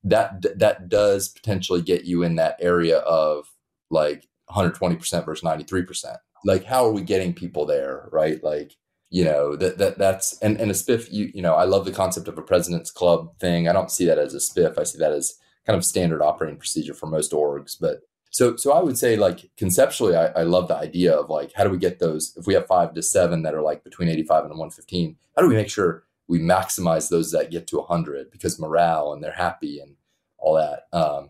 that, 0.03 0.45
that 0.59 0.87
does 0.87 1.29
potentially 1.29 1.81
get 1.81 2.05
you 2.05 2.21
in 2.21 2.35
that 2.35 2.57
area 2.59 2.99
of 2.99 3.51
like 3.89 4.29
120% 4.51 5.25
versus 5.25 5.43
93%. 5.43 6.17
Like, 6.45 6.63
how 6.63 6.85
are 6.85 6.91
we 6.91 7.01
getting 7.01 7.33
people 7.33 7.65
there? 7.65 8.07
Right. 8.11 8.41
Like, 8.43 8.77
you 9.09 9.25
know, 9.25 9.55
that, 9.55 9.77
that 9.77 9.97
that's, 9.97 10.37
and, 10.39 10.59
and 10.59 10.71
a 10.71 10.73
spiff, 10.73 11.11
you, 11.11 11.31
you 11.33 11.41
know, 11.41 11.55
I 11.55 11.65
love 11.65 11.85
the 11.85 11.91
concept 11.91 12.27
of 12.27 12.37
a 12.37 12.41
president's 12.41 12.91
club 12.91 13.37
thing. 13.39 13.67
I 13.67 13.73
don't 13.73 13.91
see 13.91 14.05
that 14.05 14.17
as 14.17 14.33
a 14.33 14.37
spiff. 14.37 14.79
I 14.79 14.83
see 14.83 14.97
that 14.99 15.11
as 15.11 15.35
kind 15.65 15.77
of 15.77 15.83
standard 15.83 16.21
operating 16.21 16.57
procedure 16.57 16.93
for 16.93 17.07
most 17.07 17.31
orgs, 17.31 17.75
but 17.79 18.01
so, 18.35 18.57
so 18.57 18.73
I 18.73 18.83
would 18.83 18.97
say 18.97 19.15
like 19.15 19.49
conceptually, 19.55 20.13
I, 20.13 20.25
I 20.25 20.43
love 20.43 20.67
the 20.67 20.75
idea 20.75 21.13
of 21.15 21.29
like, 21.29 21.53
how 21.53 21.63
do 21.63 21.69
we 21.69 21.77
get 21.77 21.99
those, 21.99 22.35
if 22.35 22.45
we 22.45 22.53
have 22.55 22.67
five 22.67 22.93
to 22.93 23.01
seven 23.01 23.43
that 23.43 23.55
are 23.55 23.61
like 23.61 23.85
between 23.85 24.09
85 24.09 24.43
and 24.43 24.49
115, 24.49 25.15
how 25.37 25.41
do 25.41 25.47
we 25.47 25.55
make 25.55 25.69
sure 25.69 26.03
we 26.27 26.39
maximize 26.39 27.09
those 27.09 27.31
that 27.31 27.49
get 27.49 27.65
to 27.67 27.77
100 27.77 28.31
because 28.31 28.59
morale 28.59 29.13
and 29.13 29.23
they're 29.23 29.31
happy 29.31 29.79
and 29.79 29.95
all 30.37 30.55
that. 30.55 30.87
Um, 30.91 31.29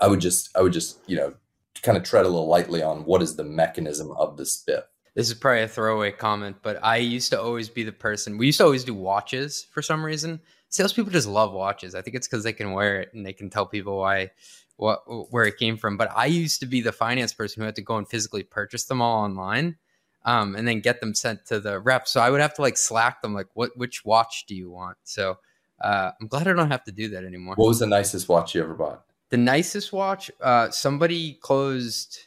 I 0.00 0.08
would 0.08 0.18
just, 0.18 0.50
I 0.56 0.60
would 0.60 0.72
just, 0.72 0.98
you 1.06 1.16
know, 1.16 1.34
kind 1.82 1.96
of 1.96 2.04
tread 2.04 2.24
a 2.24 2.28
little 2.28 2.48
lightly 2.48 2.82
on 2.82 3.04
what 3.04 3.22
is 3.22 3.36
the 3.36 3.44
mechanism 3.44 4.10
of 4.12 4.36
the 4.36 4.44
spiff. 4.44 4.84
This 5.14 5.28
is 5.28 5.34
probably 5.34 5.62
a 5.62 5.68
throwaway 5.68 6.12
comment, 6.12 6.56
but 6.62 6.78
I 6.82 6.98
used 6.98 7.30
to 7.30 7.40
always 7.40 7.68
be 7.68 7.82
the 7.82 7.92
person. 7.92 8.38
We 8.38 8.46
used 8.46 8.58
to 8.58 8.64
always 8.64 8.84
do 8.84 8.94
watches 8.94 9.66
for 9.72 9.82
some 9.82 10.04
reason. 10.04 10.40
Salespeople 10.68 11.12
just 11.12 11.26
love 11.26 11.52
watches. 11.52 11.94
I 11.94 12.02
think 12.02 12.14
it's 12.14 12.28
because 12.28 12.44
they 12.44 12.52
can 12.52 12.72
wear 12.72 13.00
it 13.00 13.14
and 13.14 13.26
they 13.26 13.32
can 13.32 13.50
tell 13.50 13.66
people 13.66 13.98
why 13.98 14.30
what 14.76 15.00
where 15.32 15.44
it 15.44 15.56
came 15.56 15.76
from. 15.76 15.96
But 15.96 16.10
I 16.14 16.26
used 16.26 16.60
to 16.60 16.66
be 16.66 16.82
the 16.82 16.92
finance 16.92 17.32
person 17.32 17.60
who 17.60 17.66
had 17.66 17.76
to 17.76 17.82
go 17.82 17.96
and 17.96 18.08
physically 18.08 18.44
purchase 18.44 18.84
them 18.84 19.02
all 19.02 19.24
online, 19.24 19.76
um, 20.24 20.54
and 20.54 20.68
then 20.68 20.80
get 20.80 21.00
them 21.00 21.14
sent 21.14 21.46
to 21.46 21.58
the 21.58 21.80
rep. 21.80 22.06
So 22.06 22.20
I 22.20 22.30
would 22.30 22.40
have 22.40 22.54
to 22.54 22.62
like 22.62 22.76
slack 22.76 23.22
them, 23.22 23.34
like, 23.34 23.48
what 23.54 23.76
which 23.76 24.04
watch 24.04 24.44
do 24.46 24.54
you 24.54 24.70
want? 24.70 24.98
So 25.02 25.38
uh, 25.80 26.12
I'm 26.20 26.28
glad 26.28 26.46
I 26.46 26.52
don't 26.52 26.70
have 26.70 26.84
to 26.84 26.92
do 26.92 27.08
that 27.08 27.24
anymore. 27.24 27.54
What 27.56 27.68
was 27.68 27.80
the 27.80 27.86
nicest 27.86 28.28
watch 28.28 28.54
you 28.54 28.62
ever 28.62 28.74
bought? 28.74 29.04
The 29.30 29.36
nicest 29.36 29.92
watch, 29.92 30.30
uh, 30.40 30.70
somebody 30.70 31.34
closed. 31.34 32.18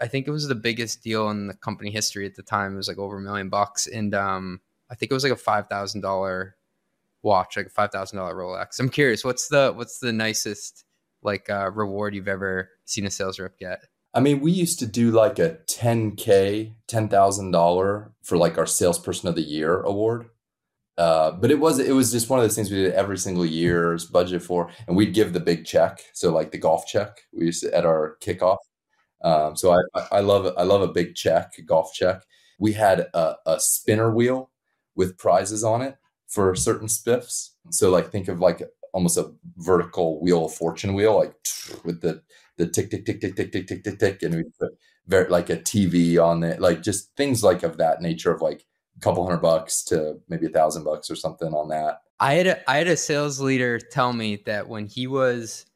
I 0.00 0.08
think 0.08 0.26
it 0.26 0.30
was 0.30 0.48
the 0.48 0.54
biggest 0.54 1.02
deal 1.02 1.30
in 1.30 1.48
the 1.48 1.54
company 1.54 1.90
history 1.90 2.26
at 2.26 2.34
the 2.34 2.42
time. 2.42 2.74
It 2.74 2.76
was 2.76 2.88
like 2.88 2.98
over 2.98 3.18
a 3.18 3.20
million 3.20 3.48
bucks, 3.48 3.86
and 3.86 4.14
um, 4.14 4.60
I 4.90 4.94
think 4.94 5.10
it 5.10 5.14
was 5.14 5.22
like 5.22 5.32
a 5.32 5.36
five 5.36 5.68
thousand 5.68 6.00
dollar 6.00 6.56
watch, 7.22 7.56
like 7.56 7.66
a 7.66 7.70
five 7.70 7.90
thousand 7.90 8.18
dollar 8.18 8.34
Rolex. 8.34 8.78
I'm 8.80 8.88
curious, 8.88 9.24
what's 9.24 9.48
the 9.48 9.72
what's 9.74 9.98
the 9.98 10.12
nicest 10.12 10.84
like 11.22 11.50
uh, 11.50 11.70
reward 11.70 12.14
you've 12.14 12.28
ever 12.28 12.70
seen 12.84 13.06
a 13.06 13.10
sales 13.10 13.38
rep 13.38 13.58
get? 13.58 13.80
I 14.14 14.20
mean, 14.20 14.40
we 14.40 14.52
used 14.52 14.78
to 14.80 14.86
do 14.86 15.10
like 15.10 15.38
a 15.38 15.58
10K, 15.66 16.72
$10,000 16.88 18.10
for 18.22 18.36
like 18.38 18.58
our 18.58 18.66
salesperson 18.66 19.28
of 19.28 19.34
the 19.34 19.42
year 19.42 19.80
award. 19.82 20.30
Uh, 20.98 21.30
but 21.30 21.50
it 21.52 21.60
was 21.60 21.78
it 21.78 21.92
was 21.94 22.10
just 22.10 22.28
one 22.28 22.40
of 22.40 22.44
those 22.44 22.56
things 22.56 22.70
we 22.70 22.76
did 22.78 22.92
every 22.94 23.16
single 23.16 23.46
year, 23.46 23.96
budget 24.12 24.42
for, 24.42 24.68
and 24.88 24.96
we'd 24.96 25.14
give 25.14 25.32
the 25.32 25.40
big 25.40 25.64
check. 25.64 26.00
So 26.12 26.32
like 26.32 26.50
the 26.50 26.58
golf 26.58 26.86
check, 26.86 27.20
we 27.32 27.46
used 27.46 27.62
to 27.62 27.74
at 27.74 27.86
our 27.86 28.16
kickoff. 28.20 28.58
Um, 29.22 29.56
so 29.56 29.72
I, 29.94 30.00
I 30.12 30.20
love 30.20 30.52
I 30.56 30.64
love 30.64 30.82
a 30.82 30.92
big 30.92 31.14
check, 31.14 31.52
golf 31.66 31.92
check. 31.94 32.22
We 32.58 32.72
had 32.72 33.06
a, 33.14 33.36
a 33.46 33.60
spinner 33.60 34.12
wheel 34.14 34.50
with 34.96 35.18
prizes 35.18 35.64
on 35.64 35.82
it 35.82 35.96
for 36.28 36.54
certain 36.56 36.88
spiffs. 36.88 37.50
So 37.70 37.90
like 37.90 38.10
think 38.10 38.28
of 38.28 38.40
like 38.40 38.62
almost 38.92 39.18
a 39.18 39.32
vertical 39.56 40.20
wheel 40.20 40.46
of 40.46 40.54
fortune 40.54 40.94
wheel, 40.94 41.16
like 41.16 41.34
with 41.84 42.00
the 42.00 42.22
the 42.56 42.66
tick 42.66 42.90
tick 42.90 43.06
tick 43.06 43.20
tick 43.20 43.36
tick 43.36 43.52
tick 43.52 43.68
tick 43.68 43.84
tick 43.84 43.98
tick, 44.00 44.22
and 44.22 44.34
we 44.34 44.44
put 44.58 44.72
very 45.06 45.28
like 45.30 45.50
a 45.50 45.56
TV 45.56 46.18
on 46.18 46.42
it, 46.42 46.60
like 46.60 46.82
just 46.82 47.14
things 47.16 47.42
like 47.44 47.62
of 47.62 47.76
that 47.78 48.02
nature 48.02 48.32
of 48.32 48.42
like 48.42 48.64
couple 49.00 49.24
hundred 49.24 49.42
bucks 49.42 49.82
to 49.84 50.18
maybe 50.28 50.46
a 50.46 50.50
thousand 50.50 50.84
bucks 50.84 51.10
or 51.10 51.16
something 51.16 51.52
on 51.52 51.68
that. 51.68 52.02
I 52.20 52.34
had 52.34 52.46
a, 52.46 52.70
I 52.70 52.76
had 52.78 52.88
a 52.88 52.96
sales 52.96 53.40
leader 53.40 53.78
tell 53.78 54.12
me 54.12 54.42
that 54.46 54.68
when 54.68 54.86
he 54.86 55.06
was 55.06 55.66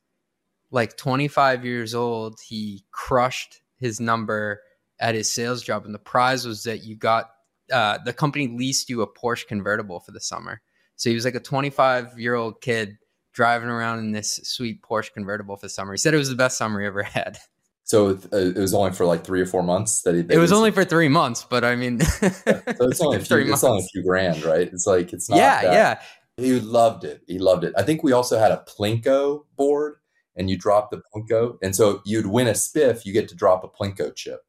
like 0.70 0.96
25 0.96 1.64
years 1.64 1.94
old, 1.94 2.40
he 2.44 2.84
crushed 2.90 3.60
his 3.78 4.00
number 4.00 4.60
at 4.98 5.14
his 5.14 5.30
sales 5.30 5.62
job, 5.62 5.84
and 5.84 5.94
the 5.94 5.98
prize 5.98 6.46
was 6.46 6.64
that 6.64 6.84
you 6.84 6.96
got 6.96 7.30
uh, 7.72 7.98
the 8.04 8.12
company 8.12 8.48
leased 8.48 8.90
you 8.90 9.02
a 9.02 9.06
Porsche 9.06 9.46
convertible 9.46 10.00
for 10.00 10.12
the 10.12 10.20
summer. 10.20 10.60
So 10.96 11.10
he 11.10 11.14
was 11.14 11.24
like 11.24 11.34
a 11.34 11.40
25 11.40 12.18
year 12.18 12.34
old 12.34 12.60
kid 12.60 12.98
driving 13.32 13.68
around 13.68 14.00
in 14.00 14.12
this 14.12 14.40
sweet 14.44 14.82
Porsche 14.82 15.12
convertible 15.12 15.56
for 15.56 15.66
the 15.66 15.70
summer. 15.70 15.92
He 15.92 15.98
said 15.98 16.14
it 16.14 16.18
was 16.18 16.28
the 16.28 16.36
best 16.36 16.58
summer 16.58 16.80
he 16.80 16.86
ever 16.86 17.02
had. 17.02 17.38
So 17.84 18.10
uh, 18.32 18.36
it 18.36 18.56
was 18.56 18.74
only 18.74 18.92
for 18.92 19.04
like 19.04 19.24
three 19.24 19.40
or 19.40 19.46
four 19.46 19.62
months 19.62 20.02
that 20.02 20.14
he. 20.14 20.20
It 20.20 20.38
was 20.38 20.52
only 20.52 20.70
for 20.70 20.84
three 20.84 21.08
months, 21.08 21.44
but 21.48 21.64
I 21.64 21.76
mean, 21.76 22.00
so 22.00 22.30
it's 22.46 23.00
only 23.00 23.18
a 23.18 23.20
few. 23.24 23.38
It's 23.38 23.64
only 23.64 23.80
a 23.82 23.88
few 23.88 24.02
grand, 24.02 24.44
right? 24.44 24.68
It's 24.72 24.86
like 24.86 25.12
it's 25.12 25.28
not. 25.28 25.36
Yeah, 25.36 25.62
that. 25.62 25.72
yeah. 25.72 26.00
He 26.36 26.58
loved 26.60 27.04
it. 27.04 27.22
He 27.26 27.38
loved 27.38 27.64
it. 27.64 27.74
I 27.76 27.82
think 27.82 28.02
we 28.02 28.12
also 28.12 28.38
had 28.38 28.52
a 28.52 28.64
plinko 28.66 29.44
board, 29.56 29.96
and 30.36 30.48
you 30.48 30.56
drop 30.56 30.90
the 30.90 31.02
plinko, 31.14 31.58
and 31.62 31.76
so 31.76 32.00
you'd 32.04 32.26
win 32.26 32.46
a 32.46 32.52
spiff. 32.52 33.04
You 33.04 33.12
get 33.12 33.28
to 33.28 33.34
drop 33.34 33.64
a 33.64 33.68
plinko 33.68 34.14
chip 34.14 34.40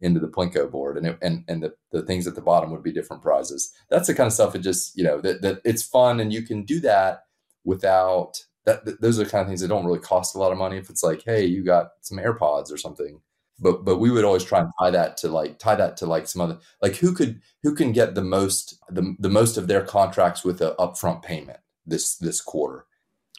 into 0.00 0.20
the 0.20 0.28
plinko 0.28 0.70
board, 0.70 0.98
and 0.98 1.06
it, 1.06 1.18
and 1.22 1.44
and 1.48 1.62
the 1.62 1.74
the 1.90 2.02
things 2.02 2.26
at 2.26 2.34
the 2.34 2.42
bottom 2.42 2.70
would 2.70 2.82
be 2.82 2.92
different 2.92 3.22
prizes. 3.22 3.72
That's 3.88 4.06
the 4.06 4.14
kind 4.14 4.26
of 4.26 4.32
stuff. 4.32 4.54
It 4.54 4.60
just 4.60 4.96
you 4.96 5.02
know 5.02 5.20
that 5.22 5.42
that 5.42 5.60
it's 5.64 5.82
fun, 5.82 6.20
and 6.20 6.32
you 6.32 6.42
can 6.42 6.62
do 6.62 6.80
that 6.80 7.24
without 7.64 8.44
that, 8.66 9.00
those 9.00 9.18
are 9.18 9.24
the 9.24 9.30
kind 9.30 9.42
of 9.42 9.48
things 9.48 9.60
that 9.60 9.68
don't 9.68 9.86
really 9.86 10.00
cost 10.00 10.34
a 10.34 10.38
lot 10.38 10.52
of 10.52 10.58
money. 10.58 10.76
If 10.76 10.90
it's 10.90 11.02
like, 11.02 11.22
hey, 11.24 11.46
you 11.46 11.64
got 11.64 11.90
some 12.00 12.18
AirPods 12.18 12.72
or 12.72 12.76
something, 12.76 13.20
but 13.58 13.84
but 13.84 13.98
we 13.98 14.10
would 14.10 14.24
always 14.24 14.44
try 14.44 14.60
and 14.60 14.70
tie 14.78 14.90
that 14.90 15.16
to 15.18 15.28
like 15.28 15.58
tie 15.58 15.76
that 15.76 15.96
to 15.98 16.06
like 16.06 16.26
some 16.26 16.42
other 16.42 16.58
like 16.82 16.96
who 16.96 17.14
could 17.14 17.40
who 17.62 17.74
can 17.74 17.92
get 17.92 18.14
the 18.14 18.22
most 18.22 18.78
the, 18.90 19.14
the 19.18 19.30
most 19.30 19.56
of 19.56 19.68
their 19.68 19.82
contracts 19.82 20.44
with 20.44 20.60
an 20.60 20.74
upfront 20.78 21.22
payment 21.22 21.60
this 21.86 22.16
this 22.16 22.40
quarter. 22.40 22.84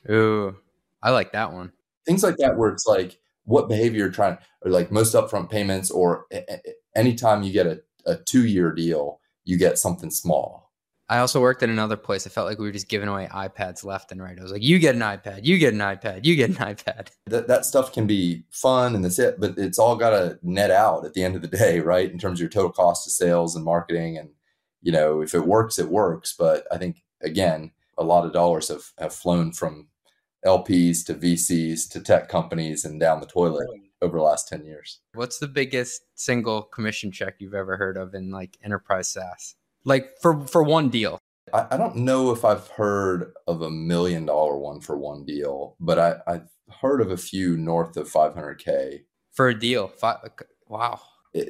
Ooh, 0.09 0.55
I 1.03 1.11
like 1.11 1.33
that 1.33 1.53
one. 1.53 1.71
Things 2.05 2.23
like 2.23 2.37
that 2.37 2.57
where 2.57 2.71
it's 2.71 2.87
like 2.87 3.19
what 3.43 3.69
behavior 3.69 3.99
you're 3.99 4.09
trying 4.09 4.37
or 4.63 4.71
like 4.71 4.91
most 4.91 5.13
upfront 5.13 5.49
payments 5.49 5.91
or 5.91 6.25
anytime 6.95 7.43
you 7.43 7.51
get 7.51 7.67
a, 7.67 7.81
a 8.05 8.15
two 8.15 8.45
year 8.45 8.71
deal, 8.71 9.19
you 9.43 9.57
get 9.57 9.77
something 9.77 10.09
small 10.09 10.66
I 11.09 11.19
also 11.19 11.39
worked 11.39 11.63
at 11.63 11.69
another 11.69 11.95
place. 11.95 12.27
I 12.27 12.29
felt 12.29 12.47
like 12.47 12.59
we 12.59 12.65
were 12.65 12.71
just 12.73 12.89
giving 12.89 13.07
away 13.07 13.29
iPads 13.31 13.85
left 13.85 14.11
and 14.11 14.21
right. 14.21 14.37
I 14.37 14.43
was 14.43 14.51
like, 14.51 14.63
you 14.63 14.77
get 14.77 14.95
an 14.95 15.01
iPad, 15.01 15.45
you 15.45 15.57
get 15.57 15.73
an 15.73 15.79
iPad, 15.79 16.25
you 16.25 16.35
get 16.35 16.49
an 16.49 16.55
iPad. 16.55 17.09
That, 17.27 17.47
that 17.47 17.65
stuff 17.65 17.93
can 17.93 18.07
be 18.07 18.43
fun 18.51 18.93
and 18.93 19.05
that's 19.05 19.19
it, 19.19 19.39
but 19.39 19.57
it's 19.57 19.79
all 19.79 19.95
got 19.95 20.09
to 20.09 20.37
net 20.43 20.69
out 20.69 21.05
at 21.05 21.13
the 21.13 21.23
end 21.23 21.37
of 21.37 21.41
the 21.41 21.47
day, 21.47 21.79
right? 21.79 22.11
In 22.11 22.19
terms 22.19 22.39
of 22.39 22.41
your 22.41 22.49
total 22.49 22.71
cost 22.71 23.07
of 23.07 23.13
sales 23.13 23.55
and 23.55 23.63
marketing. 23.63 24.17
And, 24.17 24.29
you 24.81 24.91
know, 24.91 25.21
if 25.21 25.33
it 25.33 25.47
works, 25.47 25.79
it 25.79 25.87
works. 25.87 26.35
But 26.37 26.67
I 26.71 26.77
think, 26.77 27.03
again, 27.21 27.71
a 27.97 28.03
lot 28.03 28.25
of 28.25 28.33
dollars 28.33 28.67
have, 28.67 28.91
have 28.99 29.13
flown 29.13 29.53
from 29.53 29.87
LPs 30.45 31.05
to 31.05 31.13
VCs 31.13 31.89
to 31.91 32.01
tech 32.01 32.27
companies 32.27 32.83
and 32.83 32.99
down 32.99 33.21
the 33.21 33.27
toilet 33.27 33.67
over 34.01 34.17
the 34.17 34.23
last 34.23 34.49
10 34.49 34.65
years. 34.65 34.99
What's 35.13 35.39
the 35.39 35.47
biggest 35.47 36.03
single 36.15 36.63
commission 36.63 37.11
check 37.11 37.35
you've 37.39 37.55
ever 37.55 37.77
heard 37.77 37.97
of 37.97 38.13
in 38.13 38.29
like 38.29 38.57
enterprise 38.61 39.07
SaaS? 39.07 39.55
Like 39.87 40.17
for 40.21 40.45
for 40.45 40.61
one 40.61 40.89
deal. 40.89 41.17
I, 41.53 41.67
I 41.71 41.77
don't 41.77 41.95
know 41.95 42.31
if 42.31 42.43
I've 42.43 42.67
heard 42.67 43.33
of 43.47 43.61
a 43.61 43.71
million 43.71 44.25
dollar 44.25 44.57
one 44.57 44.81
for 44.81 44.97
one 44.97 45.25
deal, 45.25 45.75
but 45.79 45.97
I, 45.97 46.17
I've 46.27 46.49
heard 46.81 46.99
of 47.01 47.09
a 47.09 47.17
few 47.17 47.55
north 47.55 47.95
of 47.95 48.11
500k 48.11 49.03
for 49.31 49.47
a 49.47 49.57
deal. 49.57 49.87
Five, 49.87 50.17
uh, 50.25 50.29
wow. 50.67 50.99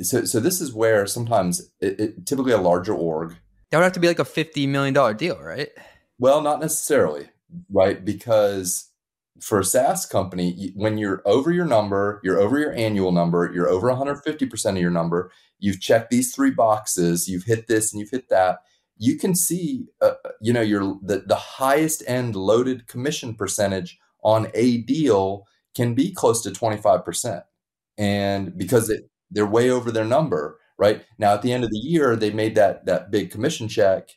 So, 0.03 0.25
so 0.25 0.39
this 0.39 0.61
is 0.61 0.73
where 0.73 1.07
sometimes 1.07 1.71
it, 1.81 1.99
it, 1.99 2.25
typically 2.25 2.51
a 2.51 2.57
larger 2.57 2.93
org 2.93 3.35
that 3.71 3.77
would 3.77 3.83
have 3.83 3.93
to 3.93 3.99
be 3.99 4.07
like 4.07 4.19
a 4.19 4.25
fifty 4.25 4.67
million 4.67 4.93
dollar 4.93 5.13
deal, 5.13 5.39
right? 5.41 5.69
Well, 6.19 6.41
not 6.41 6.59
necessarily, 6.59 7.29
right? 7.69 8.03
Because 8.03 8.86
for 9.41 9.59
a 9.59 9.63
SaaS 9.63 10.05
company, 10.05 10.71
when 10.75 10.97
you're 10.97 11.21
over 11.25 11.51
your 11.51 11.65
number, 11.65 12.19
you're 12.23 12.39
over 12.39 12.57
your 12.57 12.73
annual 12.73 13.11
number, 13.11 13.51
you're 13.53 13.69
over 13.69 13.87
150% 13.87 14.69
of 14.69 14.77
your 14.77 14.91
number, 14.91 15.31
you've 15.59 15.81
checked 15.81 16.09
these 16.09 16.33
three 16.33 16.51
boxes, 16.51 17.27
you've 17.27 17.43
hit 17.43 17.67
this 17.67 17.91
and 17.91 17.99
you've 17.99 18.11
hit 18.11 18.29
that, 18.29 18.59
you 18.97 19.17
can 19.17 19.35
see, 19.35 19.85
uh, 20.01 20.13
you 20.41 20.51
know, 20.51 20.61
your 20.61 20.97
the, 21.03 21.23
the 21.25 21.35
highest 21.35 22.03
end 22.07 22.35
loaded 22.35 22.87
commission 22.87 23.35
percentage 23.35 23.99
on 24.23 24.47
a 24.53 24.79
deal 24.79 25.45
can 25.75 25.93
be 25.93 26.11
close 26.11 26.41
to 26.41 26.49
25%. 26.49 27.43
And 27.97 28.57
because 28.57 28.89
it, 28.89 29.09
they're 29.29 29.45
way 29.45 29.69
over 29.69 29.91
their 29.91 30.05
number, 30.05 30.59
right? 30.77 31.03
Now 31.17 31.33
at 31.33 31.41
the 31.41 31.53
end 31.53 31.63
of 31.63 31.69
the 31.69 31.77
year, 31.77 32.15
they 32.15 32.31
made 32.31 32.55
that 32.55 32.85
that 32.85 33.11
big 33.11 33.31
commission 33.31 33.67
check 33.67 34.09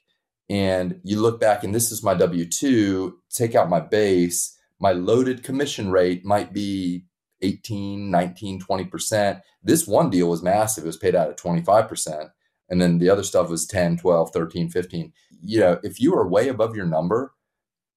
and 0.50 1.00
you 1.04 1.20
look 1.20 1.40
back 1.40 1.62
and 1.62 1.72
this 1.74 1.92
is 1.92 2.02
my 2.02 2.14
W2, 2.14 3.12
take 3.30 3.54
out 3.54 3.70
my 3.70 3.78
base, 3.78 4.58
my 4.80 4.92
loaded 4.92 5.42
commission 5.42 5.90
rate 5.90 6.24
might 6.24 6.52
be 6.52 7.04
18, 7.42 8.10
19, 8.10 8.60
20%. 8.60 9.40
This 9.62 9.86
one 9.86 10.10
deal 10.10 10.28
was 10.28 10.42
massive. 10.42 10.84
It 10.84 10.88
was 10.88 10.96
paid 10.96 11.14
out 11.14 11.28
at 11.28 11.38
25%. 11.38 12.30
And 12.68 12.80
then 12.80 12.98
the 12.98 13.10
other 13.10 13.22
stuff 13.22 13.50
was 13.50 13.66
10, 13.66 13.98
12, 13.98 14.30
13, 14.32 14.70
15. 14.70 15.12
You 15.42 15.60
know, 15.60 15.80
if 15.82 16.00
you 16.00 16.14
are 16.14 16.26
way 16.26 16.48
above 16.48 16.76
your 16.76 16.86
number 16.86 17.34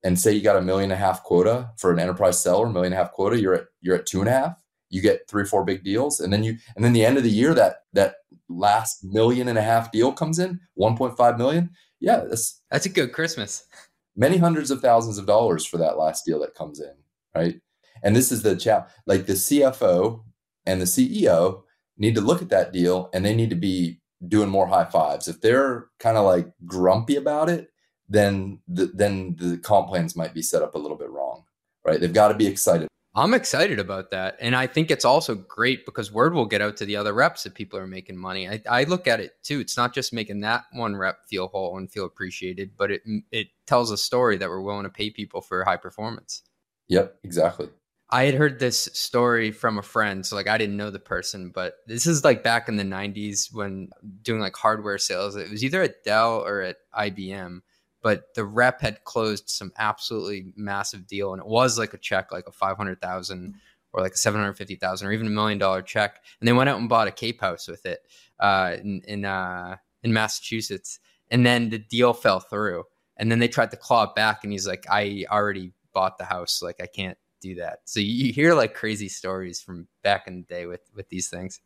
and 0.03 0.19
say 0.19 0.31
you 0.31 0.41
got 0.41 0.57
a 0.57 0.61
million 0.61 0.91
and 0.91 0.99
a 0.99 1.05
half 1.05 1.23
quota 1.23 1.71
for 1.77 1.91
an 1.91 1.99
enterprise 1.99 2.41
seller, 2.41 2.67
million 2.67 2.91
and 2.93 2.99
a 2.99 3.03
half 3.03 3.11
quota, 3.11 3.39
you're 3.39 3.53
at 3.53 3.65
you're 3.81 3.95
at 3.95 4.05
two 4.05 4.19
and 4.19 4.29
a 4.29 4.33
half. 4.33 4.57
You 4.89 5.01
get 5.01 5.27
three 5.29 5.43
or 5.43 5.45
four 5.45 5.63
big 5.63 5.83
deals. 5.83 6.19
And 6.19 6.33
then 6.33 6.43
you 6.43 6.57
and 6.75 6.83
then 6.83 6.93
the 6.93 7.05
end 7.05 7.17
of 7.17 7.23
the 7.23 7.29
year, 7.29 7.53
that 7.53 7.77
that 7.93 8.15
last 8.49 9.03
million 9.03 9.47
and 9.47 9.57
a 9.57 9.61
half 9.61 9.91
deal 9.91 10.11
comes 10.11 10.39
in, 10.39 10.59
1.5 10.79 11.37
million. 11.37 11.69
Yeah, 11.99 12.23
that's 12.27 12.61
that's 12.71 12.85
a 12.85 12.89
good 12.89 13.13
Christmas 13.13 13.65
many 14.15 14.37
hundreds 14.37 14.71
of 14.71 14.81
thousands 14.81 15.17
of 15.17 15.25
dollars 15.25 15.65
for 15.65 15.77
that 15.77 15.97
last 15.97 16.25
deal 16.25 16.39
that 16.39 16.55
comes 16.55 16.79
in, 16.79 16.93
right? 17.35 17.55
And 18.03 18.15
this 18.15 18.31
is 18.31 18.43
the 18.43 18.55
chat 18.55 18.89
like 19.05 19.25
the 19.25 19.33
CFO 19.33 20.23
and 20.65 20.81
the 20.81 20.85
CEO 20.85 21.63
need 21.97 22.15
to 22.15 22.21
look 22.21 22.41
at 22.41 22.49
that 22.49 22.73
deal 22.73 23.09
and 23.13 23.25
they 23.25 23.35
need 23.35 23.49
to 23.49 23.55
be 23.55 23.99
doing 24.27 24.49
more 24.49 24.67
high 24.67 24.85
fives. 24.85 25.27
If 25.27 25.41
they're 25.41 25.87
kind 25.99 26.17
of 26.17 26.25
like 26.25 26.47
grumpy 26.65 27.15
about 27.15 27.49
it, 27.49 27.69
then 28.09 28.59
the, 28.67 28.87
then 28.93 29.35
the 29.39 29.57
comp 29.57 29.87
plans 29.87 30.15
might 30.15 30.33
be 30.33 30.41
set 30.41 30.61
up 30.61 30.75
a 30.75 30.79
little 30.79 30.97
bit 30.97 31.09
wrong, 31.09 31.43
right? 31.85 31.99
They've 31.99 32.13
got 32.13 32.29
to 32.29 32.33
be 32.33 32.47
excited 32.47 32.87
I'm 33.15 33.35
excited 33.35 33.79
about 33.79 34.09
that. 34.09 34.37
And 34.39 34.55
I 34.55 34.65
think 34.65 34.89
it's 34.89 35.05
also 35.05 35.35
great 35.35 35.85
because 35.85 36.11
word 36.11 36.33
will 36.33 36.47
get 36.47 36.61
out 36.61 36.77
to 36.77 36.85
the 36.85 36.95
other 36.95 37.13
reps 37.13 37.43
that 37.43 37.53
people 37.53 37.77
are 37.77 37.85
making 37.85 38.17
money. 38.17 38.49
I, 38.49 38.61
I, 38.67 38.83
look 38.85 39.07
at 39.07 39.19
it 39.19 39.33
too. 39.43 39.59
It's 39.59 39.77
not 39.77 39.93
just 39.93 40.13
making 40.13 40.41
that 40.41 40.63
one 40.73 40.95
rep 40.95 41.19
feel 41.29 41.47
whole 41.47 41.77
and 41.77 41.91
feel 41.91 42.05
appreciated, 42.05 42.71
but 42.75 42.89
it 42.89 43.03
it 43.31 43.47
tells 43.67 43.91
a 43.91 43.97
story 43.97 44.37
that 44.37 44.49
we're 44.49 44.61
willing 44.61 44.83
to 44.83 44.89
pay 44.89 45.11
people 45.11 45.41
for 45.41 45.63
high 45.63 45.77
performance. 45.77 46.41
Yep, 46.87 47.19
exactly. 47.23 47.69
I 48.09 48.25
had 48.25 48.35
heard 48.35 48.59
this 48.59 48.89
story 48.93 49.51
from 49.51 49.77
a 49.77 49.83
friend. 49.83 50.25
So 50.25 50.35
like 50.35 50.47
I 50.47 50.57
didn't 50.57 50.77
know 50.77 50.89
the 50.89 50.99
person, 50.99 51.51
but 51.53 51.75
this 51.85 52.07
is 52.07 52.23
like 52.23 52.43
back 52.43 52.67
in 52.67 52.77
the 52.77 52.83
90s 52.83 53.53
when 53.53 53.89
doing 54.23 54.41
like 54.41 54.55
hardware 54.55 54.97
sales. 54.97 55.35
It 55.35 55.51
was 55.51 55.63
either 55.63 55.81
at 55.83 56.03
Dell 56.03 56.39
or 56.45 56.61
at 56.61 56.77
IBM 56.97 57.61
but 58.03 58.35
the 58.35 58.45
rep 58.45 58.81
had 58.81 59.03
closed 59.05 59.49
some 59.49 59.71
absolutely 59.79 60.51
massive 60.55 61.07
deal 61.07 61.33
and 61.33 61.41
it 61.41 61.47
was 61.47 61.79
like 61.79 61.95
a 61.95 61.97
check 61.97 62.31
like 62.31 62.47
a 62.47 62.51
500,000 62.51 63.55
or 63.93 64.01
like 64.01 64.13
a 64.13 64.17
750,000 64.17 65.07
or 65.07 65.11
even 65.11 65.25
a 65.27 65.31
million 65.31 65.57
dollar 65.57 65.81
check 65.81 66.19
and 66.39 66.47
they 66.47 66.53
went 66.53 66.69
out 66.69 66.79
and 66.79 66.89
bought 66.89 67.07
a 67.07 67.11
cape 67.11 67.41
house 67.41 67.67
with 67.67 67.85
it 67.85 68.01
uh, 68.39 68.75
in 68.79 69.01
in, 69.07 69.25
uh, 69.25 69.75
in 70.03 70.13
Massachusetts 70.13 70.99
and 71.31 71.45
then 71.45 71.69
the 71.69 71.79
deal 71.79 72.13
fell 72.13 72.39
through 72.39 72.83
and 73.17 73.31
then 73.31 73.39
they 73.39 73.47
tried 73.47 73.71
to 73.71 73.77
claw 73.77 74.03
it 74.03 74.15
back 74.15 74.43
and 74.43 74.51
he's 74.51 74.67
like 74.67 74.85
I 74.91 75.25
already 75.31 75.71
bought 75.93 76.17
the 76.17 76.25
house 76.25 76.61
like 76.61 76.81
I 76.81 76.87
can't 76.87 77.17
do 77.43 77.55
that. 77.55 77.79
So 77.85 77.99
you 77.99 78.33
hear 78.33 78.53
like 78.53 78.73
crazy 78.73 79.09
stories 79.09 79.61
from 79.61 79.87
back 80.01 80.27
in 80.27 80.37
the 80.37 80.55
day 80.55 80.65
with 80.65 80.81
with 80.95 81.09
these 81.09 81.29
things. 81.29 81.59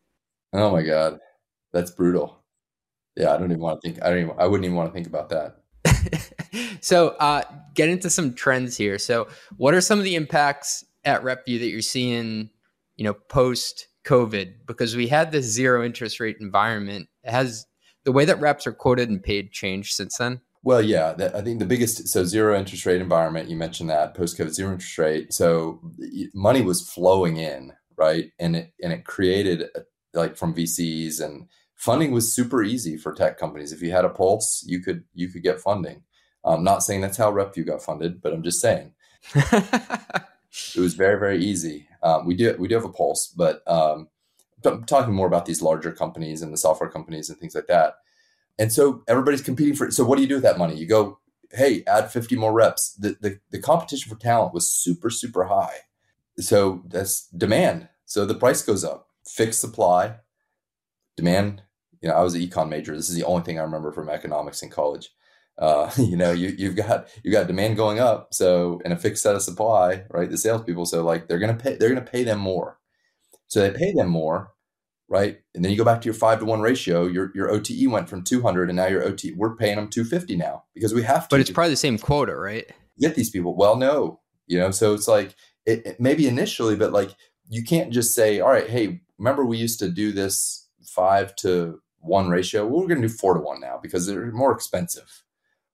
Oh 0.53 0.71
my 0.71 0.81
god, 0.81 1.19
that's 1.71 1.91
brutal. 1.91 2.43
Yeah, 3.15 3.33
I 3.33 3.37
don't 3.37 3.51
even 3.51 3.61
want 3.61 3.81
to 3.81 3.87
think. 3.87 4.03
I 4.03 4.09
don't 4.09 4.19
even. 4.19 4.35
I 4.37 4.45
wouldn't 4.47 4.65
even 4.65 4.75
want 4.75 4.89
to 4.89 4.93
think 4.93 5.07
about 5.07 5.29
that. 5.29 5.57
So 6.81 7.09
uh, 7.19 7.43
get 7.73 7.89
into 7.89 8.09
some 8.09 8.33
trends 8.33 8.77
here. 8.77 8.97
So 8.97 9.27
what 9.57 9.73
are 9.73 9.81
some 9.81 9.99
of 9.99 10.05
the 10.05 10.15
impacts 10.15 10.85
at 11.05 11.23
RepVue 11.23 11.59
that 11.59 11.69
you're 11.69 11.81
seeing? 11.81 12.49
You 12.95 13.03
know, 13.03 13.13
post 13.13 13.87
COVID, 14.05 14.53
because 14.65 14.95
we 14.95 15.07
had 15.07 15.31
this 15.31 15.45
zero 15.45 15.85
interest 15.85 16.19
rate 16.19 16.37
environment. 16.39 17.09
Has 17.23 17.65
the 18.05 18.11
way 18.11 18.25
that 18.25 18.39
reps 18.39 18.65
are 18.65 18.71
quoted 18.71 19.09
and 19.09 19.21
paid 19.21 19.51
changed 19.51 19.93
since 19.93 20.17
then? 20.17 20.41
Well, 20.63 20.81
yeah, 20.81 21.13
I 21.33 21.41
think 21.41 21.59
the 21.59 21.65
biggest 21.65 22.07
so 22.07 22.23
zero 22.23 22.57
interest 22.57 22.85
rate 22.85 23.01
environment. 23.01 23.49
You 23.49 23.55
mentioned 23.55 23.89
that 23.89 24.15
post 24.15 24.37
COVID 24.37 24.51
zero 24.51 24.71
interest 24.71 24.97
rate. 24.97 25.33
So 25.33 25.79
money 26.33 26.61
was 26.61 26.89
flowing 26.89 27.37
in, 27.37 27.73
right, 27.95 28.31
and 28.39 28.55
it 28.55 28.73
and 28.81 28.91
it 28.91 29.05
created 29.05 29.69
a, 29.75 29.81
like 30.13 30.35
from 30.35 30.53
VCs 30.53 31.21
and 31.21 31.47
funding 31.75 32.11
was 32.11 32.33
super 32.33 32.63
easy 32.63 32.97
for 32.97 33.13
tech 33.13 33.37
companies. 33.37 33.71
If 33.71 33.81
you 33.81 33.91
had 33.91 34.05
a 34.05 34.09
pulse, 34.09 34.63
you 34.67 34.81
could 34.81 35.03
you 35.13 35.29
could 35.29 35.43
get 35.43 35.61
funding. 35.61 36.03
I'm 36.47 36.63
not 36.63 36.83
saying 36.83 37.01
that's 37.01 37.17
how 37.17 37.31
RepVue 37.31 37.65
got 37.65 37.81
funded, 37.81 38.21
but 38.21 38.33
I'm 38.33 38.43
just 38.43 38.61
saying 38.61 38.93
it 39.35 40.77
was 40.77 40.93
very 40.93 41.19
very 41.19 41.43
easy. 41.43 41.87
Um, 42.03 42.25
we 42.25 42.35
do 42.35 42.55
we 42.57 42.67
do 42.67 42.75
have 42.75 42.85
a 42.85 42.89
pulse, 42.89 43.27
but 43.27 43.61
um, 43.67 44.07
I'm 44.65 44.83
talking 44.85 45.13
more 45.13 45.27
about 45.27 45.45
these 45.45 45.61
larger 45.61 45.91
companies 45.91 46.41
and 46.41 46.53
the 46.53 46.57
software 46.57 46.89
companies 46.89 47.29
and 47.29 47.37
things 47.37 47.55
like 47.55 47.67
that. 47.67 47.95
And 48.59 48.71
so 48.71 49.03
everybody's 49.07 49.41
competing 49.41 49.75
for 49.75 49.85
it. 49.87 49.93
So 49.93 50.03
what 50.03 50.15
do 50.15 50.23
you 50.23 50.27
do 50.27 50.35
with 50.35 50.43
that 50.43 50.57
money? 50.57 50.75
You 50.75 50.87
go, 50.87 51.19
hey, 51.51 51.83
add 51.87 52.11
50 52.11 52.35
more 52.35 52.53
reps. 52.53 52.93
The, 52.95 53.17
the, 53.21 53.39
the 53.51 53.61
competition 53.61 54.11
for 54.11 54.19
talent 54.19 54.53
was 54.53 54.71
super, 54.71 55.09
super 55.09 55.45
high. 55.45 55.75
So 56.39 56.83
that's 56.87 57.27
demand. 57.29 57.89
So 58.05 58.25
the 58.25 58.35
price 58.35 58.61
goes 58.61 58.83
up. 58.83 59.07
Fixed 59.27 59.61
supply, 59.61 60.15
demand. 61.15 61.61
You 62.01 62.09
know, 62.09 62.15
I 62.15 62.21
was 62.21 62.33
an 62.33 62.41
econ 62.41 62.69
major. 62.69 62.95
This 62.95 63.09
is 63.09 63.15
the 63.15 63.25
only 63.25 63.43
thing 63.43 63.59
I 63.59 63.63
remember 63.63 63.91
from 63.91 64.09
economics 64.09 64.63
in 64.63 64.69
college. 64.69 65.09
Uh, 65.57 65.91
you 65.97 66.15
know, 66.15 66.31
you, 66.31 66.49
you've 66.57 66.75
got 66.75 67.07
you've 67.23 67.33
got 67.33 67.47
demand 67.47 67.77
going 67.77 67.99
up, 67.99 68.33
so 68.33 68.81
and 68.83 68.93
a 68.93 68.97
fixed 68.97 69.23
set 69.23 69.35
of 69.35 69.41
supply, 69.41 70.03
right? 70.11 70.29
The 70.29 70.37
salespeople, 70.37 70.85
so 70.85 71.03
like 71.03 71.27
they're 71.27 71.39
gonna 71.39 71.55
pay 71.55 71.75
they're 71.75 71.89
gonna 71.89 72.01
pay 72.01 72.23
them 72.23 72.39
more, 72.39 72.79
so 73.47 73.61
they 73.61 73.77
pay 73.77 73.93
them 73.93 74.09
more, 74.09 74.51
right? 75.07 75.39
And 75.55 75.63
then 75.63 75.71
you 75.71 75.77
go 75.77 75.85
back 75.85 76.01
to 76.01 76.05
your 76.05 76.13
five 76.13 76.39
to 76.39 76.45
one 76.45 76.61
ratio. 76.61 77.05
Your 77.05 77.31
your 77.33 77.49
OTE 77.49 77.87
went 77.87 78.09
from 78.09 78.23
200, 78.23 78.69
and 78.69 78.77
now 78.77 78.87
your 78.87 79.03
OTE 79.03 79.35
we're 79.35 79.55
paying 79.55 79.77
them 79.77 79.89
250 79.89 80.35
now 80.35 80.63
because 80.73 80.93
we 80.93 81.03
have 81.03 81.27
to. 81.27 81.33
But 81.35 81.41
it's 81.41 81.51
probably 81.51 81.71
the 81.71 81.77
same 81.77 81.97
quota, 81.97 82.35
right? 82.35 82.69
Get 82.99 83.15
these 83.15 83.29
people. 83.29 83.55
Well, 83.55 83.75
no, 83.75 84.21
you 84.47 84.59
know, 84.59 84.71
so 84.71 84.93
it's 84.93 85.07
like 85.07 85.35
it, 85.65 85.85
it, 85.85 85.99
maybe 85.99 86.27
initially, 86.27 86.75
but 86.75 86.91
like 86.91 87.11
you 87.49 87.63
can't 87.63 87.91
just 87.91 88.13
say, 88.13 88.39
all 88.39 88.49
right, 88.49 88.69
hey, 88.69 89.01
remember 89.17 89.45
we 89.45 89.57
used 89.57 89.79
to 89.79 89.89
do 89.89 90.11
this 90.11 90.67
five 90.83 91.35
to 91.37 91.79
one 91.99 92.29
ratio. 92.29 92.65
Well, 92.65 92.81
we're 92.81 92.87
going 92.87 93.01
to 93.01 93.07
do 93.07 93.13
four 93.13 93.33
to 93.33 93.39
one 93.39 93.59
now 93.59 93.79
because 93.81 94.07
they're 94.07 94.31
more 94.31 94.51
expensive. 94.51 95.23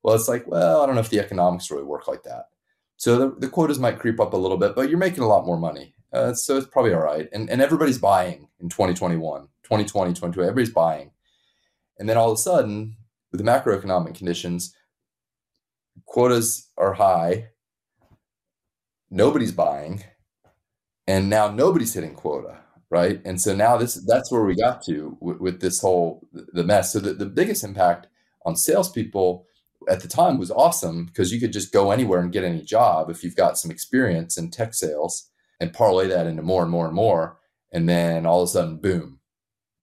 Well, 0.04 0.16
it's 0.16 0.28
like, 0.28 0.45
well, 0.47 0.82
I 0.82 0.86
don't 0.86 0.95
know 0.95 1.01
if 1.01 1.10
the 1.10 1.20
economics 1.20 1.72
really 1.72 1.84
work 1.84 2.08
like 2.08 2.24
that. 2.24 2.49
So 2.97 3.18
the, 3.18 3.36
the 3.39 3.49
quotas 3.49 3.80
might 3.80 3.99
creep 3.99 4.20
up 4.20 4.34
a 4.34 4.38
little 4.38 4.58
bit, 4.58 4.76
but 4.76 4.89
you're 4.89 4.97
making 4.99 5.24
a 5.24 5.28
lot 5.28 5.45
more 5.45 5.58
money. 5.58 5.95
Uh, 6.12 6.34
so 6.34 6.58
it's 6.58 6.68
probably 6.68 6.93
all 6.93 7.01
right. 7.01 7.28
And, 7.34 7.49
and 7.49 7.62
everybody's 7.62 7.97
buying 7.97 8.47
in 8.60 8.70
2021, 8.70 9.41
2020, 9.64 9.86
2022, 10.14 10.41
everybody's 10.41 10.74
buying. 10.74 11.12
And 11.97 12.08
then 12.08 12.18
all 12.18 12.32
of 12.32 12.38
a 12.38 12.41
sudden, 12.41 12.97
with 13.32 13.43
the 13.43 13.49
macroeconomic 13.49 14.16
conditions, 14.16 14.76
quotas 16.06 16.70
are 16.78 16.93
high, 16.93 17.49
nobody's 19.10 19.51
buying, 19.51 20.04
and 21.08 21.30
now 21.30 21.49
nobody's 21.49 21.93
hitting 21.93 22.14
quota, 22.14 22.60
right? 22.89 23.22
And 23.26 23.39
so 23.39 23.56
now 23.56 23.78
this 23.78 23.95
that's 23.95 24.32
where 24.32 24.43
we 24.43 24.56
got 24.56 24.84
to 24.84 25.18
with, 25.20 25.39
with 25.39 25.62
this 25.62 25.82
whole 25.82 26.28
the 26.32 26.64
mess. 26.64 26.93
So 26.93 26.99
the, 26.99 27.14
the 27.14 27.26
biggest 27.26 27.64
impact 27.64 28.08
on 28.45 28.56
salespeople 28.56 29.45
at 29.90 30.02
the 30.02 30.08
time 30.08 30.38
was 30.38 30.52
awesome 30.52 31.06
because 31.06 31.32
you 31.32 31.40
could 31.40 31.54
just 31.54 31.74
go 31.74 31.92
anywhere 31.92 32.20
and 32.20 32.32
get 32.32 32.44
any 32.44 32.62
job 32.62 33.10
if 33.10 33.24
you've 33.24 33.36
got 33.36 33.58
some 33.58 33.72
experience 33.72 34.38
in 34.38 34.52
tech 34.52 34.74
sales 34.74 35.30
and 35.60 35.74
parlay 35.74 36.08
that 36.08 36.28
into 36.28 36.42
more 36.42 36.62
and 36.64 36.72
more 36.72 36.86
and 36.86 36.96
more. 36.96 37.38
And 37.72 37.88
then 37.90 38.26
all 38.26 38.42
of 38.42 38.50
a 38.50 38.52
sudden, 38.52 38.78
boom, 38.78 39.20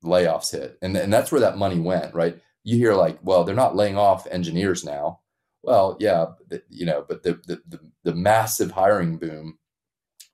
layoffs 0.04 0.52
hit. 0.52 0.78
And, 0.82 0.96
and 0.96 1.12
that's 1.12 1.32
where 1.32 1.40
that 1.40 1.58
money 1.58 1.78
went, 1.78 2.14
right? 2.14 2.38
You 2.62 2.76
hear 2.76 2.94
like, 2.94 3.18
well, 3.22 3.44
they're 3.44 3.54
not 3.54 3.76
laying 3.76 3.96
off 3.96 4.26
engineers 4.30 4.84
now. 4.84 5.20
Well, 5.62 5.96
yeah, 6.00 6.26
you 6.68 6.86
know, 6.86 7.04
but 7.06 7.22
the, 7.22 7.40
the, 7.46 7.60
the, 7.66 7.80
the 8.04 8.14
massive 8.14 8.72
hiring 8.72 9.18
boom 9.18 9.58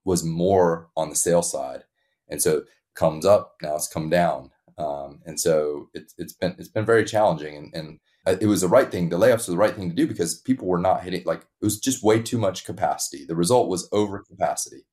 was 0.05 0.25
more 0.25 0.89
on 0.97 1.09
the 1.09 1.17
sales 1.17 1.51
side. 1.51 1.85
And 2.29 2.41
so 2.41 2.63
comes 2.95 3.27
up, 3.27 3.57
now 3.63 3.75
it's 3.77 3.89
come 3.89 4.09
down. 4.09 4.51
Um, 4.79 5.21
and 5.25 5.41
so 5.41 5.89
it's, 5.95 6.15
it's 6.19 6.33
been, 6.33 6.55
it's 6.59 6.69
been 6.69 6.85
very 6.85 7.05
challenging 7.05 7.57
and, 7.57 7.75
and 7.75 7.99
it 8.27 8.47
was 8.47 8.61
the 8.61 8.69
right 8.69 8.91
thing. 8.91 9.09
The 9.09 9.19
layoffs 9.19 9.47
were 9.47 9.53
the 9.53 9.59
right 9.59 9.75
thing 9.75 9.89
to 9.89 9.95
do 9.95 10.07
because 10.07 10.35
people 10.35 10.67
were 10.67 10.79
not 10.79 11.03
hitting, 11.03 11.23
like 11.25 11.43
it 11.61 11.65
was 11.65 11.79
just 11.79 12.03
way 12.03 12.21
too 12.21 12.39
much 12.39 12.65
capacity. 12.65 13.25
The 13.25 13.37
result 13.37 13.69
was 13.69 13.89
over 13.93 14.23
capacity 14.23 14.85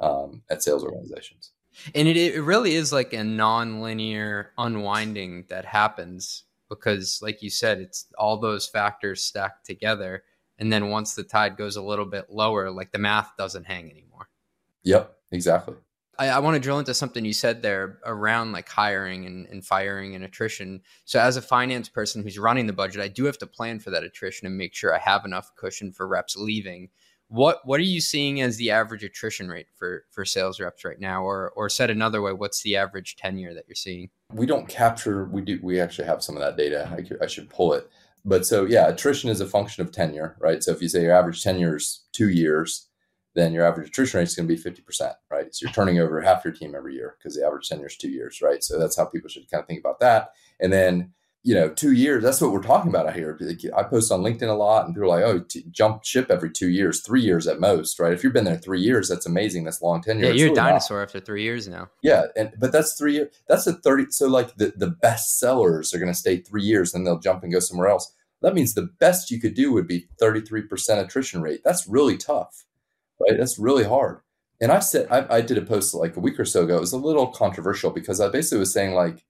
um, 0.00 0.42
at 0.50 0.62
sales 0.62 0.84
organizations. 0.84 1.52
And 1.94 2.08
it, 2.08 2.16
it 2.16 2.42
really 2.42 2.74
is 2.74 2.92
like 2.92 3.12
a 3.12 3.22
non-linear 3.22 4.52
unwinding 4.58 5.44
that 5.48 5.64
happens 5.64 6.44
because, 6.68 7.20
like 7.22 7.42
you 7.42 7.50
said, 7.50 7.78
it's 7.78 8.06
all 8.18 8.38
those 8.38 8.66
factors 8.66 9.22
stacked 9.22 9.64
together. 9.64 10.24
And 10.58 10.72
then 10.72 10.90
once 10.90 11.14
the 11.14 11.22
tide 11.22 11.56
goes 11.56 11.76
a 11.76 11.82
little 11.82 12.04
bit 12.04 12.30
lower, 12.30 12.70
like 12.70 12.90
the 12.90 12.98
math 12.98 13.30
doesn't 13.38 13.64
hang 13.64 13.90
anymore. 13.90 14.28
Yep, 14.82 15.14
exactly. 15.30 15.76
I, 16.18 16.28
I 16.28 16.38
want 16.40 16.54
to 16.54 16.60
drill 16.60 16.78
into 16.78 16.94
something 16.94 17.24
you 17.24 17.32
said 17.32 17.62
there 17.62 17.98
around 18.04 18.52
like 18.52 18.68
hiring 18.68 19.24
and, 19.26 19.46
and 19.46 19.64
firing 19.64 20.14
and 20.14 20.24
attrition. 20.24 20.82
So, 21.04 21.20
as 21.20 21.36
a 21.36 21.42
finance 21.42 21.88
person 21.88 22.22
who's 22.22 22.38
running 22.38 22.66
the 22.66 22.72
budget, 22.72 23.00
I 23.00 23.08
do 23.08 23.24
have 23.24 23.38
to 23.38 23.46
plan 23.46 23.78
for 23.78 23.90
that 23.90 24.04
attrition 24.04 24.46
and 24.46 24.56
make 24.56 24.74
sure 24.74 24.94
I 24.94 24.98
have 24.98 25.24
enough 25.24 25.54
cushion 25.56 25.92
for 25.92 26.08
reps 26.08 26.36
leaving. 26.36 26.88
What 27.28 27.60
what 27.64 27.78
are 27.78 27.84
you 27.84 28.00
seeing 28.00 28.40
as 28.40 28.56
the 28.56 28.70
average 28.70 29.04
attrition 29.04 29.48
rate 29.48 29.66
for 29.76 30.04
for 30.10 30.24
sales 30.24 30.58
reps 30.60 30.84
right 30.84 30.98
now, 30.98 31.22
or 31.22 31.52
or 31.54 31.68
said 31.68 31.90
another 31.90 32.22
way, 32.22 32.32
what's 32.32 32.62
the 32.62 32.76
average 32.76 33.16
tenure 33.16 33.54
that 33.54 33.64
you're 33.68 33.74
seeing? 33.74 34.10
We 34.32 34.46
don't 34.46 34.68
capture. 34.68 35.26
We 35.26 35.42
do. 35.42 35.60
We 35.62 35.80
actually 35.80 36.06
have 36.06 36.22
some 36.22 36.36
of 36.36 36.40
that 36.40 36.56
data. 36.56 36.90
I, 36.90 37.24
I 37.24 37.26
should 37.26 37.50
pull 37.50 37.74
it. 37.74 37.88
But 38.24 38.46
so 38.46 38.64
yeah, 38.64 38.88
attrition 38.88 39.30
is 39.30 39.40
a 39.40 39.46
function 39.46 39.82
of 39.82 39.92
tenure, 39.92 40.36
right? 40.40 40.62
So 40.62 40.72
if 40.72 40.82
you 40.82 40.88
say 40.88 41.02
your 41.02 41.14
average 41.14 41.42
tenure 41.42 41.76
is 41.76 42.04
two 42.12 42.28
years, 42.30 42.87
then 43.38 43.52
your 43.52 43.64
average 43.64 43.88
attrition 43.88 44.18
rate 44.18 44.28
is 44.28 44.34
going 44.34 44.48
to 44.48 44.54
be 44.54 44.60
50%, 44.60 45.14
right? 45.30 45.54
So 45.54 45.64
you're 45.64 45.72
turning 45.72 45.98
over 45.98 46.20
half 46.20 46.44
your 46.44 46.54
team 46.54 46.74
every 46.74 46.94
year 46.94 47.16
because 47.18 47.36
the 47.36 47.46
average 47.46 47.68
tenure 47.68 47.86
is 47.86 47.96
two 47.96 48.10
years, 48.10 48.42
right? 48.42 48.62
So 48.62 48.78
that's 48.78 48.96
how 48.96 49.04
people 49.04 49.28
should 49.28 49.50
kind 49.50 49.62
of 49.62 49.66
think 49.66 49.80
about 49.80 50.00
that. 50.00 50.30
And 50.60 50.72
then 50.72 51.12
you 51.44 51.54
know, 51.54 51.68
two 51.68 51.92
years, 51.92 52.22
that's 52.22 52.40
what 52.40 52.52
we're 52.52 52.62
talking 52.62 52.90
about 52.90 53.06
out 53.06 53.14
here. 53.14 53.38
I 53.76 53.82
post 53.84 54.10
on 54.10 54.22
LinkedIn 54.22 54.48
a 54.48 54.52
lot 54.52 54.84
and 54.84 54.94
people 54.94 55.10
are 55.12 55.20
like, 55.20 55.24
oh, 55.24 55.38
t- 55.38 55.64
jump 55.70 56.04
ship 56.04 56.30
every 56.30 56.50
two 56.50 56.68
years, 56.68 57.00
three 57.00 57.22
years 57.22 57.46
at 57.46 57.60
most, 57.60 57.98
right? 58.00 58.12
If 58.12 58.24
you've 58.24 58.32
been 58.32 58.44
there 58.44 58.58
three 58.58 58.80
years, 58.80 59.08
that's 59.08 59.24
amazing. 59.24 59.64
That's 59.64 59.80
long 59.80 60.02
tenure. 60.02 60.26
Yeah, 60.26 60.32
you're 60.32 60.52
a 60.52 60.54
dinosaur 60.54 61.02
after 61.02 61.20
three 61.20 61.44
years 61.44 61.68
now. 61.68 61.88
Yeah. 62.02 62.24
And, 62.36 62.52
but 62.58 62.72
that's 62.72 62.98
three 62.98 63.14
years. 63.14 63.34
That's 63.48 63.66
a 63.66 63.72
30. 63.72 64.06
So 64.10 64.28
like 64.28 64.56
the, 64.56 64.72
the 64.76 64.90
best 64.90 65.38
sellers 65.38 65.94
are 65.94 65.98
going 65.98 66.12
to 66.12 66.18
stay 66.18 66.38
three 66.38 66.64
years, 66.64 66.92
and 66.92 67.06
then 67.06 67.12
they'll 67.14 67.20
jump 67.20 67.44
and 67.44 67.52
go 67.52 67.60
somewhere 67.60 67.88
else. 67.88 68.12
That 68.42 68.54
means 68.54 68.74
the 68.74 68.90
best 69.00 69.30
you 69.30 69.40
could 69.40 69.54
do 69.54 69.72
would 69.72 69.88
be 69.88 70.08
33% 70.20 70.98
attrition 70.98 71.40
rate. 71.40 71.60
That's 71.64 71.88
really 71.88 72.16
tough, 72.16 72.64
right? 73.20 73.38
That's 73.38 73.58
really 73.58 73.84
hard. 73.84 74.20
And 74.60 74.72
I 74.72 74.80
said, 74.80 75.06
I, 75.10 75.36
I 75.36 75.40
did 75.40 75.58
a 75.58 75.62
post 75.62 75.94
like 75.94 76.16
a 76.16 76.20
week 76.20 76.38
or 76.38 76.44
so 76.44 76.64
ago. 76.64 76.76
It 76.76 76.80
was 76.80 76.92
a 76.92 76.98
little 76.98 77.28
controversial 77.28 77.90
because 77.90 78.20
I 78.20 78.28
basically 78.28 78.58
was 78.58 78.72
saying 78.72 78.94
like, 78.94 79.24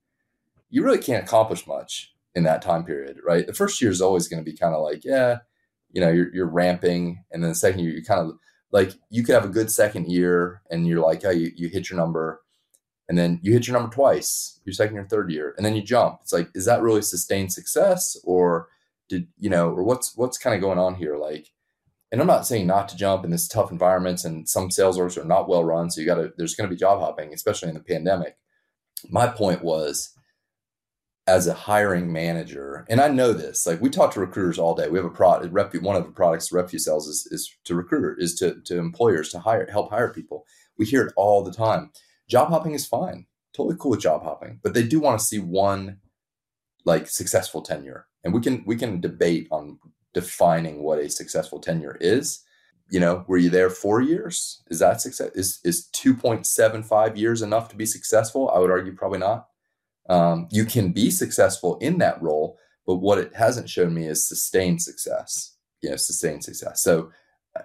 you 0.70 0.82
really 0.82 0.98
can't 0.98 1.24
accomplish 1.24 1.66
much 1.66 2.14
in 2.34 2.44
that 2.44 2.62
time 2.62 2.84
period, 2.84 3.18
right? 3.24 3.46
The 3.46 3.52
first 3.54 3.80
year 3.80 3.90
is 3.90 4.00
always 4.00 4.28
going 4.28 4.42
to 4.42 4.50
be 4.50 4.56
kind 4.56 4.74
of 4.74 4.82
like, 4.82 5.04
yeah, 5.04 5.38
you 5.90 6.00
know, 6.00 6.10
you're, 6.10 6.34
you're 6.34 6.46
ramping. 6.46 7.24
And 7.30 7.42
then 7.42 7.50
the 7.50 7.54
second 7.54 7.80
year, 7.80 7.92
you 7.92 8.04
kind 8.04 8.20
of 8.20 8.38
like, 8.70 8.92
you 9.10 9.22
could 9.22 9.34
have 9.34 9.44
a 9.44 9.48
good 9.48 9.70
second 9.70 10.10
year 10.10 10.62
and 10.70 10.86
you're 10.86 11.00
like, 11.00 11.24
oh, 11.24 11.30
you, 11.30 11.50
you 11.54 11.68
hit 11.68 11.90
your 11.90 11.98
number. 11.98 12.42
And 13.08 13.16
then 13.16 13.40
you 13.42 13.52
hit 13.52 13.66
your 13.66 13.78
number 13.78 13.94
twice, 13.94 14.60
your 14.64 14.74
second 14.74 14.98
or 14.98 15.04
third 15.04 15.30
year, 15.30 15.54
and 15.56 15.64
then 15.64 15.74
you 15.74 15.80
jump. 15.80 16.18
It's 16.22 16.32
like, 16.32 16.50
is 16.54 16.66
that 16.66 16.82
really 16.82 17.00
sustained 17.00 17.52
success 17.52 18.18
or 18.22 18.68
did, 19.08 19.28
you 19.38 19.48
know, 19.48 19.70
or 19.70 19.82
what's, 19.82 20.14
what's 20.14 20.36
kind 20.36 20.54
of 20.54 20.60
going 20.60 20.78
on 20.78 20.94
here? 20.94 21.16
Like, 21.16 21.48
and 22.10 22.20
I'm 22.20 22.26
not 22.26 22.46
saying 22.46 22.66
not 22.66 22.88
to 22.88 22.96
jump 22.96 23.24
in 23.24 23.30
this 23.30 23.48
tough 23.48 23.70
environments 23.70 24.24
and 24.24 24.48
some 24.48 24.70
sales 24.70 24.98
orders 24.98 25.18
are 25.18 25.24
not 25.24 25.48
well 25.48 25.64
run. 25.64 25.90
So 25.90 26.00
you 26.00 26.06
got 26.06 26.16
to, 26.16 26.32
there's 26.36 26.54
going 26.54 26.68
to 26.68 26.74
be 26.74 26.78
job 26.78 27.00
hopping, 27.00 27.32
especially 27.34 27.68
in 27.68 27.74
the 27.74 27.80
pandemic. 27.80 28.36
My 29.10 29.26
point 29.28 29.62
was, 29.62 30.14
as 31.26 31.46
a 31.46 31.52
hiring 31.52 32.10
manager, 32.10 32.86
and 32.88 33.02
I 33.02 33.08
know 33.08 33.34
this, 33.34 33.66
like 33.66 33.82
we 33.82 33.90
talk 33.90 34.14
to 34.14 34.20
recruiters 34.20 34.58
all 34.58 34.74
day. 34.74 34.88
We 34.88 34.98
have 34.98 35.04
a 35.04 35.10
product, 35.10 35.52
one 35.82 35.94
of 35.94 36.06
the 36.06 36.10
products 36.10 36.50
RepVue 36.50 36.80
sells 36.80 37.06
is, 37.06 37.28
is 37.30 37.54
to 37.64 37.74
recruiter, 37.74 38.16
is 38.18 38.34
to, 38.36 38.62
to 38.64 38.78
employers 38.78 39.28
to 39.30 39.40
hire, 39.40 39.68
help 39.70 39.90
hire 39.90 40.08
people. 40.08 40.46
We 40.78 40.86
hear 40.86 41.02
it 41.02 41.12
all 41.16 41.44
the 41.44 41.52
time. 41.52 41.90
Job 42.30 42.48
hopping 42.48 42.72
is 42.72 42.86
fine, 42.86 43.26
totally 43.54 43.76
cool 43.78 43.90
with 43.90 44.00
job 44.00 44.22
hopping, 44.22 44.60
but 44.62 44.72
they 44.72 44.82
do 44.82 45.00
want 45.00 45.20
to 45.20 45.24
see 45.24 45.38
one 45.38 45.98
like 46.86 47.08
successful 47.08 47.60
tenure, 47.60 48.06
and 48.24 48.32
we 48.32 48.40
can 48.40 48.62
we 48.64 48.76
can 48.76 49.00
debate 49.00 49.48
on 49.50 49.78
defining 50.14 50.82
what 50.82 50.98
a 50.98 51.08
successful 51.10 51.60
tenure 51.60 51.96
is. 52.00 52.44
you 52.90 53.00
know, 53.00 53.24
were 53.28 53.36
you 53.36 53.50
there 53.50 53.70
four 53.70 54.00
years? 54.00 54.62
Is 54.70 54.78
that 54.78 55.00
success? 55.00 55.30
Is 55.34 55.60
is 55.64 55.86
two 55.88 56.14
point 56.14 56.46
seven 56.46 56.82
five 56.82 57.16
years 57.16 57.42
enough 57.42 57.68
to 57.68 57.76
be 57.76 57.86
successful? 57.86 58.50
I 58.50 58.58
would 58.58 58.70
argue 58.70 58.94
probably 58.94 59.18
not. 59.18 59.48
Um, 60.08 60.48
you 60.50 60.64
can 60.64 60.92
be 60.92 61.10
successful 61.10 61.76
in 61.78 61.98
that 61.98 62.20
role, 62.22 62.58
but 62.86 62.96
what 62.96 63.18
it 63.18 63.34
hasn't 63.34 63.68
shown 63.68 63.92
me 63.92 64.06
is 64.06 64.26
sustained 64.26 64.80
success. 64.82 65.56
You 65.82 65.90
know, 65.90 65.96
sustained 65.96 66.44
success. 66.44 66.82
So, 66.82 67.12
uh, 67.54 67.62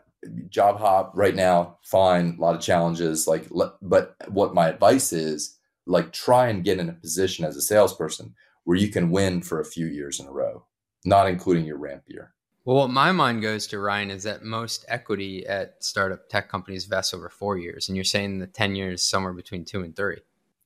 job 0.50 0.80
hop 0.80 1.14
right 1.16 1.36
now, 1.36 1.80
fine, 1.84 2.36
a 2.38 2.42
lot 2.42 2.56
of 2.56 2.62
challenges. 2.62 3.28
Like, 3.28 3.48
but 3.82 4.16
what 4.28 4.54
my 4.54 4.68
advice 4.68 5.14
is, 5.14 5.58
like, 5.88 6.12
try 6.12 6.48
and 6.48 6.66
get 6.66 6.80
in 6.80 6.90
a 6.90 6.94
position 6.94 7.46
as 7.46 7.56
a 7.56 7.62
salesperson 7.62 8.36
where 8.66 8.78
you 8.78 8.90
can 8.90 9.10
win 9.10 9.42
for 9.42 9.60
a 9.60 9.66
few 9.66 9.88
years 9.88 10.20
in 10.20 10.28
a 10.28 10.32
row, 10.32 10.66
not 11.06 11.28
including 11.28 11.66
your 11.66 11.78
ramp 11.78 12.04
year. 12.08 12.34
Well, 12.66 12.78
what 12.78 12.90
my 12.90 13.12
mind 13.12 13.42
goes 13.42 13.68
to, 13.68 13.80
Ryan, 13.80 14.10
is 14.10 14.24
that 14.24 14.44
most 14.44 14.86
equity 14.88 15.46
at 15.46 15.84
startup 15.84 16.30
tech 16.30 16.48
companies 16.48 16.86
vests 16.86 17.14
over 17.14 17.28
four 17.28 17.58
years. 17.58 17.90
And 17.90 17.98
you're 17.98 18.06
saying 18.06 18.40
the 18.40 18.48
10 18.48 18.76
years 18.76 19.04
somewhere 19.04 19.34
between 19.34 19.66
two 19.66 19.82
and 19.82 19.94
three. 19.94 20.20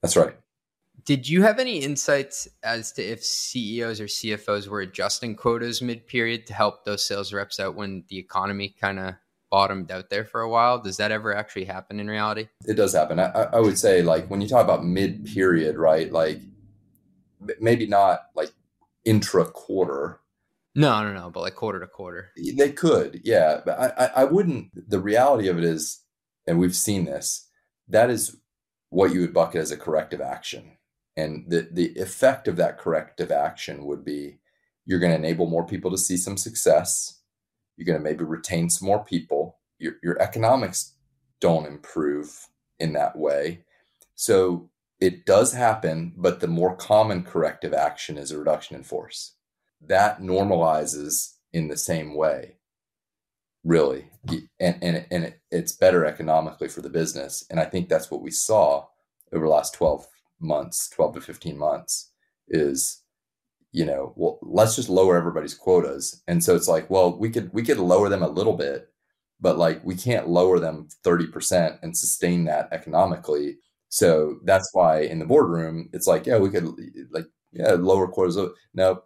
That's 0.03 0.15
right. 0.15 0.35
Did 1.05 1.27
you 1.27 1.41
have 1.41 1.57
any 1.57 1.79
insights 1.79 2.47
as 2.63 2.91
to 2.93 3.01
if 3.01 3.23
CEOs 3.23 3.99
or 3.99 4.05
CFOs 4.05 4.67
were 4.67 4.81
adjusting 4.81 5.35
quotas 5.35 5.81
mid 5.81 6.05
period 6.05 6.45
to 6.47 6.53
help 6.53 6.83
those 6.83 7.05
sales 7.05 7.33
reps 7.33 7.59
out 7.59 7.75
when 7.75 8.03
the 8.09 8.17
economy 8.19 8.75
kind 8.79 8.99
of 8.99 9.15
bottomed 9.49 9.89
out 9.89 10.09
there 10.09 10.25
for 10.25 10.41
a 10.41 10.49
while? 10.49 10.79
Does 10.79 10.97
that 10.97 11.11
ever 11.11 11.33
actually 11.33 11.65
happen 11.65 11.99
in 11.99 12.07
reality? 12.07 12.49
It 12.65 12.75
does 12.75 12.93
happen. 12.93 13.19
I, 13.19 13.31
I 13.31 13.59
would 13.59 13.77
say, 13.77 14.01
like, 14.01 14.27
when 14.27 14.41
you 14.41 14.47
talk 14.47 14.63
about 14.63 14.85
mid 14.85 15.25
period, 15.25 15.77
right? 15.77 16.11
Like, 16.11 16.41
maybe 17.59 17.87
not 17.87 18.25
like 18.35 18.51
intra 19.05 19.45
quarter, 19.45 20.19
no, 20.77 21.03
no, 21.03 21.11
no, 21.11 21.31
but 21.31 21.41
like 21.41 21.55
quarter 21.55 21.79
to 21.79 21.87
quarter. 21.87 22.29
They 22.55 22.71
could, 22.71 23.21
yeah. 23.23 23.61
But 23.65 23.79
I, 23.79 24.05
I, 24.05 24.21
I 24.21 24.23
wouldn't. 24.25 24.69
The 24.87 24.99
reality 24.99 25.47
of 25.47 25.57
it 25.57 25.63
is, 25.63 26.03
and 26.45 26.59
we've 26.59 26.75
seen 26.75 27.05
this, 27.05 27.49
that 27.87 28.11
is 28.11 28.37
what 28.91 29.11
you 29.11 29.21
would 29.21 29.33
bucket 29.33 29.59
as 29.59 29.71
a 29.71 29.77
corrective 29.77 30.21
action. 30.21 30.77
And 31.15 31.45
the, 31.49 31.67
the 31.71 31.95
effect 31.99 32.47
of 32.47 32.57
that 32.57 32.77
corrective 32.77 33.31
action 33.31 33.85
would 33.85 34.05
be 34.05 34.37
you're 34.85 34.99
going 34.99 35.11
to 35.11 35.17
enable 35.17 35.47
more 35.47 35.65
people 35.65 35.89
to 35.89 35.97
see 35.97 36.15
some 36.15 36.37
success. 36.37 37.21
You're 37.75 37.87
going 37.87 37.97
to 37.97 38.03
maybe 38.03 38.23
retain 38.23 38.69
some 38.69 38.85
more 38.85 39.03
people. 39.03 39.57
Your, 39.79 39.93
your 40.03 40.21
economics 40.21 40.93
don't 41.41 41.65
improve 41.65 42.49
in 42.79 42.93
that 42.93 43.17
way. 43.17 43.63
So 44.13 44.69
it 44.99 45.25
does 45.25 45.53
happen, 45.53 46.13
but 46.15 46.39
the 46.39 46.47
more 46.47 46.75
common 46.75 47.23
corrective 47.23 47.73
action 47.73 48.15
is 48.15 48.29
a 48.29 48.37
reduction 48.37 48.75
in 48.75 48.83
force 48.83 49.36
that 49.81 50.21
normalizes 50.21 51.35
in 51.53 51.67
the 51.67 51.77
same 51.77 52.15
way 52.15 52.57
really. 53.67 54.05
And 54.59 54.77
and, 54.81 55.05
and 55.11 55.23
it, 55.25 55.41
it's 55.51 55.73
better 55.73 56.05
economically 56.05 56.69
for 56.69 56.81
the 56.81 56.89
business. 56.89 57.45
And 57.49 57.59
i 57.59 57.65
think 57.65 57.89
that's 57.89 58.09
what 58.09 58.21
we 58.21 58.31
saw 58.31 58.85
over 59.33 59.45
the 59.45 59.51
last 59.51 59.73
12 59.73 60.07
months 60.39 60.89
12 60.89 61.15
to 61.15 61.21
15 61.21 61.57
months 61.57 62.11
is 62.47 63.03
you 63.71 63.83
know 63.85 64.13
well 64.15 64.39
let's 64.41 64.75
just 64.75 64.89
lower 64.89 65.17
everybody's 65.17 65.53
quotas. 65.53 66.23
And 66.27 66.43
so 66.43 66.55
it's 66.55 66.67
like 66.67 66.89
well 66.89 67.17
we 67.17 67.29
could 67.29 67.53
we 67.53 67.63
could 67.63 67.77
lower 67.77 68.09
them 68.09 68.23
a 68.23 68.29
little 68.29 68.55
bit 68.55 68.89
but 69.39 69.57
like 69.57 69.83
we 69.83 69.95
can't 69.95 70.27
lower 70.27 70.59
them 70.59 70.87
30% 71.05 71.77
and 71.83 71.95
sustain 71.95 72.45
that 72.45 72.69
economically. 72.71 73.57
So 73.89 74.39
that's 74.45 74.69
why 74.73 75.01
in 75.01 75.19
the 75.19 75.25
boardroom 75.25 75.89
it's 75.93 76.07
like 76.07 76.25
yeah 76.25 76.37
we 76.37 76.49
could 76.49 76.65
like 77.11 77.27
yeah 77.51 77.73
lower 77.73 78.07
quotas. 78.07 78.37
No 78.73 79.03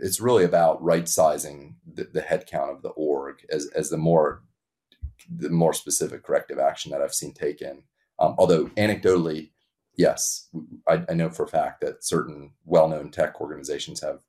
it's 0.00 0.20
really 0.20 0.44
about 0.44 0.82
right 0.82 1.08
sizing 1.08 1.76
the, 1.92 2.08
the 2.12 2.20
headcount 2.20 2.70
of 2.70 2.82
the 2.82 2.90
org 2.90 3.44
as, 3.50 3.66
as 3.74 3.90
the 3.90 3.96
more 3.96 4.42
the 5.30 5.48
more 5.48 5.72
specific 5.72 6.22
corrective 6.22 6.58
action 6.58 6.90
that 6.90 7.00
I've 7.00 7.14
seen 7.14 7.32
taken. 7.32 7.84
Um, 8.18 8.34
although 8.38 8.66
anecdotally, 8.76 9.52
yes, 9.96 10.48
I, 10.86 11.02
I, 11.08 11.14
know 11.14 11.30
for 11.30 11.44
a 11.44 11.48
fact 11.48 11.80
that 11.80 12.04
certain 12.04 12.52
well-known 12.64 13.10
tech 13.10 13.40
organizations 13.40 14.02
have 14.02 14.20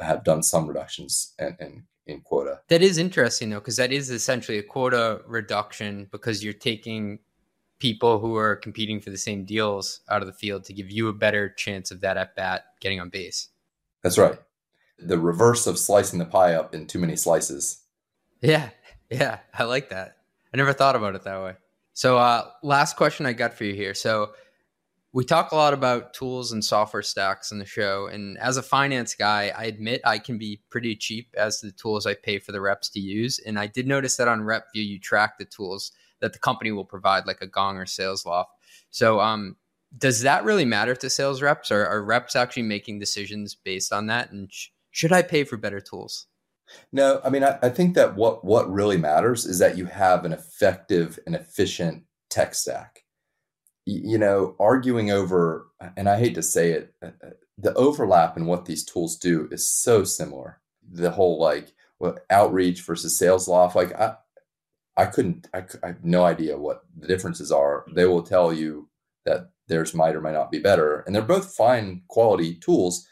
have 0.00 0.22
done 0.22 0.42
some 0.42 0.68
reductions 0.68 1.34
in, 1.38 1.56
in, 1.58 1.84
in 2.06 2.20
quota. 2.20 2.60
That 2.68 2.82
is 2.82 2.96
interesting 2.96 3.50
though, 3.50 3.58
because 3.58 3.76
that 3.76 3.92
is 3.92 4.10
essentially 4.10 4.58
a 4.58 4.62
quota 4.62 5.22
reduction 5.26 6.08
because 6.12 6.44
you're 6.44 6.52
taking 6.52 7.18
people 7.80 8.20
who 8.20 8.36
are 8.36 8.56
competing 8.56 9.00
for 9.00 9.10
the 9.10 9.18
same 9.18 9.44
deals 9.44 10.00
out 10.08 10.20
of 10.20 10.26
the 10.26 10.34
field 10.34 10.64
to 10.64 10.72
give 10.72 10.90
you 10.90 11.08
a 11.08 11.12
better 11.12 11.48
chance 11.48 11.90
of 11.90 12.02
that 12.02 12.16
at 12.16 12.36
bat 12.36 12.66
getting 12.80 13.00
on 13.00 13.08
base. 13.08 13.48
That's 14.02 14.18
right 14.18 14.38
the 15.02 15.18
reverse 15.18 15.66
of 15.66 15.78
slicing 15.78 16.18
the 16.18 16.24
pie 16.24 16.54
up 16.54 16.74
in 16.74 16.86
too 16.86 16.98
many 16.98 17.16
slices. 17.16 17.82
Yeah, 18.40 18.70
yeah, 19.10 19.38
I 19.52 19.64
like 19.64 19.90
that. 19.90 20.16
I 20.52 20.56
never 20.56 20.72
thought 20.72 20.96
about 20.96 21.14
it 21.14 21.22
that 21.24 21.42
way. 21.42 21.54
So, 21.92 22.18
uh, 22.18 22.48
last 22.62 22.96
question 22.96 23.26
I 23.26 23.32
got 23.32 23.54
for 23.54 23.64
you 23.64 23.74
here. 23.74 23.94
So, 23.94 24.32
we 25.12 25.24
talk 25.24 25.50
a 25.50 25.56
lot 25.56 25.74
about 25.74 26.14
tools 26.14 26.52
and 26.52 26.64
software 26.64 27.02
stacks 27.02 27.50
in 27.50 27.58
the 27.58 27.66
show. 27.66 28.06
And 28.06 28.38
as 28.38 28.56
a 28.56 28.62
finance 28.62 29.14
guy, 29.14 29.52
I 29.56 29.64
admit 29.64 30.00
I 30.04 30.18
can 30.18 30.38
be 30.38 30.62
pretty 30.70 30.94
cheap 30.94 31.34
as 31.36 31.60
the 31.60 31.72
tools 31.72 32.06
I 32.06 32.14
pay 32.14 32.38
for 32.38 32.52
the 32.52 32.60
reps 32.60 32.88
to 32.90 33.00
use. 33.00 33.40
And 33.40 33.58
I 33.58 33.66
did 33.66 33.88
notice 33.88 34.16
that 34.16 34.28
on 34.28 34.42
RepVue, 34.42 34.62
you 34.74 35.00
track 35.00 35.36
the 35.36 35.44
tools 35.44 35.90
that 36.20 36.32
the 36.32 36.38
company 36.38 36.70
will 36.70 36.84
provide, 36.84 37.26
like 37.26 37.42
a 37.42 37.46
Gong 37.48 37.76
or 37.76 37.86
SalesLoft. 37.86 38.46
So, 38.90 39.20
um, 39.20 39.56
does 39.98 40.22
that 40.22 40.44
really 40.44 40.64
matter 40.64 40.94
to 40.94 41.10
sales 41.10 41.42
reps? 41.42 41.72
Or 41.72 41.84
are 41.84 42.04
reps 42.04 42.36
actually 42.36 42.62
making 42.62 43.00
decisions 43.00 43.56
based 43.56 43.92
on 43.92 44.06
that? 44.06 44.30
And 44.30 44.52
sh- 44.52 44.68
should 44.90 45.12
I 45.12 45.22
pay 45.22 45.44
for 45.44 45.56
better 45.56 45.80
tools? 45.80 46.26
No, 46.92 47.20
I 47.24 47.30
mean, 47.30 47.44
I, 47.44 47.58
I, 47.62 47.68
think 47.68 47.94
that 47.94 48.14
what 48.14 48.44
what 48.44 48.70
really 48.70 48.96
matters 48.96 49.44
is 49.44 49.58
that 49.58 49.76
you 49.76 49.86
have 49.86 50.24
an 50.24 50.32
effective 50.32 51.18
and 51.26 51.34
efficient 51.34 52.04
tech 52.28 52.54
stack. 52.54 53.04
You 53.86 54.18
know, 54.18 54.54
arguing 54.60 55.10
over, 55.10 55.66
and 55.96 56.08
I 56.08 56.18
hate 56.18 56.34
to 56.36 56.42
say 56.42 56.72
it, 56.72 56.94
uh, 57.02 57.10
uh, 57.24 57.30
the 57.58 57.74
overlap 57.74 58.36
in 58.36 58.46
what 58.46 58.66
these 58.66 58.84
tools 58.84 59.16
do 59.16 59.48
is 59.50 59.68
so 59.68 60.04
similar. 60.04 60.60
The 60.92 61.10
whole 61.10 61.40
like 61.40 61.72
well, 61.98 62.18
outreach 62.30 62.82
versus 62.82 63.18
SalesLoft, 63.20 63.74
like 63.74 63.92
I, 63.98 64.14
I 64.96 65.06
couldn't, 65.06 65.48
I, 65.52 65.64
I 65.82 65.88
have 65.88 66.04
no 66.04 66.24
idea 66.24 66.58
what 66.58 66.82
the 66.96 67.08
differences 67.08 67.50
are. 67.50 67.84
They 67.92 68.06
will 68.06 68.22
tell 68.22 68.52
you 68.52 68.88
that 69.24 69.50
theirs 69.66 69.94
might 69.94 70.14
or 70.14 70.20
might 70.20 70.34
not 70.34 70.50
be 70.50 70.58
better, 70.58 71.00
and 71.00 71.14
they're 71.14 71.22
both 71.22 71.54
fine 71.54 72.02
quality 72.08 72.54
tools 72.56 73.06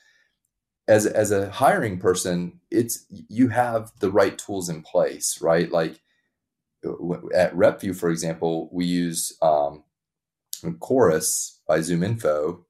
as 0.89 1.05
as 1.07 1.31
a 1.31 1.51
hiring 1.51 1.99
person, 1.99 2.61
it's 2.71 3.05
you 3.11 3.49
have 3.49 3.93
the 4.01 4.11
right 4.11 4.37
tools 4.39 4.71
in 4.71 4.83
place, 4.83 5.41
right? 5.41 5.71
Like 5.71 6.01
at 7.35 7.55
RepVue, 7.55 7.95
for 7.95 8.11
example, 8.11 8.71
we 8.73 8.87
use 8.87 9.37
um, 9.43 9.85
Chorus 10.81 11.61
by 11.69 11.81
ZoomInfo, 11.81 12.63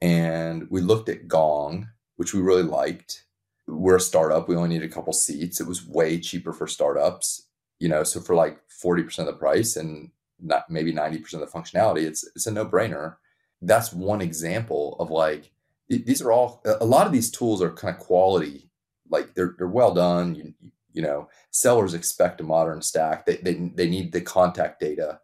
and 0.00 0.68
we 0.70 0.80
looked 0.80 1.10
at 1.10 1.28
Gong, 1.28 1.88
which 2.16 2.32
we 2.32 2.40
really 2.40 2.62
liked. 2.62 3.24
We're 3.66 3.96
a 3.96 4.00
startup; 4.00 4.48
we 4.48 4.56
only 4.56 4.70
need 4.70 4.82
a 4.82 4.88
couple 4.88 5.12
seats. 5.12 5.60
It 5.60 5.68
was 5.68 5.86
way 5.86 6.18
cheaper 6.18 6.54
for 6.54 6.66
startups, 6.66 7.46
you 7.78 7.88
know. 7.88 8.04
So 8.04 8.20
for 8.20 8.34
like 8.34 8.58
forty 8.68 9.02
percent 9.02 9.28
of 9.28 9.34
the 9.34 9.38
price 9.38 9.76
and 9.76 10.10
not 10.40 10.70
maybe 10.70 10.92
ninety 10.92 11.18
percent 11.18 11.42
of 11.42 11.52
the 11.52 11.58
functionality, 11.58 12.04
it's 12.04 12.26
it's 12.34 12.46
a 12.46 12.50
no 12.50 12.64
brainer. 12.64 13.16
That's 13.60 13.92
one 13.92 14.22
example 14.22 14.96
of 14.98 15.10
like 15.10 15.52
these 15.90 16.22
are 16.22 16.32
all 16.32 16.62
a 16.64 16.84
lot 16.84 17.06
of 17.06 17.12
these 17.12 17.30
tools 17.30 17.60
are 17.60 17.70
kind 17.70 17.94
of 17.94 18.00
quality 18.00 18.70
like 19.10 19.34
they're, 19.34 19.54
they're 19.58 19.66
well 19.66 19.92
done 19.92 20.34
you, 20.34 20.54
you 20.92 21.02
know. 21.02 21.28
Sellers 21.50 21.94
expect 21.94 22.40
a 22.40 22.44
modern 22.44 22.80
stack 22.80 23.26
they, 23.26 23.36
they, 23.36 23.54
they 23.54 23.88
need 23.88 24.12
the 24.12 24.20
contact 24.20 24.80
data 24.80 25.20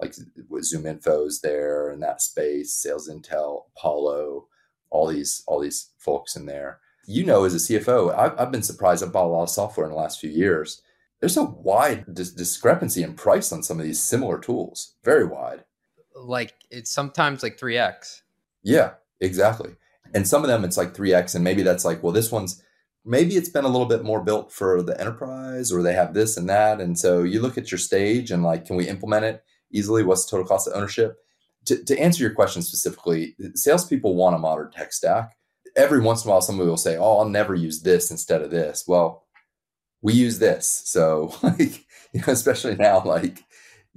like 0.00 0.14
with 0.48 0.64
ZoomInfo 0.70 1.26
is 1.26 1.40
there 1.40 1.90
in 1.92 2.00
that 2.00 2.20
space 2.20 2.84
SalesIntel 2.84 3.64
apollo 3.76 4.48
all 4.90 5.06
these 5.06 5.42
all 5.46 5.60
these 5.60 5.90
folks 5.98 6.34
in 6.34 6.46
there. 6.46 6.80
You 7.06 7.24
know 7.24 7.44
as 7.44 7.54
a 7.54 7.58
cfo 7.58 8.16
i've, 8.18 8.38
I've 8.38 8.52
been 8.52 8.62
surprised 8.62 9.04
i've 9.04 9.12
bought 9.12 9.26
a 9.26 9.28
lot 9.28 9.44
of 9.44 9.50
software 9.50 9.86
in 9.86 9.92
the 9.92 9.98
last 9.98 10.20
few 10.20 10.30
years. 10.30 10.82
There's 11.20 11.36
a 11.36 11.44
wide 11.44 12.04
dis- 12.12 12.32
discrepancy 12.32 13.02
in 13.02 13.14
price 13.14 13.50
on 13.52 13.62
some 13.62 13.80
of 13.80 13.86
these 13.86 14.00
similar 14.00 14.38
tools 14.38 14.94
very 15.04 15.24
wide. 15.24 15.64
Like 16.14 16.54
it's 16.70 16.90
sometimes 16.90 17.44
like 17.44 17.56
3x 17.56 18.22
yeah 18.64 18.94
exactly 19.20 19.76
and 20.14 20.26
some 20.26 20.42
of 20.42 20.48
them 20.48 20.64
it's 20.64 20.76
like 20.76 20.94
3x 20.94 21.34
and 21.34 21.44
maybe 21.44 21.62
that's 21.62 21.84
like 21.84 22.02
well 22.02 22.12
this 22.12 22.32
one's 22.32 22.62
maybe 23.08 23.36
it's 23.36 23.48
been 23.48 23.64
a 23.64 23.68
little 23.68 23.86
bit 23.86 24.04
more 24.04 24.22
built 24.22 24.52
for 24.52 24.82
the 24.82 24.98
enterprise 25.00 25.72
or 25.72 25.82
they 25.82 25.94
have 25.94 26.12
this 26.12 26.36
and 26.36 26.48
that. 26.48 26.80
And 26.80 26.98
so 26.98 27.22
you 27.22 27.40
look 27.40 27.56
at 27.56 27.70
your 27.70 27.78
stage 27.78 28.30
and 28.30 28.42
like 28.42 28.66
can 28.66 28.76
we 28.76 28.86
implement 28.86 29.24
it 29.24 29.42
easily? 29.72 30.04
What's 30.04 30.26
the 30.26 30.30
total 30.30 30.46
cost 30.46 30.68
of 30.68 30.74
ownership? 30.74 31.16
To, 31.64 31.82
to 31.84 31.98
answer 31.98 32.22
your 32.22 32.34
question 32.34 32.62
specifically 32.62 33.34
salespeople 33.54 34.14
want 34.14 34.36
a 34.36 34.38
modern 34.38 34.70
tech 34.70 34.92
stack. 34.92 35.36
Every 35.76 36.00
once 36.00 36.24
in 36.24 36.28
a 36.28 36.32
while 36.32 36.42
somebody 36.42 36.68
will 36.68 36.76
say 36.76 36.96
oh 36.96 37.18
i'll 37.18 37.28
never 37.28 37.54
use 37.54 37.82
this 37.82 38.10
instead 38.10 38.42
of 38.42 38.50
this. 38.50 38.84
Well 38.86 39.24
we 40.02 40.12
use 40.12 40.38
this. 40.38 40.82
So 40.84 41.34
like 41.42 41.86
you 42.12 42.20
know 42.20 42.32
especially 42.32 42.76
now 42.76 43.02
like 43.04 43.42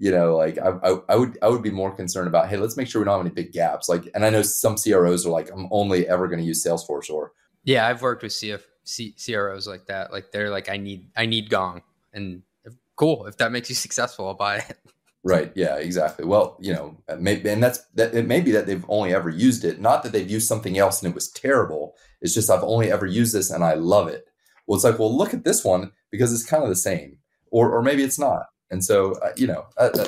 you 0.02 0.10
know, 0.10 0.36
like 0.36 0.58
I, 0.58 0.70
I, 0.84 0.97
I, 1.10 1.16
would 1.16 1.38
I 1.43 1.47
would 1.47 1.62
be 1.62 1.70
more 1.70 1.91
concerned 1.95 2.28
about, 2.28 2.49
hey, 2.49 2.58
let's 2.58 2.76
make 2.76 2.88
sure 2.88 2.99
we 2.99 3.06
don't 3.06 3.20
have 3.20 3.24
any 3.24 3.36
big 3.36 3.54
gaps. 3.54 3.88
Like, 3.88 4.10
and 4.16 4.26
I 4.26 4.32
know 4.32 4.41
some 4.41 4.76
CROs 4.76 5.28
are 5.28 5.30
like, 5.30 5.52
I'm 5.54 5.68
only 5.70 6.08
ever 6.10 6.28
going 6.28 6.39
to 6.39 6.45
use 6.45 6.66
Salesforce 6.66 7.08
or 7.08 7.34
yeah, 7.64 7.86
I've 7.86 8.02
worked 8.02 8.24
with 8.24 8.32
CF, 8.32 8.64
C, 8.84 9.14
CROs 9.24 9.68
like 9.68 9.86
that. 9.86 10.12
Like 10.12 10.32
they're 10.32 10.49
like, 10.49 10.70
I 10.70 10.78
need 10.78 11.12
I 11.16 11.28
need 11.28 11.52
Gong, 11.52 11.84
and 12.14 12.41
of 12.66 12.76
cool. 12.95 13.28
If 13.28 13.38
that 13.38 13.52
makes 13.52 13.70
you 13.70 13.76
successful, 13.88 14.28
I'll 14.28 14.34
buy 14.34 14.58
it. 14.58 14.78
Right. 15.24 15.52
Yeah. 15.54 15.76
Exactly. 15.76 16.26
Well, 16.26 16.58
you 16.60 16.74
know, 16.74 16.97
maybe, 17.20 17.47
and 17.47 17.62
that's 17.62 17.86
that. 17.93 18.16
It 18.16 18.26
may 18.26 18.41
be 18.41 18.49
that 18.54 18.66
they've 18.66 18.84
only 18.88 19.14
ever 19.14 19.30
used 19.30 19.64
it. 19.64 19.80
Not 19.80 20.02
that 20.02 20.14
they've 20.14 20.32
used 20.32 20.47
something 20.47 20.80
else 20.80 21.04
and 21.04 21.12
it 21.12 21.14
was 21.14 21.30
terrible. 21.30 21.93
It's 22.22 22.34
just 22.34 22.49
I've 22.49 22.64
only 22.64 22.91
ever 22.91 23.06
used 23.06 23.36
this 23.36 23.52
and 23.52 23.64
I 23.64 23.76
love 23.76 24.08
it. 24.08 24.26
Well, 24.66 24.78
it's 24.78 24.84
like, 24.84 24.97
well, 24.97 25.16
look 25.16 25.36
at 25.36 25.43
this 25.43 25.64
one 25.64 25.91
because 26.10 26.34
it's 26.34 26.43
kind 26.43 26.64
of 26.64 26.70
the 26.70 26.76
same, 26.76 27.18
or 27.52 27.72
or 27.72 27.84
maybe 27.84 28.02
it's 28.02 28.18
not. 28.18 28.47
And 28.72 28.84
so, 28.84 29.13
uh, 29.13 29.32
you 29.36 29.47
know, 29.47 29.65
I, 29.78 29.88
I, 29.88 30.05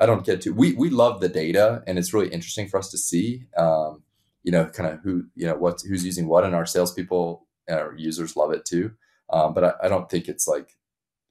I, 0.00 0.06
don't 0.06 0.24
get 0.24 0.40
to. 0.42 0.50
We 0.50 0.74
we 0.74 0.90
love 0.90 1.20
the 1.20 1.28
data, 1.28 1.82
and 1.86 1.98
it's 1.98 2.14
really 2.14 2.28
interesting 2.28 2.68
for 2.68 2.78
us 2.78 2.90
to 2.90 2.98
see. 2.98 3.46
Um, 3.56 4.02
you 4.44 4.52
know, 4.52 4.66
kind 4.66 4.92
of 4.92 5.00
who 5.00 5.24
you 5.34 5.46
know 5.46 5.56
what 5.56 5.80
who's 5.88 6.04
using 6.04 6.28
what, 6.28 6.44
and 6.44 6.54
our 6.54 6.66
salespeople, 6.66 7.46
and 7.66 7.80
our 7.80 7.94
users 7.96 8.36
love 8.36 8.52
it 8.52 8.64
too. 8.64 8.92
Um, 9.30 9.54
but 9.54 9.64
I, 9.64 9.72
I 9.84 9.88
don't 9.88 10.08
think 10.08 10.28
it's 10.28 10.46
like 10.46 10.76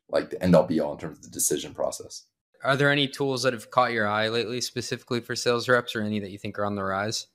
like 0.10 0.32
the 0.32 0.42
end 0.44 0.56
all 0.56 0.64
be 0.64 0.80
all 0.80 0.94
in 0.94 1.00
terms 1.00 1.20
of 1.20 1.24
the 1.24 1.30
decision 1.30 1.74
process. 1.74 2.26
Are 2.64 2.76
there 2.76 2.92
any 2.92 3.08
tools 3.08 3.44
that 3.44 3.54
have 3.54 3.70
caught 3.70 3.92
your 3.92 4.08
eye 4.08 4.30
lately, 4.30 4.62
specifically 4.62 5.20
for 5.20 5.36
sales 5.36 5.70
reps, 5.70 5.96
or 5.96 6.02
any 6.02 6.20
that 6.20 6.32
you 6.32 6.38
think 6.38 6.58
are 6.58 6.66
on 6.66 6.76
the 6.76 6.84
rise? 6.84 7.28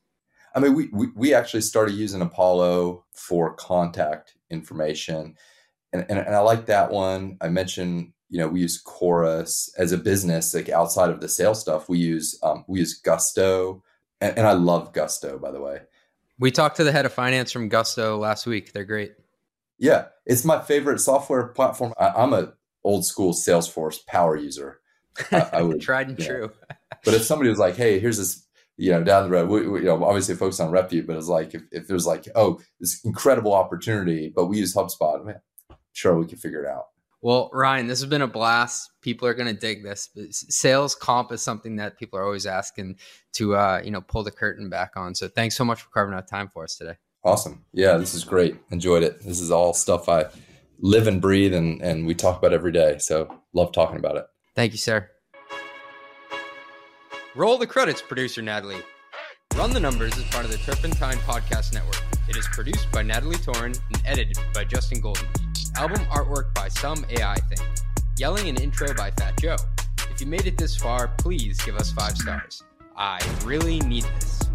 I 0.55 0.61
mean, 0.61 0.75
we, 0.75 0.89
we, 0.93 1.09
we 1.15 1.35
actually 1.35 1.63
started 1.63 1.95
using 1.95 2.21
Apollo 2.21 3.05
for 3.15 3.55
contact 3.55 4.35
information. 4.51 5.37
And, 5.93 6.05
and, 6.09 6.19
and 6.19 6.35
I 6.35 6.41
like 6.41 6.67
that 6.67 6.91
one. 6.91 7.39
I 7.41 7.49
mentioned, 7.49 8.13
you 8.33 8.39
know, 8.39 8.49
we 8.49 8.61
use 8.61 8.81
Chorus 8.81 9.71
as 9.77 9.93
a 9.93 9.99
business, 9.99 10.55
like 10.55 10.71
outside 10.71 11.11
of 11.11 11.21
the 11.21 11.29
sales 11.29 11.61
stuff. 11.61 11.91
We 11.91 11.99
use 11.99 12.39
um, 12.43 12.65
we 12.67 12.79
use 12.79 12.95
Gusto, 12.95 13.83
and, 14.23 14.39
and 14.39 14.47
I 14.47 14.53
love 14.53 14.95
Gusto, 14.95 15.39
by 15.39 15.51
the 15.51 15.61
way. 15.61 15.83
We 16.39 16.51
talked 16.51 16.77
to 16.79 16.85
the 16.85 16.93
head 16.93 17.05
of 17.05 17.13
finance 17.13 17.53
from 17.53 17.69
Gusto 17.69 18.17
last 18.17 18.47
week. 18.47 18.73
They're 18.73 18.87
great. 18.87 19.13
Yeah, 19.79 20.07
it's 20.25 20.47
my 20.47 20.63
favorite 20.63 21.01
software 21.01 21.49
platform. 21.49 21.93
I, 22.01 22.23
am 22.23 22.33
a 22.33 22.55
old 22.83 23.05
school 23.05 23.35
Salesforce 23.35 24.05
power 24.07 24.35
user. 24.35 24.81
I, 25.31 25.49
I 25.53 25.63
would 25.63 25.81
tried 25.83 26.09
and 26.09 26.19
true. 26.19 26.51
but 27.05 27.13
if 27.13 27.25
somebody 27.25 27.51
was 27.51 27.59
like, 27.59 27.77
"Hey, 27.77 28.01
here's 28.01 28.17
this," 28.17 28.47
you 28.79 28.93
know, 28.93 29.05
down 29.05 29.25
the 29.25 29.31
road, 29.31 29.51
we, 29.51 29.69
we, 29.69 29.81
you 29.81 29.85
know, 29.85 30.03
obviously 30.03 30.37
focus 30.37 30.59
on 30.59 30.73
Repvue, 30.73 31.07
but 31.07 31.19
it's 31.19 31.29
like 31.29 31.53
if, 31.53 31.65
if 31.71 31.87
there's 31.87 32.07
like, 32.07 32.27
"Oh, 32.35 32.61
this 32.81 33.05
incredible 33.05 33.53
opportunity," 33.53 34.33
but 34.35 34.47
we 34.47 34.57
use 34.57 34.75
HubSpot, 34.75 35.23
man, 35.23 35.43
sure, 35.93 36.19
we 36.19 36.25
can 36.25 36.39
figure 36.39 36.65
it 36.65 36.71
out. 36.71 36.87
Well, 37.23 37.51
Ryan, 37.53 37.87
this 37.87 38.01
has 38.01 38.11
been 38.11 38.23
a 38.23 38.27
blast. 38.27 38.91
People 39.01 39.29
are 39.29 39.35
going 39.35 39.47
to 39.47 39.59
dig 39.59 39.85
this. 39.85 40.11
Sales 40.31 40.97
comp 40.97 41.31
is 41.31 41.41
something 41.41 41.77
that 41.77 41.97
people 41.97 42.19
are 42.19 42.25
always 42.25 42.47
asking 42.47 42.97
to, 43.35 43.55
uh, 43.55 43.81
you 43.85 43.93
know, 43.93 44.01
pull 44.01 44.25
the 44.25 44.33
curtain 44.33 44.69
back 44.69 44.93
on. 44.97 45.15
So 45.15 45.29
thanks 45.29 45.57
so 45.57 45.65
much 45.65 45.81
for 45.81 45.89
carving 45.91 46.15
out 46.15 46.27
time 46.27 46.49
for 46.49 46.65
us 46.65 46.77
today. 46.77 46.97
Awesome. 47.25 47.65
Yeah, 47.73 47.97
this 47.97 48.15
is 48.15 48.25
great. 48.25 48.57
Enjoyed 48.73 49.05
it. 49.05 49.21
This 49.23 49.41
is 49.41 49.53
all 49.53 49.73
stuff 49.73 50.09
I 50.09 50.27
live 50.81 51.07
and 51.07 51.21
breathe 51.21 51.55
and, 51.55 51.81
and 51.81 52.07
we 52.07 52.15
talk 52.17 52.39
about 52.39 52.53
every 52.53 52.73
day. 52.73 52.99
So 52.99 53.33
love 53.53 53.71
talking 53.71 53.99
about 53.99 54.17
it. 54.17 54.27
Thank 54.57 54.73
you, 54.73 54.79
sir. 54.79 55.09
Roll 57.37 57.57
the 57.57 57.69
credits, 57.69 58.03
producer 58.03 58.43
Natalie. 58.43 58.83
Run 59.55 59.73
the 59.73 59.81
Numbers 59.81 60.17
is 60.17 60.25
part 60.25 60.45
of 60.45 60.51
the 60.51 60.59
Turpentine 60.59 61.19
Podcast 61.19 61.73
Network. 61.73 62.03
It 62.29 62.37
is 62.37 62.49
produced 62.49 62.91
by 62.91 63.03
Natalie 63.03 63.37
Torin 63.37 63.79
and 63.95 64.03
edited 64.05 64.39
by 64.53 64.65
Justin 64.65 65.01
Golden. 65.01 65.27
Album 65.77 66.05
artwork 66.11 66.53
by 66.55 66.69
Some 66.69 67.05
AI 67.09 67.35
Thing. 67.49 67.67
Yelling 68.19 68.49
an 68.49 68.57
intro 68.57 68.93
by 68.95 69.11
Fat 69.13 69.41
Joe. 69.41 69.57
If 70.11 70.21
you 70.21 70.27
made 70.27 70.47
it 70.47 70.59
this 70.59 70.77
far, 70.77 71.09
please 71.17 71.59
give 71.63 71.77
us 71.77 71.91
five 71.91 72.17
stars. 72.17 72.63
I 72.95 73.19
really 73.45 73.81
need 73.81 74.05
this. 74.05 74.52